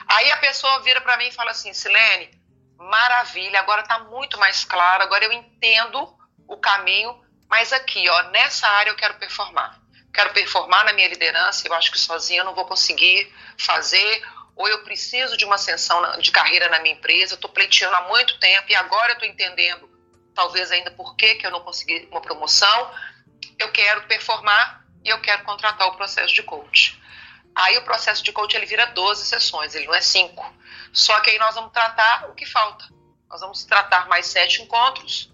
Aí 0.08 0.30
a 0.32 0.36
pessoa 0.38 0.80
vira 0.80 1.00
para 1.00 1.16
mim 1.16 1.28
e 1.28 1.32
fala 1.32 1.52
assim, 1.52 1.72
Silene, 1.72 2.30
maravilha, 2.76 3.60
agora 3.60 3.82
está 3.82 4.00
muito 4.00 4.36
mais 4.38 4.64
claro, 4.64 5.04
agora 5.04 5.24
eu 5.24 5.32
entendo 5.32 6.18
o 6.48 6.56
caminho, 6.56 7.24
mas 7.48 7.72
aqui, 7.72 8.08
ó, 8.08 8.22
nessa 8.30 8.66
área 8.66 8.90
eu 8.90 8.96
quero 8.96 9.14
performar. 9.14 9.80
Quero 10.12 10.32
performar 10.32 10.84
na 10.84 10.92
minha 10.92 11.08
liderança, 11.08 11.66
eu 11.66 11.74
acho 11.74 11.90
que 11.90 11.98
sozinha 11.98 12.40
eu 12.40 12.44
não 12.44 12.54
vou 12.54 12.66
conseguir 12.66 13.32
fazer, 13.56 14.22
ou 14.54 14.68
eu 14.68 14.84
preciso 14.84 15.36
de 15.36 15.44
uma 15.44 15.54
ascensão 15.54 16.18
de 16.18 16.30
carreira 16.30 16.68
na 16.68 16.80
minha 16.80 16.94
empresa, 16.94 17.32
eu 17.32 17.36
estou 17.36 17.50
pleiteando 17.50 17.96
há 17.96 18.08
muito 18.08 18.38
tempo 18.38 18.70
e 18.70 18.74
agora 18.74 19.12
eu 19.12 19.14
estou 19.14 19.28
entendendo, 19.28 19.88
talvez 20.34 20.70
ainda 20.70 20.90
por 20.90 21.16
que, 21.16 21.36
que 21.36 21.46
eu 21.46 21.50
não 21.50 21.60
consegui 21.60 22.06
uma 22.10 22.20
promoção, 22.20 22.90
eu 23.58 23.70
quero 23.72 24.02
performar 24.02 24.84
e 25.04 25.08
eu 25.08 25.20
quero 25.20 25.44
contratar 25.44 25.88
o 25.88 25.96
processo 25.96 26.34
de 26.34 26.42
coach. 26.42 27.00
Aí 27.54 27.76
o 27.78 27.82
processo 27.82 28.22
de 28.22 28.32
coach 28.32 28.54
ele 28.54 28.66
vira 28.66 28.86
12 28.86 29.26
sessões, 29.26 29.74
ele 29.74 29.86
não 29.86 29.94
é 29.94 30.00
5. 30.00 30.54
Só 30.92 31.18
que 31.20 31.30
aí 31.30 31.38
nós 31.38 31.54
vamos 31.54 31.72
tratar 31.72 32.28
o 32.28 32.34
que 32.34 32.46
falta. 32.46 32.84
Nós 33.28 33.40
vamos 33.40 33.64
tratar 33.64 34.08
mais 34.08 34.26
sete 34.26 34.62
encontros 34.62 35.30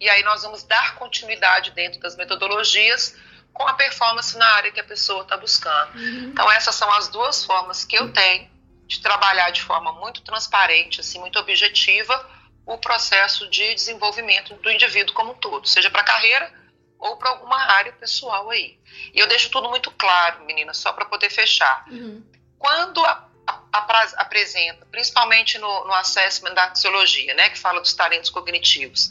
e 0.00 0.08
aí 0.08 0.22
nós 0.22 0.42
vamos 0.42 0.62
dar 0.64 0.94
continuidade 0.96 1.72
dentro 1.72 2.00
das 2.00 2.16
metodologias 2.16 3.14
com 3.54 3.66
a 3.66 3.74
performance 3.74 4.36
na 4.36 4.46
área 4.56 4.72
que 4.72 4.80
a 4.80 4.84
pessoa 4.84 5.22
está 5.22 5.36
buscando. 5.36 5.96
Uhum. 5.96 6.30
Então 6.32 6.50
essas 6.50 6.74
são 6.74 6.90
as 6.92 7.08
duas 7.08 7.44
formas 7.44 7.84
que 7.84 7.96
eu 7.96 8.12
tenho 8.12 8.52
de 8.86 9.00
trabalhar 9.00 9.50
de 9.50 9.62
forma 9.62 9.92
muito 9.92 10.20
transparente, 10.22 11.00
assim, 11.00 11.18
muito 11.20 11.38
objetiva, 11.38 12.28
o 12.66 12.76
processo 12.76 13.48
de 13.48 13.74
desenvolvimento 13.74 14.54
do 14.54 14.70
indivíduo 14.70 15.14
como 15.14 15.32
um 15.32 15.34
todo, 15.34 15.66
seja 15.66 15.90
para 15.90 16.00
a 16.00 16.04
carreira 16.04 16.52
ou 16.98 17.16
para 17.16 17.30
alguma 17.30 17.56
área 17.56 17.92
pessoal 17.92 18.50
aí. 18.50 18.78
E 19.12 19.20
eu 19.20 19.26
deixo 19.26 19.50
tudo 19.50 19.68
muito 19.68 19.90
claro, 19.92 20.44
menina, 20.44 20.74
só 20.74 20.92
para 20.92 21.04
poder 21.04 21.30
fechar. 21.30 21.84
Uhum. 21.88 22.24
Quando 22.58 23.04
a, 23.04 23.28
a, 23.46 23.60
a, 23.72 24.02
apresenta, 24.16 24.86
principalmente 24.86 25.58
no, 25.58 25.84
no 25.84 25.94
assessment 25.94 26.54
da 26.54 26.64
axiologia, 26.64 27.34
né, 27.34 27.50
que 27.50 27.58
fala 27.58 27.80
dos 27.80 27.92
talentos 27.94 28.30
cognitivos, 28.30 29.10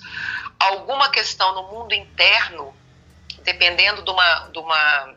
alguma 0.60 1.10
questão 1.12 1.54
no 1.54 1.72
mundo 1.72 1.94
interno, 1.94 2.76
dependendo 3.44 4.02
de 4.02 4.10
uma, 4.10 4.39
de 4.48 4.60
uma 4.60 5.16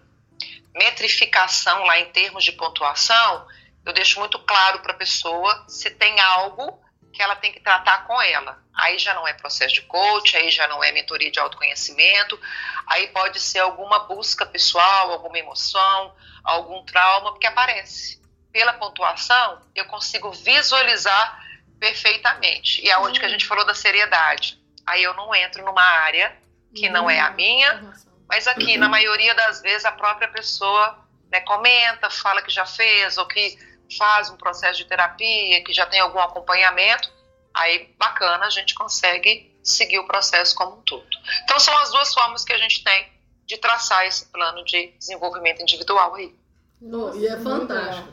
metrificação 0.75 1.85
lá 1.85 1.99
em 1.99 2.07
termos 2.07 2.45
de 2.45 2.53
pontuação, 2.53 3.47
eu 3.85 3.93
deixo 3.93 4.19
muito 4.19 4.39
claro 4.41 4.81
para 4.81 4.93
a 4.93 4.97
pessoa 4.97 5.65
se 5.69 5.91
tem 5.91 6.21
algo 6.21 6.79
que 7.13 7.23
ela 7.23 7.37
tem 7.37 7.51
que 7.51 7.61
tratar 7.61 8.07
com 8.07 8.21
ela. 8.21 8.63
Aí 8.75 8.99
já 8.99 9.15
não 9.15 9.27
é 9.27 9.33
processo 9.33 9.73
de 9.73 9.83
coach, 9.83 10.37
aí 10.37 10.51
já 10.51 10.69
não 10.69 10.85
é 10.85 10.93
mentoria 10.93 11.31
de 11.31 11.39
autoconhecimento, 11.39 12.39
aí 12.87 13.07
pode 13.09 13.41
ser 13.41 13.61
alguma 13.61 14.01
busca 14.01 14.45
pessoal, 14.45 15.13
alguma 15.13 15.39
emoção, 15.39 16.15
algum 16.45 16.85
trauma 16.85 17.39
que 17.39 17.47
aparece. 17.47 18.21
Pela 18.53 18.75
pontuação, 18.75 19.63
eu 19.75 19.87
consigo 19.87 20.31
visualizar 20.31 21.43
perfeitamente. 21.81 22.83
E 22.83 22.91
é 22.91 22.99
onde 22.99 23.19
que 23.19 23.25
a 23.25 23.31
gente 23.31 23.47
falou 23.47 23.65
da 23.65 23.75
seriedade. 23.75 24.61
Aí 24.87 25.03
eu 25.03 25.15
não 25.15 25.35
entro 25.35 25.65
numa 25.65 25.83
área 25.83 26.37
que 26.75 26.91
não 26.91 27.09
é 27.09 27.19
a 27.19 27.31
minha, 27.31 27.95
mas 28.29 28.47
aqui, 28.47 28.77
na 28.77 28.89
maioria 28.89 29.35
das 29.35 29.61
vezes, 29.61 29.85
a 29.85 29.93
própria 29.93 30.29
pessoa 30.29 30.99
né, 31.31 31.41
comenta, 31.41 32.11
fala 32.11 32.43
que 32.43 32.51
já 32.51 32.67
fez, 32.67 33.17
ou 33.19 33.27
que 33.27 33.59
faz 33.97 34.31
um 34.31 34.37
processo 34.37 34.79
de 34.79 34.85
terapia, 34.85 35.63
que 35.63 35.73
já 35.73 35.87
tem 35.87 36.01
algum 36.01 36.19
acompanhamento, 36.19 37.11
aí 37.55 37.95
bacana, 37.99 38.47
a 38.47 38.51
gente 38.51 38.75
consegue 38.75 39.55
seguir 39.63 39.99
o 39.99 40.07
processo 40.07 40.55
como 40.55 40.77
um 40.77 40.83
todo. 40.83 41.07
Então 41.45 41.59
são 41.59 41.77
as 41.79 41.91
duas 41.91 42.13
formas 42.13 42.45
que 42.45 42.53
a 42.53 42.59
gente 42.59 42.83
tem 42.83 43.13
de 43.47 43.57
traçar 43.59 44.05
esse 44.07 44.27
plano 44.27 44.65
de 44.65 44.93
desenvolvimento 44.99 45.63
individual 45.63 46.15
aí. 46.15 46.35
Nossa, 46.81 47.19
e 47.19 47.27
é 47.27 47.39
fantástico. 47.39 48.09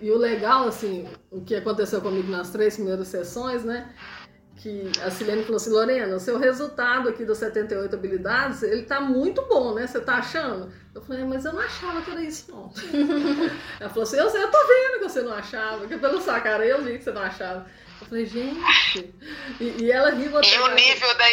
E 0.00 0.10
o 0.10 0.18
legal, 0.18 0.68
assim, 0.68 1.08
o 1.30 1.42
que 1.42 1.54
aconteceu 1.54 2.00
comigo 2.00 2.30
nas 2.30 2.50
três 2.50 2.74
primeiras 2.74 3.08
sessões, 3.08 3.64
né? 3.64 3.94
Que 4.60 4.92
a 5.02 5.10
Silene 5.10 5.42
falou 5.42 5.56
assim, 5.56 5.70
Lorena, 5.70 6.14
o 6.14 6.20
seu 6.20 6.38
resultado 6.38 7.08
aqui 7.08 7.24
das 7.24 7.38
78 7.38 7.94
habilidades, 7.94 8.62
ele 8.62 8.82
tá 8.82 9.00
muito 9.00 9.40
bom, 9.46 9.72
né? 9.72 9.86
Você 9.86 9.98
tá 10.00 10.16
achando? 10.16 10.70
Eu 10.94 11.00
falei, 11.00 11.24
mas 11.24 11.46
eu 11.46 11.54
não 11.54 11.60
achava 11.60 12.02
que 12.02 12.10
era 12.10 12.22
isso, 12.22 12.52
não. 12.52 12.70
Ela 13.80 13.88
falou 13.88 14.02
assim, 14.02 14.18
eu, 14.18 14.26
eu 14.26 14.50
tô 14.50 14.66
vendo 14.66 14.98
que 14.98 15.08
você 15.08 15.22
não 15.22 15.32
achava, 15.32 15.86
que 15.86 15.96
pela 15.96 16.20
sua 16.20 16.40
cara 16.40 16.66
eu 16.66 16.82
vi 16.82 16.98
que 16.98 17.04
você 17.04 17.10
não 17.10 17.22
achava. 17.22 17.66
Eu 18.02 18.06
falei, 18.06 18.26
gente... 18.26 19.14
E, 19.58 19.84
e 19.84 19.90
ela 19.90 20.10
riu 20.10 20.36
até... 20.36 20.54
E 20.54 20.58
o 20.58 20.68
nível 20.74 21.14
da... 21.16 21.30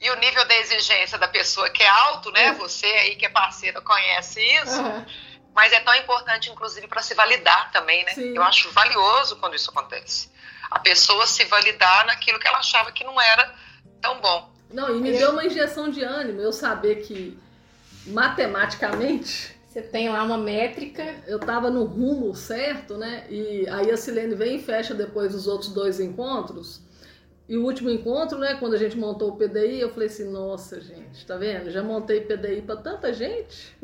E 0.00 0.10
o 0.10 0.16
nível 0.20 0.46
da 0.46 0.56
exigência 0.58 1.18
da 1.18 1.26
pessoa 1.26 1.68
que 1.70 1.82
é 1.82 1.88
alto, 1.88 2.30
né? 2.30 2.46
É. 2.46 2.52
Você 2.52 2.86
aí 2.86 3.16
que 3.16 3.26
é 3.26 3.28
parceira 3.28 3.80
conhece 3.80 4.40
isso. 4.40 4.80
Uhum. 4.80 5.04
Mas 5.52 5.72
é 5.72 5.80
tão 5.80 5.92
importante, 5.96 6.48
inclusive, 6.50 6.86
para 6.86 7.02
se 7.02 7.14
validar 7.14 7.72
também, 7.72 8.04
né? 8.04 8.12
Sim. 8.12 8.36
Eu 8.36 8.42
acho 8.44 8.70
valioso 8.70 9.34
quando 9.36 9.56
isso 9.56 9.70
acontece 9.70 10.30
a 10.70 10.78
pessoa 10.78 11.26
se 11.26 11.44
validar 11.44 12.06
naquilo 12.06 12.38
que 12.38 12.46
ela 12.46 12.58
achava 12.58 12.92
que 12.92 13.04
não 13.04 13.20
era 13.20 13.54
tão 14.00 14.20
bom. 14.20 14.52
Não, 14.70 14.94
e 14.94 15.00
me 15.00 15.12
deu 15.12 15.32
uma 15.32 15.46
injeção 15.46 15.90
de 15.90 16.02
ânimo 16.02 16.40
eu 16.40 16.52
saber 16.52 16.96
que 16.96 17.38
matematicamente 18.06 19.56
você 19.68 19.82
tem 19.82 20.08
lá 20.08 20.22
uma 20.22 20.38
métrica. 20.38 21.04
Eu 21.26 21.38
tava 21.38 21.70
no 21.70 21.84
rumo 21.84 22.34
certo, 22.34 22.96
né? 22.96 23.26
E 23.28 23.68
aí 23.68 23.90
a 23.90 23.96
Silene 23.96 24.34
vem 24.34 24.56
e 24.56 24.62
fecha 24.62 24.94
depois 24.94 25.34
os 25.34 25.46
outros 25.46 25.70
dois 25.72 26.00
encontros. 26.00 26.80
E 27.48 27.56
o 27.56 27.64
último 27.64 27.88
encontro, 27.88 28.38
né, 28.38 28.56
quando 28.60 28.74
a 28.74 28.76
gente 28.76 28.94
montou 28.98 29.30
o 29.30 29.36
PDI, 29.36 29.80
eu 29.80 29.90
falei 29.90 30.08
assim, 30.08 30.30
nossa, 30.30 30.78
gente, 30.82 31.24
tá 31.24 31.34
vendo? 31.36 31.70
Já 31.70 31.82
montei 31.82 32.20
PDI 32.20 32.60
para 32.60 32.76
tanta 32.76 33.10
gente. 33.10 33.74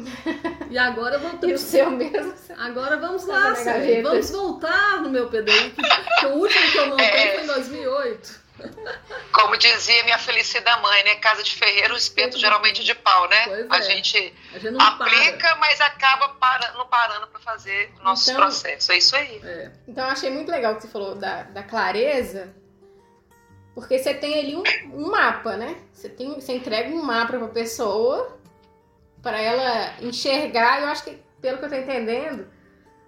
E 0.70 0.76
agora 0.76 1.18
vamos 1.18 1.40
E 1.48 1.54
o 1.54 1.58
seu 1.58 1.90
mesmo? 1.90 2.34
Agora 2.58 2.98
vamos 2.98 3.24
lá, 3.26 3.54
Silene, 3.54 4.02
vamos 4.02 4.30
voltar 4.30 5.00
no 5.00 5.08
meu 5.08 5.30
PDI, 5.30 5.70
que, 5.70 5.82
que, 6.20 6.26
o 6.26 6.34
último 6.34 6.70
que 6.72 6.78
eu 6.78 6.86
montei 6.88 7.06
é... 7.06 7.34
foi 7.36 7.44
em 7.44 7.46
2008. 7.46 8.44
Como 9.32 9.56
dizia 9.56 10.04
minha 10.04 10.18
felicida 10.18 10.76
mãe, 10.76 11.02
né? 11.04 11.14
Casa 11.16 11.42
de 11.42 11.54
ferreiro, 11.54 11.96
espeto 11.96 12.38
geralmente 12.38 12.84
de 12.84 12.94
pau, 12.94 13.28
né? 13.28 13.44
Pois 13.46 13.70
a 13.70 13.78
é. 13.78 13.82
gente, 13.82 14.34
a 14.54 14.58
gente 14.58 14.76
aplica, 14.80 15.48
para. 15.48 15.56
mas 15.56 15.80
acaba 15.80 16.28
para, 16.28 16.72
não 16.72 16.86
parando 16.86 17.26
para 17.28 17.40
fazer 17.40 17.92
nossos 18.02 18.28
Então- 18.28 18.42
processos. 18.42 18.90
É 18.90 18.98
isso 18.98 19.16
aí. 19.16 19.40
É. 19.42 19.70
Então 19.88 20.04
eu 20.04 20.10
achei 20.10 20.30
muito 20.30 20.50
legal 20.50 20.74
o 20.74 20.76
que 20.76 20.82
você 20.82 20.88
falou 20.88 21.14
da, 21.14 21.44
da 21.44 21.62
clareza, 21.62 22.54
porque 23.74 23.98
você 23.98 24.14
tem 24.14 24.38
ali 24.38 24.56
um, 24.56 24.62
um 24.94 25.10
mapa, 25.10 25.56
né? 25.56 25.76
Você, 25.92 26.08
tem, 26.08 26.34
você 26.34 26.52
entrega 26.54 26.88
um 26.90 27.02
mapa 27.02 27.36
pra 27.38 27.48
pessoa 27.48 28.38
para 29.22 29.40
ela 29.40 29.94
enxergar. 30.02 30.80
Eu 30.82 30.88
acho 30.88 31.04
que, 31.04 31.18
pelo 31.40 31.58
que 31.58 31.64
eu 31.64 31.68
tô 31.70 31.74
entendendo, 31.76 32.46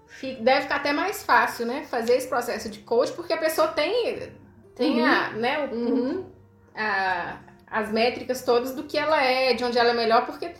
fi- 0.06 0.36
deve 0.36 0.62
ficar 0.62 0.76
até 0.76 0.92
mais 0.92 1.22
fácil, 1.22 1.66
né? 1.66 1.84
Fazer 1.84 2.14
esse 2.16 2.28
processo 2.28 2.68
de 2.68 2.80
coach, 2.80 3.12
porque 3.12 3.32
a 3.32 3.38
pessoa 3.38 3.68
tem, 3.68 4.32
tem 4.74 5.04
a, 5.04 5.30
né, 5.30 5.68
o, 5.70 5.74
Uhum. 5.74 6.26
a- 6.74 7.38
as 7.68 7.90
métricas 7.92 8.42
todas 8.42 8.74
do 8.74 8.84
que 8.84 8.96
ela 8.98 9.22
é, 9.22 9.52
de 9.54 9.62
onde 9.64 9.78
ela 9.78 9.90
é 9.90 9.94
melhor, 9.94 10.24
porque 10.26 10.52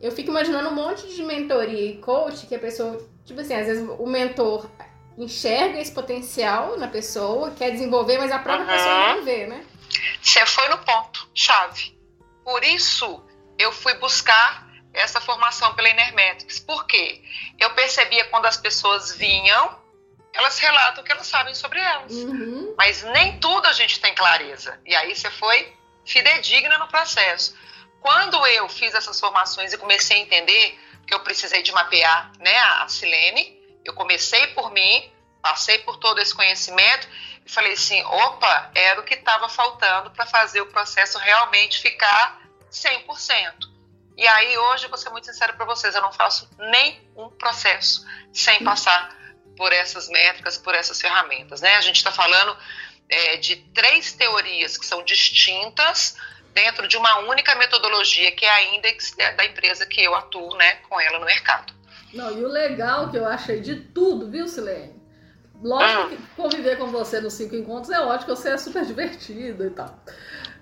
eu 0.00 0.10
fico 0.12 0.30
imaginando 0.30 0.68
um 0.68 0.74
monte 0.74 1.06
de 1.14 1.22
mentoria 1.22 1.90
e 1.90 1.98
coach 1.98 2.46
que 2.46 2.54
a 2.54 2.58
pessoa, 2.58 3.00
tipo 3.24 3.40
assim, 3.40 3.54
às 3.54 3.66
vezes 3.66 3.88
o 3.98 4.06
mentor 4.06 4.66
enxerga 5.16 5.80
esse 5.80 5.92
potencial 5.92 6.76
na 6.76 6.88
pessoa, 6.88 7.50
quer 7.52 7.70
desenvolver, 7.70 8.18
mas 8.18 8.30
a 8.30 8.38
própria 8.38 8.64
Aham. 8.64 8.72
pessoa 8.72 9.14
não 9.14 9.24
vê, 9.24 9.46
né? 9.46 9.64
Você 10.20 10.44
foi 10.46 10.68
no 10.68 10.78
ponto, 10.78 11.28
chave. 11.34 11.96
Por 12.44 12.62
isso, 12.64 13.24
eu 13.58 13.72
fui 13.72 13.94
buscar 13.94 14.66
essa 14.92 15.20
formação 15.20 15.74
pela 15.74 15.88
Enermetics. 15.88 16.58
Por 16.60 16.86
quê? 16.86 17.22
Eu 17.58 17.70
percebia 17.70 18.24
quando 18.26 18.46
as 18.46 18.56
pessoas 18.56 19.14
vinham, 19.14 19.78
elas 20.32 20.58
relatam 20.58 21.02
o 21.02 21.06
que 21.06 21.12
elas 21.12 21.26
sabem 21.26 21.54
sobre 21.54 21.78
elas. 21.80 22.12
Uhum. 22.12 22.74
Mas 22.76 23.02
nem 23.02 23.38
tudo 23.38 23.66
a 23.66 23.72
gente 23.72 24.00
tem 24.00 24.14
clareza. 24.14 24.78
E 24.84 24.94
aí 24.94 25.14
você 25.14 25.30
foi 25.30 25.72
fidedigna 26.04 26.78
no 26.78 26.88
processo. 26.88 27.54
Quando 28.00 28.46
eu 28.46 28.68
fiz 28.68 28.94
essas 28.94 29.18
formações 29.18 29.72
e 29.72 29.78
comecei 29.78 30.18
a 30.18 30.20
entender 30.20 30.78
que 31.06 31.14
eu 31.14 31.20
precisei 31.20 31.62
de 31.62 31.72
mapear 31.72 32.32
né, 32.38 32.56
a 32.58 32.88
Silene, 32.88 33.55
eu 33.86 33.94
comecei 33.94 34.48
por 34.48 34.70
mim, 34.72 35.10
passei 35.40 35.78
por 35.78 35.96
todo 35.96 36.20
esse 36.20 36.34
conhecimento 36.34 37.08
e 37.44 37.50
falei 37.50 37.72
assim, 37.72 38.02
opa, 38.04 38.70
era 38.74 39.00
o 39.00 39.04
que 39.04 39.14
estava 39.14 39.48
faltando 39.48 40.10
para 40.10 40.26
fazer 40.26 40.60
o 40.60 40.66
processo 40.66 41.18
realmente 41.18 41.80
ficar 41.80 42.40
100%. 42.70 43.54
E 44.16 44.26
aí 44.26 44.56
hoje, 44.58 44.88
vou 44.88 44.96
ser 44.96 45.10
muito 45.10 45.26
sincera 45.26 45.52
para 45.52 45.64
vocês, 45.64 45.94
eu 45.94 46.02
não 46.02 46.12
faço 46.12 46.48
nenhum 46.58 47.28
processo 47.38 48.04
sem 48.32 48.64
passar 48.64 49.14
por 49.56 49.72
essas 49.72 50.08
métricas, 50.08 50.58
por 50.58 50.74
essas 50.74 51.00
ferramentas. 51.00 51.60
Né? 51.60 51.76
A 51.76 51.80
gente 51.80 51.96
está 51.96 52.10
falando 52.10 52.56
é, 53.08 53.36
de 53.36 53.56
três 53.56 54.12
teorias 54.12 54.76
que 54.76 54.86
são 54.86 55.02
distintas 55.04 56.16
dentro 56.52 56.88
de 56.88 56.96
uma 56.96 57.18
única 57.20 57.54
metodologia, 57.54 58.32
que 58.32 58.44
é 58.44 58.50
a 58.50 58.62
Index 58.74 59.14
da 59.36 59.44
empresa 59.44 59.86
que 59.86 60.02
eu 60.02 60.14
atuo 60.14 60.56
né, 60.56 60.76
com 60.88 60.98
ela 60.98 61.18
no 61.18 61.26
mercado. 61.26 61.74
Não, 62.14 62.30
e 62.38 62.44
o 62.44 62.48
legal 62.48 63.10
que 63.10 63.16
eu 63.16 63.26
achei 63.26 63.60
de 63.60 63.76
tudo, 63.76 64.30
viu, 64.30 64.46
Silene? 64.48 64.94
Lógico 65.62 66.00
Ah. 66.02 66.08
que 66.08 66.16
conviver 66.36 66.76
com 66.78 66.86
você 66.88 67.20
nos 67.20 67.32
cinco 67.32 67.54
encontros 67.56 67.90
é 67.90 68.00
ótimo, 68.00 68.36
você 68.36 68.50
é 68.50 68.56
super 68.58 68.84
divertido 68.84 69.64
e 69.64 69.70
tal. 69.70 69.98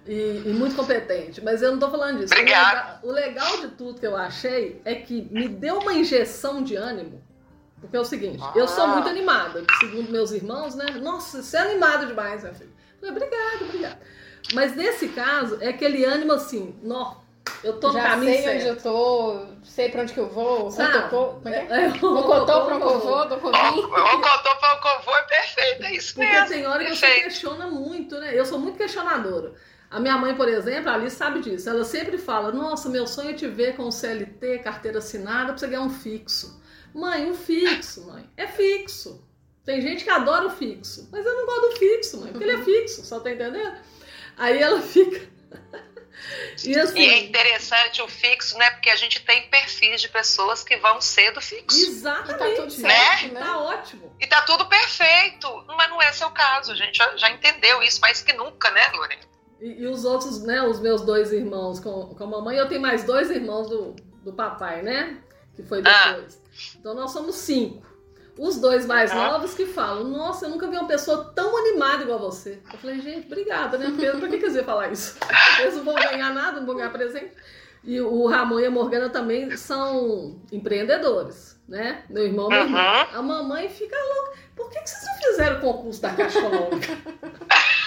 E, 0.06 0.42
e 0.46 0.52
muito 0.52 0.76
competente, 0.76 1.42
mas 1.42 1.62
eu 1.62 1.72
não 1.72 1.78
tô 1.78 1.90
falando 1.90 2.18
disso. 2.18 2.32
O 2.34 2.36
Obrigada. 2.36 2.70
legal, 2.80 2.98
o 3.02 3.10
legal 3.10 3.56
de 3.62 3.68
tudo 3.68 3.98
que 3.98 4.06
eu 4.06 4.16
achei 4.16 4.80
é 4.84 4.94
que 4.94 5.22
me 5.32 5.48
deu 5.48 5.78
uma 5.78 5.94
injeção 5.94 6.62
de 6.62 6.76
ânimo. 6.76 7.22
Porque 7.80 7.96
é 7.96 8.00
o 8.00 8.04
seguinte, 8.04 8.42
eu 8.54 8.66
sou 8.68 8.84
Ah. 8.84 8.88
muito 8.88 9.08
animada, 9.08 9.62
segundo 9.80 10.10
meus 10.10 10.30
irmãos, 10.30 10.74
né? 10.74 10.86
Nossa, 11.02 11.42
você 11.42 11.56
é 11.56 11.60
animado 11.60 12.06
demais, 12.06 12.42
meu 12.42 12.54
filho. 12.54 12.72
Eu 13.02 13.08
falei, 13.12 13.24
obrigado, 13.26 13.62
obrigado. 13.68 13.98
Mas 14.54 14.76
nesse 14.76 15.08
caso, 15.08 15.58
é 15.60 15.68
aquele 15.68 16.04
ânimo 16.04 16.32
assim, 16.32 16.78
nó, 16.82 17.16
eu 17.62 17.78
tô 17.80 17.88
no 17.88 17.94
Já 17.94 18.18
sei 18.18 18.42
certo. 18.42 18.56
onde 18.56 18.66
eu 18.68 18.76
tô, 18.76 19.46
sei 19.64 19.88
pra 19.90 20.02
onde 20.02 20.12
que 20.12 20.20
eu 20.20 20.28
vou, 20.28 20.68
rotocô, 20.68 21.26
como 21.34 21.48
é 21.48 21.64
que 21.66 21.72
é? 21.72 21.84
É, 21.84 21.88
Mocotô 21.88 22.64
pra 22.64 22.76
onde 22.76 22.84
eu 22.84 23.00
vou, 23.00 23.28
do 23.28 23.34
O 23.36 23.40
Covim. 23.40 23.82
contou 23.82 24.56
para 24.60 24.74
o 24.74 24.80
Covô 24.80 25.16
é 25.16 25.22
perfeito, 25.22 25.84
é 25.84 25.94
isso 25.94 26.14
Porque 26.14 26.30
mesmo. 26.30 26.48
tem 26.48 26.66
hora 26.66 26.84
que 26.84 26.96
você 26.96 27.20
questiona 27.22 27.66
muito, 27.68 28.18
né? 28.18 28.38
Eu 28.38 28.44
sou 28.46 28.58
muito 28.58 28.78
questionadora. 28.78 29.52
A 29.90 30.00
minha 30.00 30.16
mãe, 30.18 30.34
por 30.34 30.48
exemplo, 30.48 30.90
a 30.90 30.94
Alice 30.94 31.14
sabe 31.16 31.40
disso. 31.40 31.68
Ela 31.70 31.84
sempre 31.84 32.18
fala: 32.18 32.50
Nossa, 32.50 32.88
meu 32.88 33.06
sonho 33.06 33.30
é 33.30 33.34
te 33.34 33.46
ver 33.46 33.76
com 33.76 33.84
o 33.84 33.92
CLT, 33.92 34.58
carteira 34.58 34.98
assinada, 34.98 35.46
pra 35.52 35.56
você 35.58 35.68
ganhar 35.68 35.82
um 35.82 35.90
fixo. 35.90 36.60
Mãe, 36.92 37.30
um 37.30 37.34
fixo, 37.34 38.04
mãe. 38.06 38.28
É 38.36 38.46
fixo. 38.46 39.24
Tem 39.64 39.80
gente 39.80 40.02
que 40.02 40.10
adora 40.10 40.46
o 40.46 40.50
fixo. 40.50 41.08
Mas 41.12 41.24
eu 41.24 41.34
não 41.34 41.46
gosto 41.46 41.60
do 41.70 41.76
fixo, 41.76 42.20
mãe, 42.20 42.32
porque 42.32 42.44
ele 42.44 42.60
é 42.60 42.64
fixo, 42.64 43.04
só 43.04 43.20
tá 43.20 43.30
entendendo? 43.30 43.72
Aí 44.36 44.60
ela 44.60 44.80
fica. 44.82 45.20
E 46.64 46.78
assim. 46.78 47.00
E 47.00 47.08
é 47.08 47.18
interessante 47.24 48.02
o 48.02 48.08
fixo, 48.08 48.56
né? 48.58 48.70
Porque 48.70 48.90
a 48.90 48.96
gente 48.96 49.20
tem 49.24 49.48
perfis 49.48 50.00
de 50.00 50.08
pessoas 50.08 50.62
que 50.62 50.76
vão 50.76 51.00
ser 51.00 51.32
do 51.32 51.40
fixo. 51.40 51.78
Exatamente. 51.78 52.34
E 52.34 52.38
tá 52.38 52.62
tudo 52.62 52.70
certo, 52.70 53.34
né? 53.34 53.40
Tá 53.40 53.58
ótimo. 53.58 54.16
E 54.20 54.26
tá 54.26 54.42
tudo 54.42 54.66
perfeito. 54.66 55.64
Mas 55.76 55.90
não 55.90 56.00
é 56.00 56.12
seu 56.12 56.30
caso. 56.30 56.72
A 56.72 56.74
gente 56.74 56.96
já, 56.96 57.16
já 57.16 57.30
entendeu 57.30 57.82
isso 57.82 58.00
mais 58.00 58.22
que 58.22 58.32
nunca, 58.32 58.70
né, 58.70 58.88
Lorena? 58.94 59.22
E, 59.60 59.82
e 59.82 59.86
os 59.86 60.04
outros, 60.04 60.42
né, 60.42 60.62
os 60.62 60.80
meus 60.80 61.02
dois 61.02 61.32
irmãos 61.32 61.80
com, 61.80 62.14
com 62.14 62.24
a 62.24 62.26
mamãe, 62.26 62.56
eu 62.56 62.68
tenho 62.68 62.80
mais 62.80 63.04
dois 63.04 63.30
irmãos 63.30 63.68
do, 63.68 63.94
do 64.22 64.32
papai, 64.32 64.82
né? 64.82 65.18
Que 65.54 65.62
foi 65.62 65.82
depois. 65.82 66.42
Então 66.78 66.94
nós 66.94 67.12
somos 67.12 67.36
cinco. 67.36 67.93
Os 68.36 68.58
dois 68.60 68.84
mais 68.84 69.12
Ah. 69.12 69.14
novos 69.14 69.54
que 69.54 69.64
falam, 69.66 70.04
nossa, 70.04 70.46
eu 70.46 70.50
nunca 70.50 70.66
vi 70.66 70.76
uma 70.76 70.88
pessoa 70.88 71.32
tão 71.36 71.56
animada 71.56 72.02
igual 72.02 72.18
você. 72.18 72.60
Eu 72.72 72.78
falei, 72.78 73.00
gente, 73.00 73.26
obrigada, 73.26 73.78
né? 73.78 73.86
Porque 73.90 74.06
pra 74.10 74.28
que 74.28 74.46
iam 74.46 74.64
falar 74.64 74.88
isso? 74.92 75.16
Eles 75.60 75.76
não 75.76 75.84
vão 75.84 75.94
ganhar 75.94 76.32
nada, 76.34 76.58
não 76.58 76.66
vão 76.66 76.76
ganhar 76.76 76.90
presente. 76.90 77.32
E 77.84 78.00
o 78.00 78.26
Ramon 78.26 78.58
e 78.60 78.66
a 78.66 78.70
Morgana 78.70 79.08
também 79.10 79.54
são 79.56 80.40
empreendedores, 80.50 81.60
né? 81.68 82.02
Meu 82.08 82.24
irmão, 82.24 82.48
minha 82.48 82.62
irmã. 82.62 82.78
Uhum. 83.12 83.18
A 83.18 83.22
mamãe 83.22 83.68
fica 83.68 83.94
louca. 83.96 84.38
Por 84.56 84.70
que, 84.70 84.80
que 84.80 84.88
vocês 84.90 85.04
não 85.04 85.14
fizeram 85.18 85.58
o 85.58 85.60
concurso 85.60 86.00
da 86.02 86.10
Caixa 86.14 86.38
Econômica? 86.38 86.92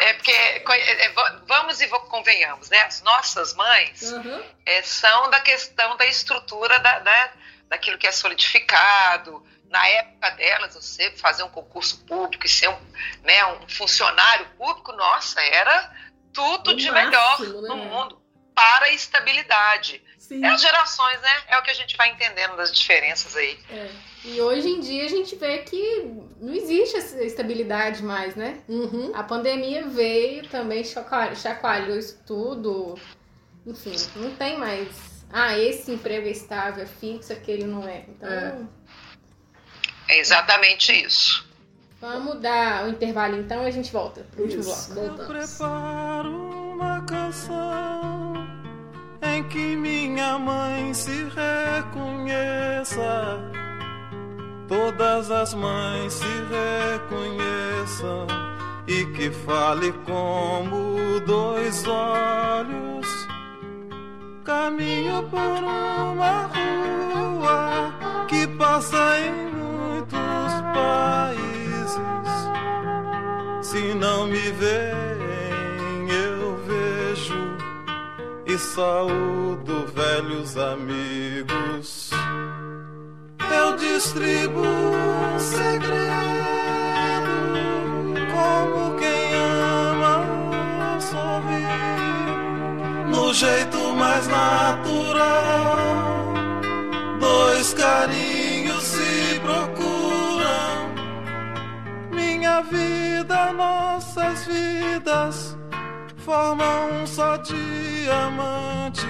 É 0.00 0.14
porque, 0.14 0.30
é, 0.32 1.04
é, 1.06 1.12
va- 1.12 1.42
vamos 1.46 1.80
e 1.80 1.86
convenhamos, 1.88 2.70
né? 2.70 2.80
As 2.82 3.02
nossas 3.02 3.54
mães 3.54 4.12
Aham. 4.12 4.40
é, 4.64 4.82
são 4.82 5.28
da 5.30 5.40
questão 5.40 5.96
da 5.96 6.06
estrutura 6.06 6.78
da, 6.78 7.00
da- 7.00 7.30
daquilo 7.70 7.96
que 7.96 8.06
é 8.06 8.12
solidificado. 8.12 9.42
Na 9.70 9.86
época 9.86 10.30
delas, 10.30 10.74
você 10.74 11.12
fazer 11.12 11.44
um 11.44 11.48
concurso 11.48 12.04
público 12.04 12.44
e 12.44 12.48
ser 12.48 12.68
um, 12.68 12.78
né, 13.22 13.46
um 13.46 13.68
funcionário 13.68 14.44
público, 14.58 14.92
nossa, 14.92 15.40
era 15.40 15.94
tudo 16.32 16.72
O 16.72 16.76
de 16.76 16.90
máximo, 16.90 17.06
melhor 17.06 17.62
né? 17.62 17.68
no 17.68 17.76
mundo 17.76 18.20
para 18.52 18.86
a 18.86 18.92
estabilidade. 18.92 20.02
Sim. 20.18 20.44
É 20.44 20.48
as 20.48 20.60
gerações, 20.60 21.20
né? 21.20 21.42
É 21.48 21.58
o 21.58 21.62
que 21.62 21.70
a 21.70 21.74
gente 21.74 21.96
vai 21.96 22.10
entendendo 22.10 22.56
das 22.56 22.72
diferenças 22.72 23.36
aí. 23.36 23.58
É. 23.70 23.90
E 24.24 24.40
hoje 24.40 24.68
em 24.68 24.80
dia 24.80 25.04
a 25.04 25.08
gente 25.08 25.34
vê 25.36 25.58
que 25.58 26.02
não 26.40 26.52
existe 26.52 26.96
essa 26.96 27.22
estabilidade 27.22 28.02
mais, 28.02 28.34
né? 28.34 28.60
Uhum. 28.68 29.12
A 29.14 29.22
pandemia 29.22 29.86
veio 29.86 30.46
também, 30.48 30.84
chacoalhou 30.84 31.96
isso 31.96 32.20
tudo. 32.26 32.98
Enfim, 33.66 33.96
não 34.16 34.34
tem 34.34 34.58
mais. 34.58 35.09
Ah, 35.32 35.56
esse 35.58 35.92
emprego 35.92 36.26
é 36.26 36.30
estável, 36.30 36.82
é 36.82 36.86
fixo, 36.86 37.32
aquele 37.32 37.64
não 37.64 37.86
é. 37.86 38.04
Então, 38.08 38.28
É. 38.28 38.58
É 40.08 40.18
exatamente 40.18 40.92
isso. 40.92 41.48
vamos 42.00 42.40
dar 42.40 42.84
o 42.84 42.88
intervalo 42.88 43.36
então 43.36 43.62
e 43.62 43.66
a 43.66 43.70
gente 43.70 43.92
volta 43.92 44.26
pro 44.32 44.42
último 44.42 44.60
Isso, 44.62 44.92
bloco. 44.94 45.08
Eu 45.08 45.16
voltamos. 45.16 45.56
preparo 45.56 46.30
uma 46.72 47.04
canção 47.04 48.32
em 49.22 49.44
que 49.48 49.76
minha 49.76 50.36
mãe 50.38 50.92
se 50.94 51.24
reconheça. 51.24 52.98
Todas 54.66 55.30
as 55.30 55.52
mães 55.54 56.12
se 56.14 56.24
reconheçam 56.50 58.26
e 58.88 59.04
que 59.16 59.30
fale 59.30 59.92
como 60.04 61.20
dois 61.26 61.86
olhos. 61.86 63.06
Caminho 64.50 65.22
por 65.30 65.38
uma 65.38 66.50
rua 66.50 67.94
que 68.26 68.48
passa 68.48 69.20
em 69.20 69.30
muitos 69.54 70.52
países. 70.74 71.96
Se 73.62 73.94
não 73.94 74.26
me 74.26 74.50
veem, 74.50 76.10
eu 76.10 76.58
e 78.44 78.58
saúdo 78.58 79.86
velhos 79.94 80.56
amigos. 80.56 82.10
Eu 83.56 83.76
distribuo 83.76 84.64
um 84.64 85.38
segredo 85.38 85.94
como 88.34 88.98
quem 88.98 89.34
ama 89.36 90.26
sorrir 91.00 91.70
no 93.10 93.32
jeito 93.32 93.79
mais 94.00 94.26
natural. 94.26 95.76
Dois 97.20 97.74
carinhos 97.74 98.82
se 98.82 99.38
procuram. 99.40 100.94
Minha 102.10 102.62
vida, 102.62 103.52
nossas 103.52 104.46
vidas 104.46 105.58
formam 106.16 107.02
um 107.02 107.06
só 107.06 107.36
diamante. 107.36 109.06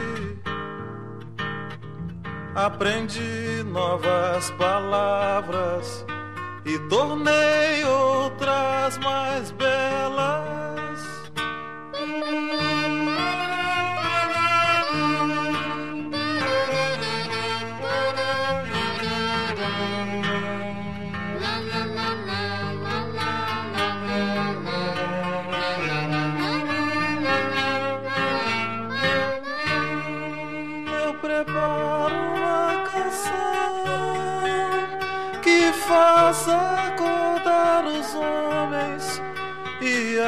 Aprendi 2.57 3.63
novas 3.67 4.51
palavras 4.59 6.05
e 6.65 6.77
tornei 6.89 7.85
outras 7.85 8.99
mais 8.99 9.53
belas. 9.53 10.50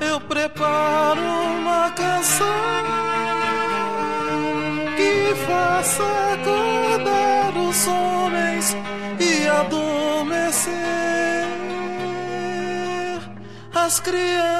eu 0.00 0.20
preparo 0.20 1.20
uma 1.20 1.90
canção 1.90 2.46
que 4.96 5.34
faça 5.46 6.02
acordar 6.32 7.56
os 7.56 7.86
homens 7.86 8.76
e 9.20 9.46
adormecer 9.46 10.74
as 13.74 14.00
crianças. 14.00 14.54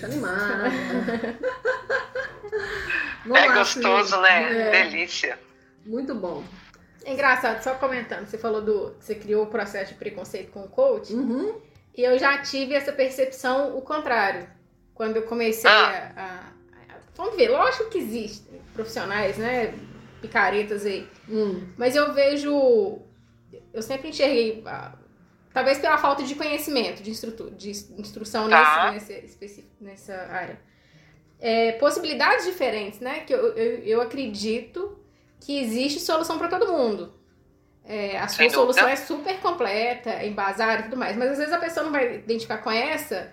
é 3.34 3.54
gostoso, 3.54 4.20
né? 4.20 4.68
É. 4.68 4.84
Delícia. 4.84 5.38
Muito 5.84 6.14
bom. 6.14 6.44
É 7.04 7.12
engraçado, 7.12 7.62
só 7.62 7.74
comentando, 7.74 8.26
você 8.26 8.36
falou 8.36 8.60
do. 8.60 8.96
Você 8.98 9.14
criou 9.14 9.44
o 9.44 9.46
processo 9.46 9.92
de 9.92 9.98
preconceito 9.98 10.50
com 10.50 10.64
o 10.64 10.68
coach. 10.68 11.12
Uhum. 11.12 11.60
E 11.96 12.02
eu 12.02 12.18
já 12.18 12.38
tive 12.38 12.74
essa 12.74 12.92
percepção 12.92 13.76
o 13.76 13.80
contrário. 13.80 14.48
Quando 14.92 15.16
eu 15.16 15.22
comecei 15.22 15.70
ah. 15.70 16.12
a, 16.16 16.22
a, 16.22 16.24
a, 16.24 16.96
Vamos 17.14 17.36
ver, 17.36 17.48
lógico 17.48 17.90
que 17.90 17.98
existem 17.98 18.60
profissionais, 18.74 19.38
né? 19.38 19.72
Picaretas 20.20 20.84
aí. 20.84 21.08
Hum. 21.28 21.68
Mas 21.76 21.94
eu 21.94 22.12
vejo. 22.12 22.98
Eu 23.72 23.82
sempre 23.82 24.08
enxerguei. 24.08 24.64
Talvez 25.56 25.78
pela 25.78 25.96
falta 25.96 26.22
de 26.22 26.34
conhecimento, 26.34 27.02
de, 27.02 27.10
instru, 27.10 27.50
de 27.52 27.70
instrução 27.70 28.46
tá. 28.46 28.90
nesse, 28.92 29.38
nesse, 29.40 29.70
nessa 29.80 30.14
área 30.30 30.60
é, 31.40 31.72
possibilidades 31.72 32.44
diferentes, 32.44 33.00
né? 33.00 33.20
Que 33.20 33.34
eu, 33.34 33.56
eu, 33.56 33.78
eu, 33.84 34.00
acredito 34.00 34.98
que 35.40 35.58
existe 35.58 36.00
solução 36.00 36.38
para 36.38 36.48
todo 36.48 36.72
mundo. 36.72 37.14
É, 37.84 38.18
a 38.18 38.26
sua 38.26 38.50
solução 38.50 38.88
é 38.88 38.96
super 38.96 39.38
completa, 39.40 40.24
embasada 40.24 40.80
e 40.80 40.82
tudo 40.84 40.96
mais, 40.96 41.16
mas 41.16 41.32
às 41.32 41.38
vezes 41.38 41.52
a 41.52 41.58
pessoa 41.58 41.84
não 41.84 41.92
vai 41.92 42.16
identificar 42.16 42.58
com 42.58 42.70
essa 42.70 43.32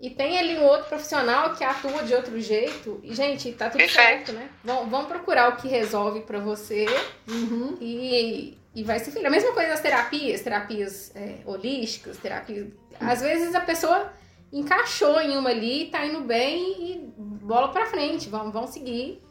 e 0.00 0.10
tem 0.10 0.38
ali 0.38 0.58
um 0.58 0.64
outro 0.64 0.88
profissional 0.88 1.54
que 1.54 1.62
atua 1.62 2.02
de 2.02 2.14
outro 2.14 2.40
jeito. 2.40 2.98
E, 3.04 3.14
gente, 3.14 3.52
tá 3.52 3.68
tudo 3.68 3.78
Perfeito. 3.78 4.08
certo, 4.08 4.32
né? 4.32 4.48
Vão, 4.64 4.88
vão 4.88 5.04
procurar 5.04 5.50
o 5.50 5.56
que 5.56 5.68
resolve 5.68 6.22
para 6.22 6.40
você 6.40 6.86
uhum. 7.28 7.76
e, 7.80 8.58
e 8.74 8.82
vai 8.82 8.98
ser 8.98 9.10
feliz. 9.10 9.26
A 9.26 9.30
mesma 9.30 9.52
coisa 9.52 9.70
das 9.70 9.80
terapias, 9.80 10.40
terapias 10.40 11.14
é, 11.14 11.40
holísticas, 11.44 12.16
terapias. 12.18 12.68
Às 13.00 13.20
vezes 13.20 13.54
a 13.54 13.60
pessoa 13.60 14.12
encaixou 14.52 15.20
em 15.20 15.36
uma 15.36 15.50
ali, 15.50 15.90
tá 15.90 16.04
indo 16.04 16.20
bem 16.20 16.92
e 16.92 17.12
bola 17.16 17.68
pra 17.68 17.86
frente, 17.86 18.28
vamos, 18.28 18.52
vamos 18.52 18.70
seguir. 18.70 19.22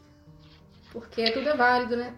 Porque 0.90 1.30
tudo 1.30 1.48
é 1.48 1.56
válido, 1.56 1.96
né? 1.96 2.14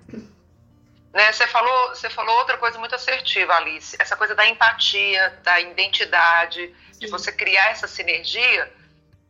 Né, 1.13 1.31
você 1.31 1.47
falou, 1.47 1.91
você 1.91 2.11
falou 2.11 2.37
outra 2.39 2.59
coisa 2.59 2.77
muito 2.77 2.95
assertiva, 2.95 3.55
Alice. 3.55 3.97
Essa 4.01 4.17
coisa 4.17 4.35
da 4.35 4.49
empatia, 4.49 5.39
da 5.45 5.61
identidade, 5.61 6.75
Sim. 6.91 6.99
de 6.99 7.07
você 7.07 7.31
criar 7.31 7.71
essa 7.71 7.87
sinergia 7.87 8.73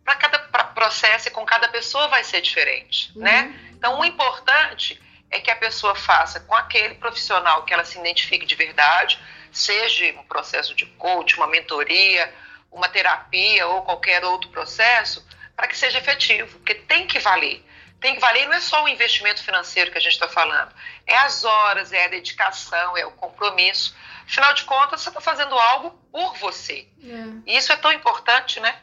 para 0.03 0.15
cada 0.17 0.39
pra 0.39 0.65
processo 0.65 1.29
e 1.29 1.31
com 1.31 1.45
cada 1.45 1.69
pessoa 1.69 2.09
vai 2.09 2.25
ser 2.25 2.41
diferente, 2.41 3.13
uhum. 3.15 3.23
né? 3.23 3.55
Então, 3.73 4.01
o 4.01 4.05
importante 4.05 4.99
é 5.31 5.41
que 5.41 5.51
a 5.51 5.57
pessoa 5.57 5.95
faça 5.95 6.41
com 6.41 6.55
aquele 6.55 6.95
profissional 6.95 7.65
que 7.65 7.75
ela 7.75 7.85
se 7.85 7.99
identifique 7.99 8.47
de 8.47 8.55
verdade, 8.55 9.19
seja 9.53 10.07
um 10.19 10.25
processo 10.25 10.75
de 10.75 10.87
coach, 10.87 11.37
uma 11.37 11.47
mentoria, 11.47 12.33
uma 12.71 12.89
terapia 12.89 13.67
ou 13.69 13.83
qualquer 13.83 14.25
outro 14.25 14.51
processo 14.51 15.27
para 15.57 15.69
que 15.69 15.77
seja 15.77 15.99
efetivo, 15.99 16.59
porque 16.59 16.75
tem 16.75 17.07
que 17.07 17.19
valer. 17.19 17.65
Tem 18.01 18.15
que 18.15 18.21
valer, 18.21 18.47
não 18.47 18.55
é 18.55 18.61
só 18.61 18.85
o 18.85 18.89
investimento 18.89 19.43
financeiro 19.43 19.91
que 19.91 19.97
a 19.97 20.01
gente 20.01 20.13
está 20.13 20.29
falando, 20.29 20.75
é 21.07 21.17
as 21.17 21.45
horas, 21.45 21.93
é 21.93 22.05
a 22.05 22.09
dedicação, 22.09 22.97
é 22.97 23.07
o 23.07 23.13
compromisso. 23.13 23.97
Afinal 24.27 24.53
de 24.53 24.65
contas, 24.65 25.01
você 25.01 25.09
está 25.09 25.21
fazendo 25.21 25.59
algo 25.59 25.91
por 26.13 26.37
você. 26.37 26.87
É. 27.03 27.51
E 27.51 27.57
isso 27.57 27.73
é 27.73 27.77
tão 27.77 27.93
importante, 27.93 28.61
né? 28.61 28.77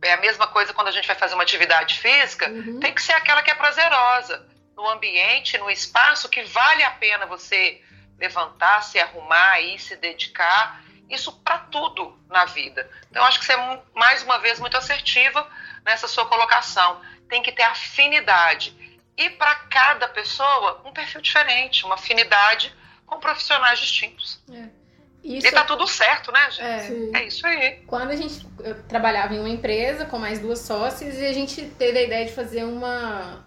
É 0.00 0.12
a 0.12 0.16
mesma 0.18 0.46
coisa 0.46 0.72
quando 0.72 0.88
a 0.88 0.92
gente 0.92 1.06
vai 1.06 1.16
fazer 1.16 1.34
uma 1.34 1.42
atividade 1.42 1.98
física, 1.98 2.48
uhum. 2.48 2.80
tem 2.80 2.94
que 2.94 3.02
ser 3.02 3.12
aquela 3.12 3.42
que 3.42 3.50
é 3.50 3.54
prazerosa, 3.54 4.46
no 4.76 4.88
ambiente, 4.88 5.58
no 5.58 5.70
espaço 5.70 6.28
que 6.28 6.42
vale 6.42 6.82
a 6.82 6.90
pena 6.90 7.26
você 7.26 7.80
levantar, 8.18 8.82
se 8.82 8.98
arrumar 8.98 9.60
e 9.60 9.78
se 9.78 9.96
dedicar 9.96 10.82
isso 11.08 11.32
para 11.40 11.58
tudo 11.58 12.18
na 12.28 12.44
vida. 12.44 12.88
Então, 13.10 13.24
acho 13.24 13.38
que 13.38 13.44
você 13.44 13.52
é, 13.52 13.82
mais 13.94 14.22
uma 14.22 14.38
vez, 14.38 14.58
muito 14.58 14.76
assertiva 14.76 15.46
nessa 15.84 16.08
sua 16.08 16.26
colocação. 16.26 17.00
Tem 17.28 17.42
que 17.42 17.52
ter 17.52 17.62
afinidade. 17.62 18.74
E 19.16 19.30
para 19.30 19.54
cada 19.54 20.08
pessoa, 20.08 20.82
um 20.84 20.92
perfil 20.92 21.20
diferente, 21.20 21.84
uma 21.84 21.94
afinidade 21.94 22.74
com 23.06 23.18
profissionais 23.20 23.78
distintos. 23.78 24.40
É. 24.50 24.84
Isso... 25.22 25.46
E 25.46 25.52
tá 25.52 25.64
tudo 25.64 25.86
certo, 25.86 26.30
né, 26.30 26.50
gente? 26.50 27.16
É, 27.16 27.20
é, 27.20 27.26
isso 27.26 27.46
aí. 27.46 27.82
Quando 27.86 28.10
a 28.10 28.16
gente 28.16 28.46
eu 28.60 28.82
trabalhava 28.84 29.34
em 29.34 29.38
uma 29.38 29.48
empresa 29.48 30.04
com 30.04 30.18
mais 30.18 30.38
duas 30.38 30.58
sócias 30.58 31.18
e 31.18 31.24
a 31.24 31.32
gente 31.32 31.64
teve 31.78 31.98
a 31.98 32.02
ideia 32.02 32.26
de 32.26 32.32
fazer 32.32 32.64
uma 32.64 33.43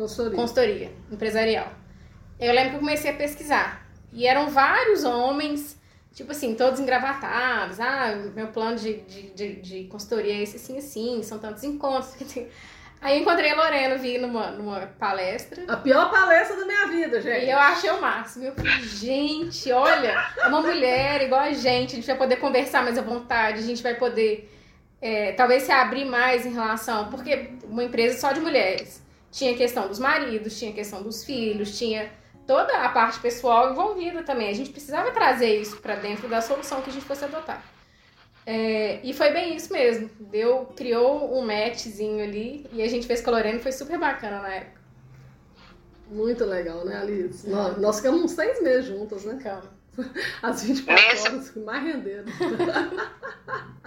consultoria, 0.00 0.36
consultoria 0.36 0.92
empresarial. 1.10 1.72
Eu 2.38 2.52
lembro 2.52 2.70
que 2.70 2.76
eu 2.76 2.80
comecei 2.80 3.10
a 3.10 3.14
pesquisar. 3.14 3.86
E 4.12 4.26
eram 4.26 4.48
vários 4.48 5.04
homens 5.04 5.78
tipo 6.12 6.32
assim, 6.32 6.54
todos 6.54 6.80
engravatados, 6.80 7.78
ah, 7.80 8.14
meu 8.34 8.48
plano 8.48 8.76
de, 8.76 8.94
de, 9.02 9.30
de, 9.30 9.54
de 9.56 9.84
consultoria 9.84 10.34
é 10.34 10.42
esse 10.42 10.56
assim, 10.56 10.76
assim, 10.76 11.22
são 11.22 11.38
tantos 11.38 11.62
encontros. 11.62 12.14
Aí 13.00 13.18
encontrei 13.18 13.50
a 13.50 13.56
Lorena, 13.56 13.96
vi 13.96 14.18
numa, 14.18 14.50
numa 14.50 14.80
palestra. 14.98 15.64
A 15.66 15.76
pior 15.78 16.10
palestra 16.10 16.54
da 16.56 16.66
minha 16.66 16.86
vida, 16.88 17.18
gente. 17.22 17.46
E 17.46 17.50
eu 17.50 17.58
achei 17.58 17.88
o 17.88 17.98
máximo. 17.98 18.44
Eu 18.44 18.52
falei, 18.52 18.78
gente, 18.82 19.72
olha, 19.72 20.22
é 20.36 20.46
uma 20.48 20.60
mulher 20.60 21.22
igual 21.22 21.40
a 21.40 21.52
gente, 21.54 21.92
a 21.92 21.94
gente 21.96 22.06
vai 22.06 22.18
poder 22.18 22.36
conversar 22.36 22.82
mais 22.84 22.98
à 22.98 23.02
vontade, 23.02 23.60
a 23.60 23.62
gente 23.62 23.82
vai 23.82 23.94
poder 23.94 24.54
é, 25.00 25.32
talvez 25.32 25.62
se 25.62 25.72
abrir 25.72 26.04
mais 26.04 26.44
em 26.44 26.52
relação, 26.52 27.08
porque 27.08 27.52
uma 27.64 27.84
empresa 27.84 28.18
só 28.18 28.32
de 28.32 28.40
mulheres. 28.40 29.02
Tinha 29.30 29.56
questão 29.56 29.86
dos 29.88 29.98
maridos, 29.98 30.58
tinha 30.58 30.72
questão 30.72 31.02
dos 31.02 31.24
filhos, 31.24 31.78
tinha 31.78 32.10
toda 32.46 32.72
a 32.78 32.88
parte 32.88 33.20
pessoal 33.20 33.70
envolvida 33.70 34.22
também. 34.22 34.48
A 34.48 34.54
gente 34.54 34.70
precisava 34.70 35.10
trazer 35.12 35.60
isso 35.60 35.76
para 35.76 35.94
dentro 35.94 36.28
da 36.28 36.40
solução 36.40 36.82
que 36.82 36.90
a 36.90 36.92
gente 36.92 37.04
fosse 37.04 37.24
adotar. 37.24 37.62
É, 38.44 39.00
e 39.04 39.12
foi 39.12 39.30
bem 39.30 39.54
isso 39.54 39.72
mesmo. 39.72 40.10
Deu, 40.18 40.66
criou 40.76 41.38
um 41.38 41.46
matchzinho 41.46 42.24
ali 42.24 42.66
e 42.72 42.82
a 42.82 42.88
gente 42.88 43.06
fez 43.06 43.20
com 43.20 43.30
a 43.30 43.34
Lorena 43.34 43.60
foi 43.60 43.70
super 43.70 43.98
bacana 43.98 44.40
na 44.40 44.54
época. 44.54 44.80
Muito 46.10 46.44
legal, 46.44 46.84
né, 46.84 46.96
Alice? 46.96 47.48
Nós, 47.48 47.76
nós 47.78 47.96
ficamos 47.98 48.22
uns 48.22 48.32
seis 48.32 48.60
meses 48.60 48.86
juntas, 48.86 49.24
né? 49.24 49.38
Calma. 49.40 49.70
As 50.42 50.62
24 50.64 51.04
Nesse... 51.04 51.28
horas 51.28 51.50
que 51.50 51.60
mais 51.60 51.84
renderam. 51.84 52.24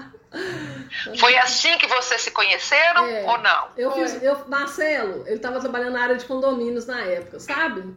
Foi 1.19 1.37
assim 1.37 1.77
que 1.77 1.87
vocês 1.87 2.21
se 2.21 2.31
conheceram 2.31 3.05
é, 3.05 3.23
ou 3.23 3.37
não? 3.39 3.67
Eu 3.77 3.91
fiz, 3.91 4.21
eu, 4.21 4.47
Marcelo, 4.47 5.23
ele 5.25 5.35
estava 5.35 5.59
trabalhando 5.59 5.93
na 5.93 6.01
área 6.01 6.15
de 6.15 6.25
condomínios 6.25 6.85
na 6.85 7.01
época, 7.01 7.39
sabe? 7.39 7.95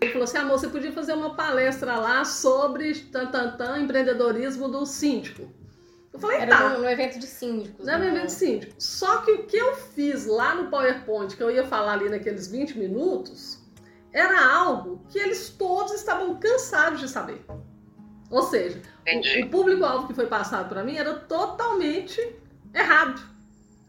Ele 0.00 0.12
falou 0.12 0.24
assim: 0.24 0.38
amor, 0.38 0.58
você 0.58 0.68
podia 0.68 0.92
fazer 0.92 1.12
uma 1.12 1.34
palestra 1.34 1.96
lá 1.96 2.24
sobre 2.24 2.94
tantantã, 3.12 3.78
empreendedorismo 3.78 4.68
do 4.68 4.84
síndico. 4.86 5.48
Eu 6.12 6.18
falei, 6.18 6.38
Era 6.38 6.56
tá. 6.56 6.68
no, 6.70 6.80
no 6.80 6.88
evento 6.88 7.18
de 7.18 7.26
síndicos. 7.26 7.86
Era 7.86 7.98
no 7.98 8.04
né? 8.04 8.10
evento 8.10 8.26
de 8.26 8.32
síndicos. 8.32 8.84
Só 8.84 9.18
que 9.18 9.30
o 9.30 9.46
que 9.46 9.56
eu 9.56 9.76
fiz 9.76 10.26
lá 10.26 10.54
no 10.54 10.68
PowerPoint, 10.68 11.36
que 11.36 11.42
eu 11.42 11.50
ia 11.50 11.64
falar 11.64 11.92
ali 11.92 12.08
naqueles 12.08 12.48
20 12.48 12.78
minutos, 12.78 13.60
era 14.12 14.44
algo 14.44 15.04
que 15.08 15.18
eles 15.18 15.50
todos 15.50 15.92
estavam 15.92 16.36
cansados 16.40 17.00
de 17.00 17.08
saber. 17.08 17.44
Ou 18.28 18.42
seja, 18.42 18.80
o, 19.16 19.44
o 19.44 19.48
público-alvo 19.48 20.06
que 20.06 20.14
foi 20.14 20.26
passado 20.26 20.68
para 20.68 20.82
mim 20.84 20.96
era 20.96 21.14
totalmente 21.14 22.20
errado. 22.74 23.20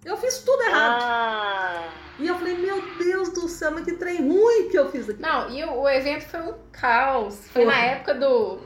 Eu 0.04 0.18
fiz 0.18 0.40
tudo 0.40 0.64
errado. 0.64 1.04
Ah. 1.04 1.90
E 2.20 2.28
eu 2.28 2.36
falei, 2.36 2.58
meu 2.58 2.82
Deus 2.98 3.30
do 3.30 3.48
céu, 3.48 3.72
mas 3.72 3.86
que 3.86 3.94
trem 3.94 4.18
ruim 4.18 4.70
que 4.70 4.78
eu 4.78 4.90
fiz 4.92 5.10
aqui. 5.10 5.22
Não, 5.22 5.50
e 5.50 5.64
o, 5.64 5.82
o 5.82 5.90
evento 5.90 6.24
foi 6.24 6.42
um 6.42 6.54
caos. 6.72 7.48
Foi 7.50 7.64
Porra. 7.64 7.76
na 7.76 7.84
época 7.84 8.16
do. 8.16 8.60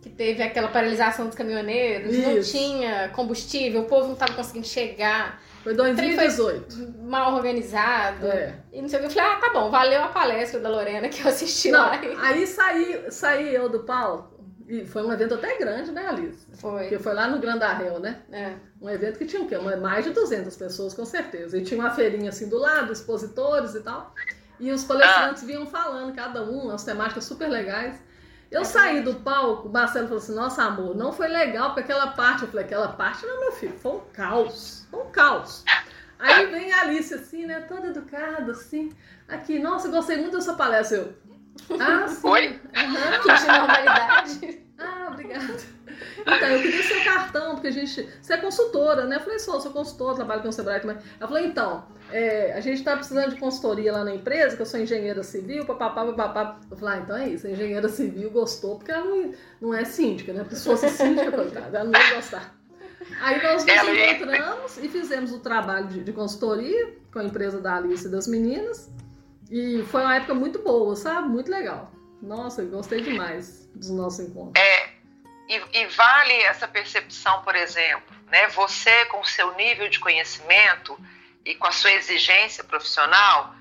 Que 0.00 0.08
teve 0.08 0.42
aquela 0.42 0.68
paralisação 0.68 1.26
dos 1.26 1.34
caminhoneiros, 1.34 2.14
Isso. 2.14 2.30
não 2.30 2.40
tinha 2.40 3.08
combustível, 3.10 3.82
o 3.82 3.84
povo 3.84 4.06
não 4.06 4.14
estava 4.14 4.32
conseguindo 4.32 4.66
chegar. 4.66 5.42
Foi 5.62 5.74
2018. 5.74 6.74
Foi 6.74 6.86
mal 7.02 7.34
organizado. 7.34 8.26
É. 8.28 8.54
E 8.72 8.80
não 8.80 8.88
sei 8.88 8.98
o 8.98 9.02
que. 9.02 9.08
Eu 9.08 9.10
falei, 9.10 9.30
ah, 9.30 9.36
tá 9.36 9.50
bom, 9.52 9.70
valeu 9.70 10.02
a 10.02 10.08
palestra 10.08 10.58
da 10.58 10.70
Lorena 10.70 11.08
que 11.08 11.20
eu 11.22 11.28
assisti 11.28 11.70
não, 11.70 11.80
lá. 11.80 12.00
Aí 12.22 12.46
saí, 12.46 13.04
saí 13.10 13.54
eu 13.54 13.68
do 13.68 13.80
palco 13.80 14.39
e 14.70 14.86
foi 14.86 15.02
um 15.02 15.12
evento 15.12 15.34
até 15.34 15.58
grande, 15.58 15.90
né, 15.90 16.06
Alice? 16.06 16.46
Foi. 16.52 16.82
Porque 16.82 16.98
foi 17.00 17.12
lá 17.12 17.26
no 17.26 17.40
Grandarrel, 17.40 17.98
né? 17.98 18.22
É. 18.30 18.54
Um 18.80 18.88
evento 18.88 19.18
que 19.18 19.26
tinha 19.26 19.42
o 19.42 19.48
quê? 19.48 19.58
Mais 19.58 20.04
de 20.04 20.12
200 20.12 20.56
pessoas, 20.56 20.94
com 20.94 21.04
certeza. 21.04 21.58
E 21.58 21.64
tinha 21.64 21.80
uma 21.80 21.90
feirinha 21.90 22.28
assim 22.28 22.48
do 22.48 22.56
lado, 22.56 22.92
expositores 22.92 23.74
e 23.74 23.80
tal. 23.80 24.14
E 24.60 24.70
os 24.70 24.84
palestrantes 24.84 25.42
ah. 25.42 25.46
vinham 25.46 25.66
falando, 25.66 26.14
cada 26.14 26.44
um, 26.44 26.70
as 26.70 26.84
temáticas 26.84 27.24
super 27.24 27.48
legais. 27.48 28.00
Eu 28.48 28.60
é 28.60 28.64
saí 28.64 29.00
do 29.00 29.16
palco, 29.16 29.66
o 29.66 29.72
Marcelo 29.72 30.06
falou 30.06 30.22
assim: 30.22 30.34
Nossa, 30.36 30.62
amor, 30.62 30.94
não 30.94 31.12
foi 31.12 31.26
legal, 31.26 31.74
porque 31.74 31.80
aquela 31.80 32.12
parte. 32.12 32.42
Eu 32.42 32.48
falei: 32.48 32.64
Aquela 32.64 32.88
parte, 32.88 33.26
não, 33.26 33.40
meu 33.40 33.50
filho, 33.50 33.76
foi 33.76 33.92
um 33.92 34.00
caos. 34.12 34.86
Foi 34.88 35.02
um 35.02 35.10
caos. 35.10 35.64
Aí 36.16 36.46
vem 36.46 36.72
a 36.72 36.82
Alice, 36.82 37.12
assim, 37.12 37.44
né, 37.44 37.60
toda 37.60 37.88
educada, 37.88 38.52
assim. 38.52 38.92
Aqui, 39.26 39.58
nossa, 39.58 39.88
gostei 39.88 40.18
muito 40.18 40.36
dessa 40.36 40.54
palestra. 40.54 40.98
Eu, 40.98 41.14
ah, 41.80 42.08
sim. 42.08 42.28
Oi? 42.28 42.48
Uhum, 42.48 43.52
normalidade. 43.52 44.60
Ah, 44.78 45.08
obrigada. 45.12 45.80
Então, 46.20 46.48
eu 46.48 46.62
queria 46.62 46.82
seu 46.82 47.04
cartão, 47.04 47.54
porque 47.54 47.68
a 47.68 47.70
gente. 47.70 48.08
Você 48.20 48.34
é 48.34 48.36
consultora, 48.38 49.04
né? 49.06 49.16
Eu 49.16 49.20
falei, 49.20 49.38
sou, 49.38 49.60
sou 49.60 49.70
consultora, 49.70 50.16
trabalho 50.16 50.42
com 50.42 50.48
o 50.48 50.52
Sebrae 50.52 50.80
também. 50.80 50.96
Eu 51.20 51.28
falei, 51.28 51.46
então, 51.46 51.84
é, 52.10 52.52
a 52.54 52.60
gente 52.60 52.78
está 52.78 52.96
precisando 52.96 53.30
de 53.30 53.40
consultoria 53.40 53.92
lá 53.92 54.04
na 54.04 54.14
empresa, 54.14 54.56
que 54.56 54.62
eu 54.62 54.66
sou 54.66 54.80
engenheira 54.80 55.22
civil, 55.22 55.64
papapá, 55.64 56.04
papapá. 56.04 56.60
Eu 56.70 56.76
falei, 56.76 56.94
ah, 56.94 57.02
então 57.02 57.16
é 57.16 57.28
isso, 57.28 57.46
a 57.46 57.50
engenheira 57.50 57.88
civil 57.88 58.30
gostou, 58.30 58.76
porque 58.76 58.90
ela 58.90 59.04
não, 59.04 59.34
não 59.60 59.74
é 59.74 59.84
síndica, 59.84 60.32
né? 60.32 60.46
Se 60.50 60.64
fosse 60.64 60.88
síndica, 60.88 61.30
coitada, 61.30 61.78
ela 61.78 61.90
não 61.90 62.00
ia 62.00 62.14
gostar. 62.14 62.54
Aí 63.20 63.42
nós 63.42 63.64
nos 63.64 63.74
encontramos 63.74 64.78
e 64.78 64.88
fizemos 64.88 65.32
o 65.32 65.40
trabalho 65.40 65.88
de, 65.88 66.04
de 66.04 66.12
consultoria 66.12 66.94
com 67.12 67.18
a 67.18 67.24
empresa 67.24 67.60
da 67.60 67.76
Alice 67.76 68.06
e 68.06 68.10
das 68.10 68.26
meninas. 68.26 68.90
E 69.50 69.82
foi 69.90 70.02
uma 70.02 70.16
época 70.16 70.34
muito 70.34 70.60
boa, 70.60 70.94
sabe? 70.94 71.28
Muito 71.28 71.50
legal. 71.50 71.90
Nossa, 72.22 72.62
gostei 72.62 73.00
demais 73.00 73.68
dos 73.74 73.90
nossos 73.90 74.20
encontros. 74.20 74.62
É, 74.62 74.90
e, 75.48 75.80
e 75.80 75.86
vale 75.86 76.32
essa 76.42 76.68
percepção, 76.68 77.42
por 77.42 77.56
exemplo, 77.56 78.14
né? 78.26 78.48
Você 78.48 79.04
com 79.06 79.24
seu 79.24 79.54
nível 79.56 79.88
de 79.88 79.98
conhecimento 79.98 80.98
e 81.44 81.54
com 81.54 81.66
a 81.66 81.72
sua 81.72 81.92
exigência 81.92 82.62
profissional, 82.62 83.54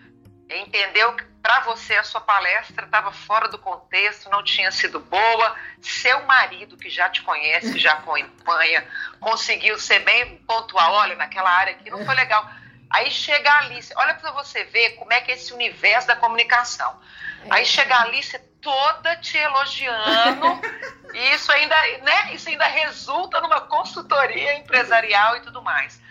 entendeu 0.50 1.16
que 1.16 1.24
para 1.42 1.62
você 1.62 1.96
a 1.96 2.04
sua 2.04 2.22
palestra 2.22 2.86
estava 2.86 3.12
fora 3.12 3.48
do 3.48 3.58
contexto, 3.58 4.30
não 4.30 4.44
tinha 4.44 4.72
sido 4.72 5.00
boa. 5.00 5.56
Seu 5.82 6.24
marido, 6.26 6.78
que 6.78 6.90
já 6.90 7.10
te 7.10 7.22
conhece, 7.22 7.80
já 7.80 7.94
acompanha, 7.94 8.86
conseguiu 9.20 9.80
ser 9.80 10.00
bem 10.00 10.38
pontual. 10.40 10.94
Olha, 10.94 11.16
naquela 11.16 11.50
área 11.50 11.74
aqui 11.74 11.90
não 11.90 12.06
foi 12.06 12.14
legal. 12.16 12.48
Aí 12.90 13.12
chega 13.12 13.50
a 13.52 13.60
Alice, 13.60 13.94
olha 13.96 14.16
para 14.16 14.32
você 14.32 14.64
ver 14.64 14.92
como 14.92 15.14
é 15.14 15.22
que 15.22 15.32
é 15.32 15.36
esse 15.36 15.54
universo 15.54 16.08
da 16.08 16.16
comunicação. 16.16 17.00
É. 17.46 17.48
Aí 17.52 17.66
chega 17.66 17.96
a 17.96 18.02
Alice 18.02 18.38
toda 18.62 19.16
te 19.18 19.38
elogiando, 19.38 20.62
e 21.14 21.34
isso 21.34 21.52
ainda, 21.52 21.76
né, 22.00 22.34
isso 22.34 22.50
ainda 22.50 22.66
resulta 22.66 23.40
numa 23.42 23.62
consultoria 23.62 24.58
empresarial 24.58 25.38
e 25.38 25.42
tudo 25.42 25.62
mais. 25.62 26.02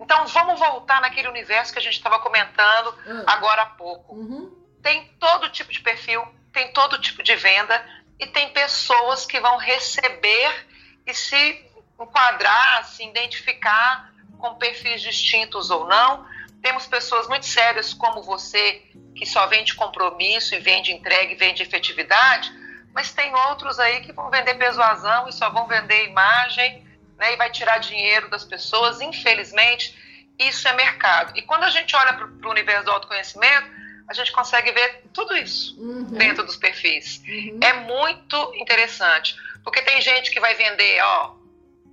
Então 0.00 0.26
vamos 0.28 0.60
voltar 0.60 1.00
naquele 1.00 1.28
universo 1.28 1.72
que 1.72 1.78
a 1.78 1.82
gente 1.82 1.94
estava 1.94 2.20
comentando 2.20 2.94
uhum. 3.04 3.24
agora 3.26 3.62
há 3.62 3.66
pouco. 3.66 4.14
Uhum. 4.14 4.56
Tem 4.80 5.12
todo 5.18 5.50
tipo 5.50 5.72
de 5.72 5.80
perfil, 5.80 6.22
tem 6.52 6.72
todo 6.72 7.00
tipo 7.00 7.22
de 7.22 7.34
venda, 7.34 7.84
e 8.18 8.26
tem 8.26 8.48
pessoas 8.50 9.26
que 9.26 9.40
vão 9.40 9.56
receber 9.56 10.66
e 11.06 11.14
se 11.14 11.66
enquadrar, 12.00 12.84
se 12.84 13.04
identificar 13.04 14.07
com 14.38 14.54
perfis 14.54 15.02
distintos 15.02 15.70
ou 15.70 15.86
não. 15.86 16.26
Temos 16.62 16.86
pessoas 16.86 17.28
muito 17.28 17.46
sérias 17.46 17.92
como 17.92 18.22
você, 18.22 18.82
que 19.14 19.26
só 19.26 19.46
vende 19.46 19.74
compromisso 19.74 20.54
e 20.54 20.58
vende 20.58 20.92
entrega 20.92 21.32
e 21.32 21.36
vende 21.36 21.62
efetividade, 21.62 22.52
mas 22.94 23.12
tem 23.12 23.34
outros 23.34 23.78
aí 23.78 24.00
que 24.00 24.12
vão 24.12 24.30
vender 24.30 24.54
persuasão 24.54 25.28
e 25.28 25.32
só 25.32 25.50
vão 25.50 25.66
vender 25.66 26.08
imagem 26.08 26.84
né, 27.16 27.34
e 27.34 27.36
vai 27.36 27.50
tirar 27.50 27.78
dinheiro 27.78 28.28
das 28.30 28.44
pessoas. 28.44 29.00
Infelizmente, 29.00 29.96
isso 30.38 30.66
é 30.66 30.72
mercado. 30.74 31.36
E 31.36 31.42
quando 31.42 31.64
a 31.64 31.70
gente 31.70 31.94
olha 31.94 32.14
para 32.14 32.26
o 32.26 32.50
universo 32.50 32.84
do 32.84 32.90
autoconhecimento, 32.92 33.68
a 34.08 34.14
gente 34.14 34.32
consegue 34.32 34.72
ver 34.72 35.04
tudo 35.12 35.36
isso 35.36 35.78
uhum. 35.78 36.04
dentro 36.04 36.44
dos 36.44 36.56
perfis. 36.56 37.22
Uhum. 37.28 37.58
É 37.60 37.72
muito 37.74 38.52
interessante, 38.56 39.36
porque 39.62 39.82
tem 39.82 40.00
gente 40.00 40.30
que 40.30 40.40
vai 40.40 40.54
vender, 40.54 41.00
ó, 41.02 41.34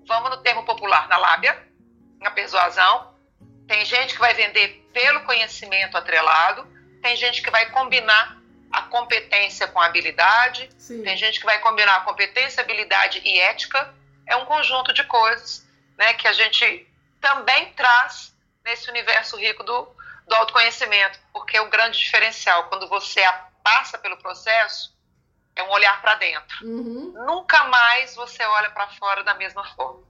vamos 0.08 0.30
no 0.30 0.38
termo 0.38 0.64
popular, 0.64 1.10
na 1.10 1.18
lábia, 1.18 1.62
na 2.26 2.32
persuasão. 2.32 3.14
Tem 3.68 3.86
gente 3.86 4.16
que 4.16 4.20
vai 4.20 4.34
vender 4.34 4.84
pelo 4.92 5.22
conhecimento 5.22 5.96
atrelado, 5.96 6.68
tem 7.02 7.16
gente 7.16 7.42
que 7.42 7.52
vai 7.52 7.70
combinar 7.70 8.38
a 8.72 8.82
competência 8.84 9.68
com 9.68 9.80
a 9.80 9.86
habilidade, 9.86 10.70
Sim. 10.78 11.04
tem 11.04 11.16
gente 11.16 11.40
que 11.40 11.46
vai 11.46 11.60
combinar 11.60 11.98
a 11.98 12.02
competência, 12.02 12.62
habilidade 12.62 13.22
e 13.24 13.40
ética. 13.40 13.94
É 14.28 14.36
um 14.36 14.46
conjunto 14.46 14.92
de 14.92 15.04
coisas 15.04 15.66
né, 15.98 16.14
que 16.16 16.28
a 16.28 16.34
gente 16.34 16.88
também 17.22 17.72
traz 17.74 18.36
nesse 18.64 18.90
universo 18.90 19.38
rico 19.38 19.64
do, 19.64 19.88
do 20.28 20.36
autoconhecimento, 20.36 21.20
porque 21.32 21.60
o 21.60 21.70
grande 21.70 21.98
diferencial, 22.00 22.66
quando 22.66 22.90
você 22.90 23.22
passa 23.64 23.98
pelo 23.98 24.18
processo, 24.18 24.94
é 25.56 25.64
um 25.64 25.70
olhar 25.70 26.02
para 26.02 26.16
dentro. 26.16 26.66
Uhum. 26.66 27.14
Nunca 27.26 27.64
mais 27.66 28.16
você 28.16 28.44
olha 28.44 28.70
para 28.72 28.88
fora 28.90 29.24
da 29.24 29.36
mesma 29.36 29.64
forma. 29.76 30.04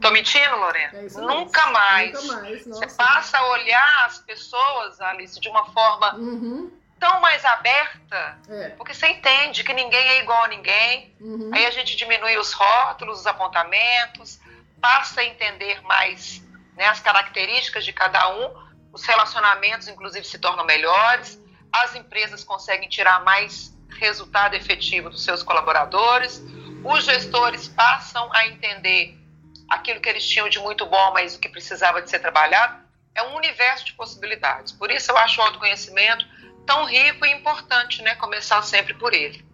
Tô 0.00 0.10
mentindo, 0.10 0.56
Lorena? 0.56 0.98
É 0.98 1.20
Nunca 1.20 1.66
mais. 1.70 2.12
Nunca 2.12 2.42
mais. 2.42 2.66
Você 2.66 2.86
passa 2.88 3.38
a 3.38 3.46
olhar 3.50 4.06
as 4.06 4.18
pessoas, 4.18 5.00
Alice, 5.00 5.38
de 5.40 5.48
uma 5.48 5.66
forma 5.66 6.14
uhum. 6.16 6.70
tão 6.98 7.20
mais 7.20 7.44
aberta, 7.44 8.38
é. 8.48 8.68
porque 8.70 8.92
você 8.92 9.08
entende 9.08 9.62
que 9.62 9.72
ninguém 9.72 10.08
é 10.08 10.20
igual 10.20 10.44
a 10.44 10.48
ninguém. 10.48 11.14
Uhum. 11.20 11.50
Aí 11.54 11.64
a 11.66 11.70
gente 11.70 11.96
diminui 11.96 12.36
os 12.36 12.52
rótulos, 12.52 13.20
os 13.20 13.26
apontamentos, 13.26 14.40
passa 14.80 15.20
a 15.20 15.24
entender 15.24 15.80
mais 15.82 16.42
né, 16.76 16.86
as 16.86 17.00
características 17.00 17.84
de 17.84 17.92
cada 17.92 18.28
um. 18.30 18.64
Os 18.92 19.04
relacionamentos, 19.04 19.88
inclusive, 19.88 20.26
se 20.26 20.38
tornam 20.38 20.64
melhores. 20.64 21.40
As 21.72 21.94
empresas 21.94 22.44
conseguem 22.44 22.88
tirar 22.88 23.24
mais 23.24 23.74
resultado 23.98 24.54
efetivo 24.54 25.08
dos 25.08 25.24
seus 25.24 25.42
colaboradores. 25.42 26.42
Os 26.84 27.04
gestores 27.04 27.68
passam 27.68 28.28
a 28.32 28.46
entender 28.46 29.23
aquilo 29.68 30.00
que 30.00 30.08
eles 30.08 30.26
tinham 30.26 30.48
de 30.48 30.58
muito 30.58 30.86
bom, 30.86 31.12
mas 31.12 31.36
o 31.36 31.40
que 31.40 31.48
precisava 31.48 32.02
de 32.02 32.10
ser 32.10 32.18
trabalhado, 32.18 32.82
é 33.14 33.22
um 33.22 33.36
universo 33.36 33.86
de 33.86 33.92
possibilidades. 33.94 34.72
Por 34.72 34.90
isso 34.90 35.10
eu 35.10 35.16
acho 35.18 35.40
o 35.40 35.44
autoconhecimento 35.44 36.26
tão 36.66 36.84
rico 36.84 37.24
e 37.24 37.32
importante, 37.32 38.02
né? 38.02 38.14
Começar 38.16 38.62
sempre 38.62 38.94
por 38.94 39.12
ele. 39.14 39.44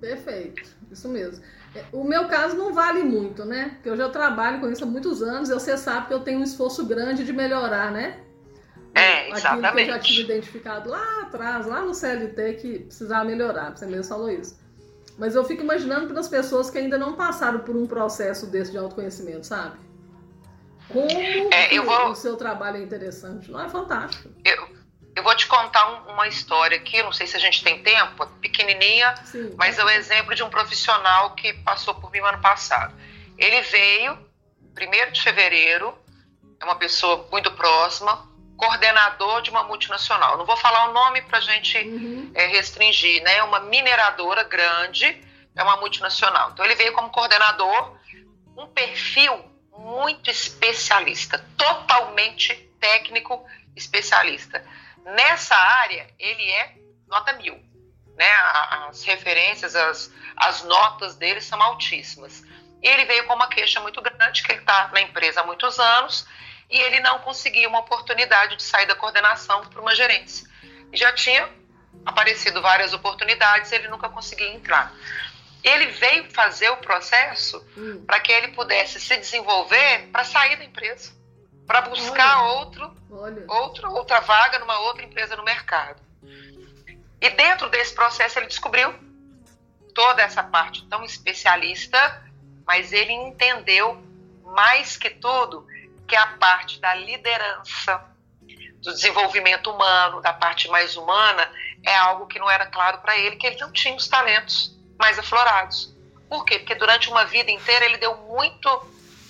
Perfeito, 0.00 0.62
isso 0.90 1.08
mesmo. 1.08 1.44
É, 1.74 1.84
o 1.92 2.04
meu 2.04 2.28
caso 2.28 2.56
não 2.56 2.72
vale 2.72 3.02
muito, 3.02 3.44
né? 3.44 3.70
Porque 3.74 3.88
eu 3.88 3.96
já 3.96 4.08
trabalho 4.08 4.60
com 4.60 4.70
isso 4.70 4.84
há 4.84 4.86
muitos 4.86 5.22
anos 5.22 5.48
e 5.48 5.54
você 5.54 5.76
sabe 5.76 6.08
que 6.08 6.14
eu 6.14 6.20
tenho 6.20 6.40
um 6.40 6.44
esforço 6.44 6.84
grande 6.84 7.24
de 7.24 7.32
melhorar, 7.32 7.90
né? 7.90 8.20
É, 8.94 9.30
exatamente. 9.30 9.66
Aquilo 9.66 9.74
que 9.74 9.80
eu 9.80 9.86
já 9.86 9.98
tive 9.98 10.22
identificado 10.22 10.90
lá 10.90 11.22
atrás, 11.22 11.66
lá 11.66 11.80
no 11.80 11.94
CLT, 11.94 12.54
que 12.54 12.78
precisava 12.80 13.24
melhorar, 13.24 13.70
você 13.70 13.86
mesmo 13.86 14.04
falou 14.04 14.30
isso. 14.30 14.60
Mas 15.18 15.34
eu 15.34 15.44
fico 15.44 15.62
imaginando 15.62 16.06
para 16.08 16.20
as 16.20 16.28
pessoas 16.28 16.70
que 16.70 16.78
ainda 16.78 16.98
não 16.98 17.14
passaram 17.14 17.60
por 17.60 17.76
um 17.76 17.86
processo 17.86 18.46
desse 18.46 18.72
de 18.72 18.78
autoconhecimento, 18.78 19.46
sabe? 19.46 19.78
Como 20.88 21.08
é, 21.10 21.80
vou... 21.80 22.10
o 22.10 22.14
seu 22.14 22.36
trabalho 22.36 22.78
é 22.78 22.82
interessante. 22.82 23.50
Não 23.50 23.60
é 23.60 23.68
fantástico. 23.68 24.30
Eu, 24.44 24.68
eu 25.14 25.22
vou 25.22 25.34
te 25.36 25.46
contar 25.46 25.90
um, 25.90 26.12
uma 26.12 26.26
história 26.28 26.76
aqui, 26.76 27.02
não 27.02 27.12
sei 27.12 27.26
se 27.26 27.36
a 27.36 27.40
gente 27.40 27.62
tem 27.62 27.82
tempo, 27.82 28.26
pequenininha, 28.40 29.14
Sim, 29.24 29.54
mas 29.56 29.78
é 29.78 29.84
o 29.84 29.90
exemplo 29.90 30.34
de 30.34 30.42
um 30.42 30.50
profissional 30.50 31.34
que 31.34 31.52
passou 31.54 31.94
por 31.94 32.10
mim 32.10 32.20
no 32.20 32.26
ano 32.26 32.40
passado. 32.40 32.94
Ele 33.38 33.60
veio, 33.62 34.18
1 34.78 35.12
de 35.12 35.22
fevereiro, 35.22 35.94
é 36.60 36.64
uma 36.64 36.76
pessoa 36.76 37.26
muito 37.30 37.50
próxima, 37.52 38.26
coordenador 38.62 39.42
de 39.42 39.50
uma 39.50 39.64
multinacional. 39.64 40.38
Não 40.38 40.46
vou 40.46 40.56
falar 40.56 40.88
o 40.88 40.92
nome 40.92 41.20
para 41.22 41.38
a 41.38 41.40
gente 41.40 41.76
uhum. 41.78 42.30
é, 42.32 42.46
restringir, 42.46 43.20
né? 43.24 43.38
É 43.38 43.42
uma 43.42 43.58
mineradora 43.58 44.44
grande, 44.44 45.20
é 45.56 45.62
uma 45.64 45.78
multinacional. 45.78 46.50
Então 46.52 46.64
ele 46.64 46.76
veio 46.76 46.92
como 46.92 47.10
coordenador, 47.10 47.98
um 48.56 48.68
perfil 48.68 49.44
muito 49.76 50.30
especialista, 50.30 51.44
totalmente 51.56 52.54
técnico 52.78 53.44
especialista. 53.74 54.64
Nessa 55.04 55.56
área, 55.56 56.08
ele 56.16 56.48
é 56.48 56.76
nota 57.08 57.32
mil. 57.32 57.60
Né? 58.16 58.30
As 58.88 59.02
referências, 59.02 59.74
as, 59.74 60.12
as 60.36 60.62
notas 60.62 61.16
dele 61.16 61.40
são 61.40 61.60
altíssimas. 61.60 62.44
E 62.80 62.86
ele 62.86 63.06
veio 63.06 63.26
com 63.26 63.34
uma 63.34 63.48
queixa 63.48 63.80
muito 63.80 64.00
grande, 64.00 64.44
que 64.44 64.52
ele 64.52 64.60
está 64.60 64.88
na 64.92 65.00
empresa 65.00 65.40
há 65.40 65.44
muitos 65.44 65.80
anos 65.80 66.28
e 66.72 66.80
ele 66.80 67.00
não 67.00 67.18
conseguia 67.18 67.68
uma 67.68 67.80
oportunidade 67.80 68.56
de 68.56 68.62
sair 68.62 68.86
da 68.86 68.96
coordenação 68.96 69.66
para 69.66 69.80
uma 69.80 69.94
gerência. 69.94 70.48
Já 70.90 71.12
tinha 71.12 71.48
aparecido 72.04 72.62
várias 72.62 72.94
oportunidades, 72.94 73.70
ele 73.70 73.88
nunca 73.88 74.08
conseguia 74.08 74.48
entrar. 74.48 74.92
Ele 75.62 75.86
veio 75.86 76.32
fazer 76.32 76.70
o 76.70 76.78
processo 76.78 77.64
hum. 77.76 78.02
para 78.06 78.18
que 78.20 78.32
ele 78.32 78.48
pudesse 78.48 78.98
se 78.98 79.16
desenvolver 79.18 80.08
para 80.10 80.24
sair 80.24 80.56
da 80.56 80.64
empresa, 80.64 81.12
para 81.66 81.82
buscar 81.82 82.42
Olha. 82.42 82.58
outro, 82.58 82.96
Olha. 83.10 83.44
Outro, 83.46 83.92
outra 83.92 84.20
vaga 84.20 84.58
numa 84.58 84.78
outra 84.80 85.04
empresa 85.04 85.36
no 85.36 85.44
mercado. 85.44 86.00
E 87.20 87.30
dentro 87.30 87.68
desse 87.68 87.94
processo 87.94 88.38
ele 88.38 88.46
descobriu 88.46 88.92
toda 89.94 90.22
essa 90.22 90.42
parte 90.42 90.84
tão 90.88 91.04
especialista, 91.04 92.24
mas 92.66 92.92
ele 92.92 93.12
entendeu 93.12 94.02
mais 94.42 94.96
que 94.96 95.10
tudo 95.10 95.66
que 96.12 96.16
é 96.16 96.18
a 96.18 96.26
parte 96.26 96.78
da 96.78 96.94
liderança, 96.94 98.04
do 98.82 98.92
desenvolvimento 98.92 99.70
humano, 99.70 100.20
da 100.20 100.34
parte 100.34 100.68
mais 100.68 100.94
humana, 100.94 101.50
é 101.82 101.96
algo 101.96 102.26
que 102.26 102.38
não 102.38 102.50
era 102.50 102.66
claro 102.66 102.98
para 102.98 103.16
ele, 103.16 103.36
que 103.36 103.46
ele 103.46 103.56
não 103.58 103.72
tinha 103.72 103.96
os 103.96 104.06
talentos 104.06 104.78
mais 104.98 105.18
aflorados. 105.18 105.96
Por 106.28 106.44
quê? 106.44 106.58
Porque 106.58 106.74
durante 106.74 107.08
uma 107.08 107.24
vida 107.24 107.50
inteira 107.50 107.86
ele 107.86 107.96
deu 107.96 108.14
muito, 108.14 108.68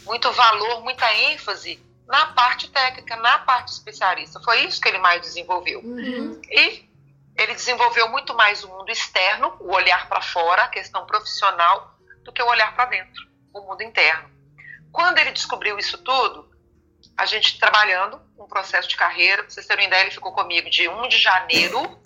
muito 0.06 0.32
valor, 0.32 0.82
muita 0.82 1.14
ênfase 1.14 1.80
na 2.08 2.26
parte 2.32 2.68
técnica, 2.68 3.14
na 3.14 3.38
parte 3.38 3.68
especialista. 3.68 4.40
Foi 4.40 4.64
isso 4.64 4.80
que 4.80 4.88
ele 4.88 4.98
mais 4.98 5.22
desenvolveu. 5.22 5.78
Uhum. 5.84 6.42
E 6.50 6.90
ele 7.36 7.54
desenvolveu 7.54 8.08
muito 8.08 8.34
mais 8.34 8.64
o 8.64 8.68
mundo 8.68 8.90
externo, 8.90 9.56
o 9.60 9.72
olhar 9.72 10.08
para 10.08 10.20
fora, 10.20 10.64
a 10.64 10.68
questão 10.68 11.06
profissional, 11.06 11.96
do 12.24 12.32
que 12.32 12.42
o 12.42 12.48
olhar 12.48 12.74
para 12.74 12.86
dentro, 12.86 13.22
o 13.54 13.60
mundo 13.60 13.84
interno. 13.84 14.28
Quando 14.90 15.18
ele 15.18 15.30
descobriu 15.30 15.78
isso 15.78 15.96
tudo, 15.98 16.50
a 17.16 17.26
gente 17.26 17.58
trabalhando 17.58 18.20
um 18.38 18.46
processo 18.46 18.88
de 18.88 18.96
carreira, 18.96 19.42
pra 19.42 19.50
vocês 19.50 19.66
terem 19.66 19.86
ideia, 19.86 20.02
ele 20.02 20.10
ficou 20.10 20.32
comigo 20.32 20.68
de 20.70 20.88
1 20.88 21.08
de 21.08 21.18
janeiro 21.18 22.00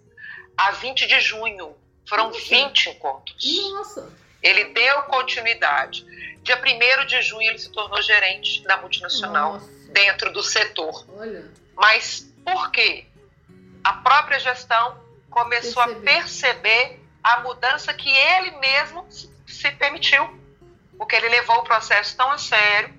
a 0.56 0.70
20 0.72 1.06
de 1.06 1.20
junho. 1.20 1.76
Foram 2.08 2.28
Nossa. 2.28 2.40
20 2.40 2.90
encontros. 2.90 3.70
Nossa! 3.72 4.12
Ele 4.42 4.66
deu 4.66 5.02
continuidade. 5.02 6.04
Dia 6.42 6.60
1 6.60 7.06
de 7.06 7.22
junho 7.22 7.48
ele 7.48 7.58
se 7.58 7.70
tornou 7.72 8.00
gerente 8.02 8.62
da 8.62 8.76
multinacional 8.76 9.54
Nossa. 9.54 9.92
dentro 9.92 10.32
do 10.32 10.42
setor. 10.42 11.04
Olha. 11.18 11.50
Mas 11.74 12.32
por 12.44 12.70
quê? 12.70 13.06
A 13.82 13.94
própria 13.94 14.38
gestão 14.38 15.00
começou 15.30 15.82
Perceber. 15.84 16.10
a 16.10 16.14
perceber 16.14 17.00
a 17.22 17.40
mudança 17.40 17.92
que 17.92 18.08
ele 18.08 18.52
mesmo 18.58 19.06
se 19.10 19.70
permitiu. 19.72 20.40
Porque 20.96 21.16
ele 21.16 21.28
levou 21.28 21.56
o 21.58 21.64
processo 21.64 22.16
tão 22.16 22.30
a 22.30 22.38
sério, 22.38 22.94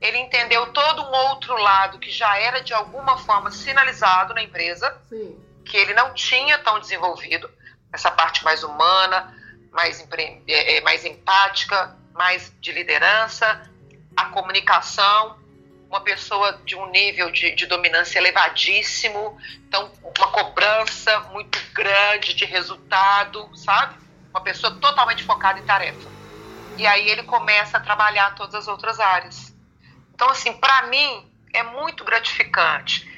ele 0.00 0.18
entendeu 0.18 0.72
todo 0.72 1.02
um 1.02 1.12
outro 1.12 1.56
lado 1.56 1.98
que 1.98 2.10
já 2.10 2.38
era 2.38 2.60
de 2.60 2.72
alguma 2.72 3.18
forma 3.18 3.50
sinalizado 3.50 4.32
na 4.32 4.42
empresa, 4.42 4.96
Sim. 5.08 5.36
que 5.64 5.76
ele 5.76 5.92
não 5.94 6.14
tinha 6.14 6.58
tão 6.58 6.78
desenvolvido, 6.78 7.50
essa 7.92 8.10
parte 8.10 8.44
mais 8.44 8.62
humana, 8.62 9.34
mais, 9.72 10.06
é, 10.46 10.76
é, 10.76 10.80
mais 10.82 11.04
empática, 11.04 11.96
mais 12.12 12.52
de 12.60 12.72
liderança, 12.72 13.68
a 14.16 14.26
comunicação, 14.26 15.38
uma 15.88 16.00
pessoa 16.00 16.60
de 16.64 16.76
um 16.76 16.90
nível 16.90 17.30
de, 17.30 17.54
de 17.54 17.66
dominância 17.66 18.18
elevadíssimo, 18.18 19.38
então 19.66 19.90
uma 20.02 20.28
cobrança 20.28 21.20
muito 21.30 21.58
grande 21.72 22.34
de 22.34 22.44
resultado, 22.44 23.48
sabe? 23.56 23.96
Uma 24.30 24.42
pessoa 24.42 24.74
totalmente 24.74 25.24
focada 25.24 25.58
em 25.58 25.64
tarefa. 25.64 26.10
E 26.76 26.86
aí 26.86 27.08
ele 27.08 27.22
começa 27.22 27.78
a 27.78 27.80
trabalhar 27.80 28.34
todas 28.34 28.54
as 28.54 28.68
outras 28.68 29.00
áreas. 29.00 29.47
Então, 30.18 30.30
assim, 30.30 30.52
para 30.52 30.88
mim 30.88 31.32
é 31.54 31.62
muito 31.62 32.02
gratificante. 32.02 33.08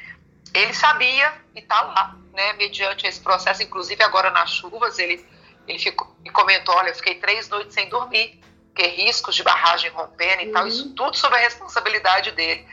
Ele 0.53 0.75
sabia 0.75 1.33
e 1.55 1.61
está 1.61 1.81
lá, 1.81 2.15
né? 2.35 2.53
Mediante 2.53 3.07
esse 3.07 3.19
processo, 3.19 3.63
inclusive 3.63 4.03
agora 4.03 4.31
nas 4.31 4.51
chuvas, 4.51 4.99
ele, 4.99 5.27
ele 5.67 5.79
ficou, 5.79 6.15
e 6.23 6.29
comentou: 6.29 6.75
olha, 6.75 6.91
eu 6.91 6.95
fiquei 6.95 7.15
três 7.15 7.49
noites 7.49 7.73
sem 7.73 7.89
dormir, 7.89 8.39
porque 8.67 8.87
riscos 8.87 9.35
de 9.35 9.43
barragem 9.43 9.91
rompendo 9.91 10.43
e 10.43 10.47
uhum. 10.49 10.53
tal, 10.53 10.67
isso 10.67 10.89
uhum. 10.89 10.95
tudo 10.95 11.17
sob 11.17 11.35
a 11.35 11.39
responsabilidade 11.39 12.33
dele. 12.33 12.69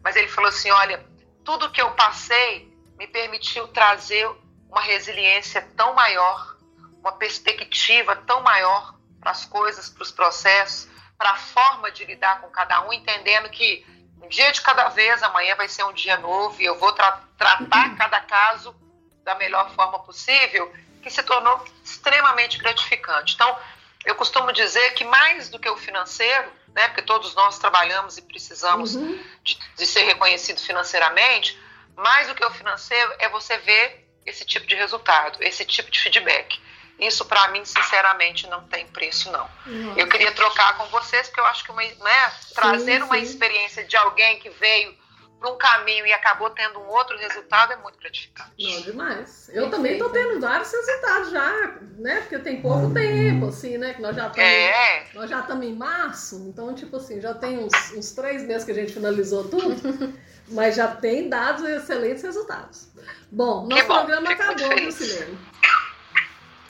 Mas 0.00 0.14
ele 0.14 0.28
falou 0.28 0.50
assim: 0.50 0.70
olha, 0.70 1.04
tudo 1.44 1.72
que 1.72 1.82
eu 1.82 1.90
passei 1.90 2.72
me 2.96 3.08
permitiu 3.08 3.66
trazer 3.66 4.30
uma 4.70 4.80
resiliência 4.80 5.60
tão 5.76 5.92
maior, 5.92 6.56
uma 7.00 7.10
perspectiva 7.10 8.14
tão 8.14 8.42
maior 8.42 8.94
para 9.20 9.32
as 9.32 9.44
coisas, 9.44 9.88
para 9.88 10.04
os 10.04 10.12
processos, 10.12 10.88
para 11.22 11.30
a 11.30 11.36
forma 11.36 11.92
de 11.92 12.04
lidar 12.04 12.40
com 12.40 12.48
cada 12.48 12.84
um, 12.84 12.92
entendendo 12.92 13.48
que 13.48 13.86
um 14.20 14.26
dia 14.26 14.50
de 14.50 14.60
cada 14.60 14.88
vez, 14.88 15.22
amanhã 15.22 15.54
vai 15.54 15.68
ser 15.68 15.84
um 15.84 15.92
dia 15.92 16.16
novo 16.16 16.60
e 16.60 16.64
eu 16.64 16.76
vou 16.80 16.90
tra 16.92 17.12
tratar 17.38 17.94
cada 17.96 18.18
caso 18.22 18.74
da 19.22 19.36
melhor 19.36 19.70
forma 19.70 20.00
possível, 20.00 20.72
que 21.00 21.08
se 21.08 21.22
tornou 21.22 21.64
extremamente 21.84 22.58
gratificante. 22.58 23.34
Então, 23.34 23.56
eu 24.04 24.16
costumo 24.16 24.52
dizer 24.52 24.94
que 24.94 25.04
mais 25.04 25.48
do 25.48 25.60
que 25.60 25.70
o 25.70 25.76
financeiro, 25.76 26.52
né, 26.74 26.88
porque 26.88 27.02
todos 27.02 27.36
nós 27.36 27.56
trabalhamos 27.56 28.18
e 28.18 28.22
precisamos 28.22 28.96
uhum. 28.96 29.24
de, 29.44 29.56
de 29.76 29.86
ser 29.86 30.02
reconhecido 30.02 30.60
financeiramente, 30.60 31.56
mais 31.94 32.26
do 32.26 32.34
que 32.34 32.44
o 32.44 32.50
financeiro 32.50 33.14
é 33.20 33.28
você 33.28 33.56
ver 33.58 34.12
esse 34.26 34.44
tipo 34.44 34.66
de 34.66 34.74
resultado, 34.74 35.40
esse 35.40 35.64
tipo 35.64 35.88
de 35.88 36.00
feedback. 36.00 36.60
Isso 36.98 37.24
para 37.24 37.48
mim, 37.48 37.64
sinceramente, 37.64 38.46
não 38.48 38.62
tem 38.64 38.86
preço, 38.86 39.30
não. 39.32 39.48
Nossa. 39.66 40.00
Eu 40.00 40.08
queria 40.08 40.32
trocar 40.32 40.76
com 40.76 40.86
vocês, 40.86 41.26
porque 41.28 41.40
eu 41.40 41.46
acho 41.46 41.64
que 41.64 41.70
uma, 41.70 41.82
né, 41.82 42.32
trazer 42.54 43.00
sim, 43.00 43.02
uma 43.02 43.18
experiência 43.18 43.84
de 43.84 43.96
alguém 43.96 44.38
que 44.38 44.50
veio 44.50 44.96
para 45.42 45.50
um 45.50 45.56
caminho 45.56 46.06
e 46.06 46.12
acabou 46.12 46.48
tendo 46.50 46.78
um 46.78 46.88
outro 46.88 47.18
resultado 47.18 47.72
é 47.72 47.76
muito 47.76 47.98
gratificante. 47.98 48.52
Não, 48.58 48.82
demais. 48.82 49.50
Eu 49.52 49.68
também 49.68 49.94
estou 49.94 50.08
tendo 50.10 50.40
vários 50.40 50.70
resultados 50.70 51.30
já, 51.32 51.78
né? 51.98 52.20
Porque 52.20 52.38
tem 52.38 52.62
pouco 52.62 52.94
tempo, 52.94 53.48
assim, 53.48 53.76
né? 53.76 53.92
Que 53.94 54.00
nós 54.00 54.14
já 54.14 54.28
estamos 54.28 54.48
é. 54.48 55.06
nós 55.12 55.28
já 55.28 55.40
estamos 55.40 55.66
em 55.66 55.74
março, 55.74 56.36
então, 56.46 56.72
tipo 56.72 56.96
assim, 56.96 57.20
já 57.20 57.34
tem 57.34 57.58
uns, 57.58 57.72
uns 57.92 58.12
três 58.12 58.44
meses 58.44 58.64
que 58.64 58.70
a 58.70 58.74
gente 58.74 58.92
finalizou 58.92 59.48
tudo, 59.48 59.74
mas 60.48 60.76
já 60.76 60.86
tem 60.86 61.28
dados 61.28 61.64
excelentes 61.64 62.22
resultados. 62.22 62.88
Bom, 63.30 63.66
nosso 63.66 63.86
bom, 63.86 63.94
programa 63.94 64.30
acabou, 64.30 64.84
Lucilene. 64.84 65.38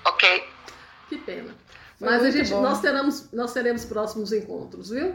Ok. 0.04 0.48
Que 1.08 1.18
pena. 1.18 1.54
Mas 2.00 2.24
a 2.24 2.30
gente, 2.30 2.50
nós, 2.50 2.80
teremos, 2.80 3.32
nós 3.32 3.52
teremos 3.52 3.84
próximos 3.84 4.32
encontros, 4.32 4.90
viu? 4.90 5.14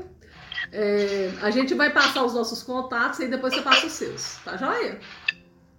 É, 0.71 1.31
a 1.41 1.51
gente 1.51 1.73
vai 1.73 1.89
passar 1.89 2.23
os 2.23 2.33
nossos 2.33 2.63
contatos 2.63 3.19
e 3.19 3.27
depois 3.27 3.53
você 3.53 3.61
passa 3.61 3.87
os 3.87 3.93
seus, 3.93 4.37
tá 4.43 4.55
joia? 4.55 4.99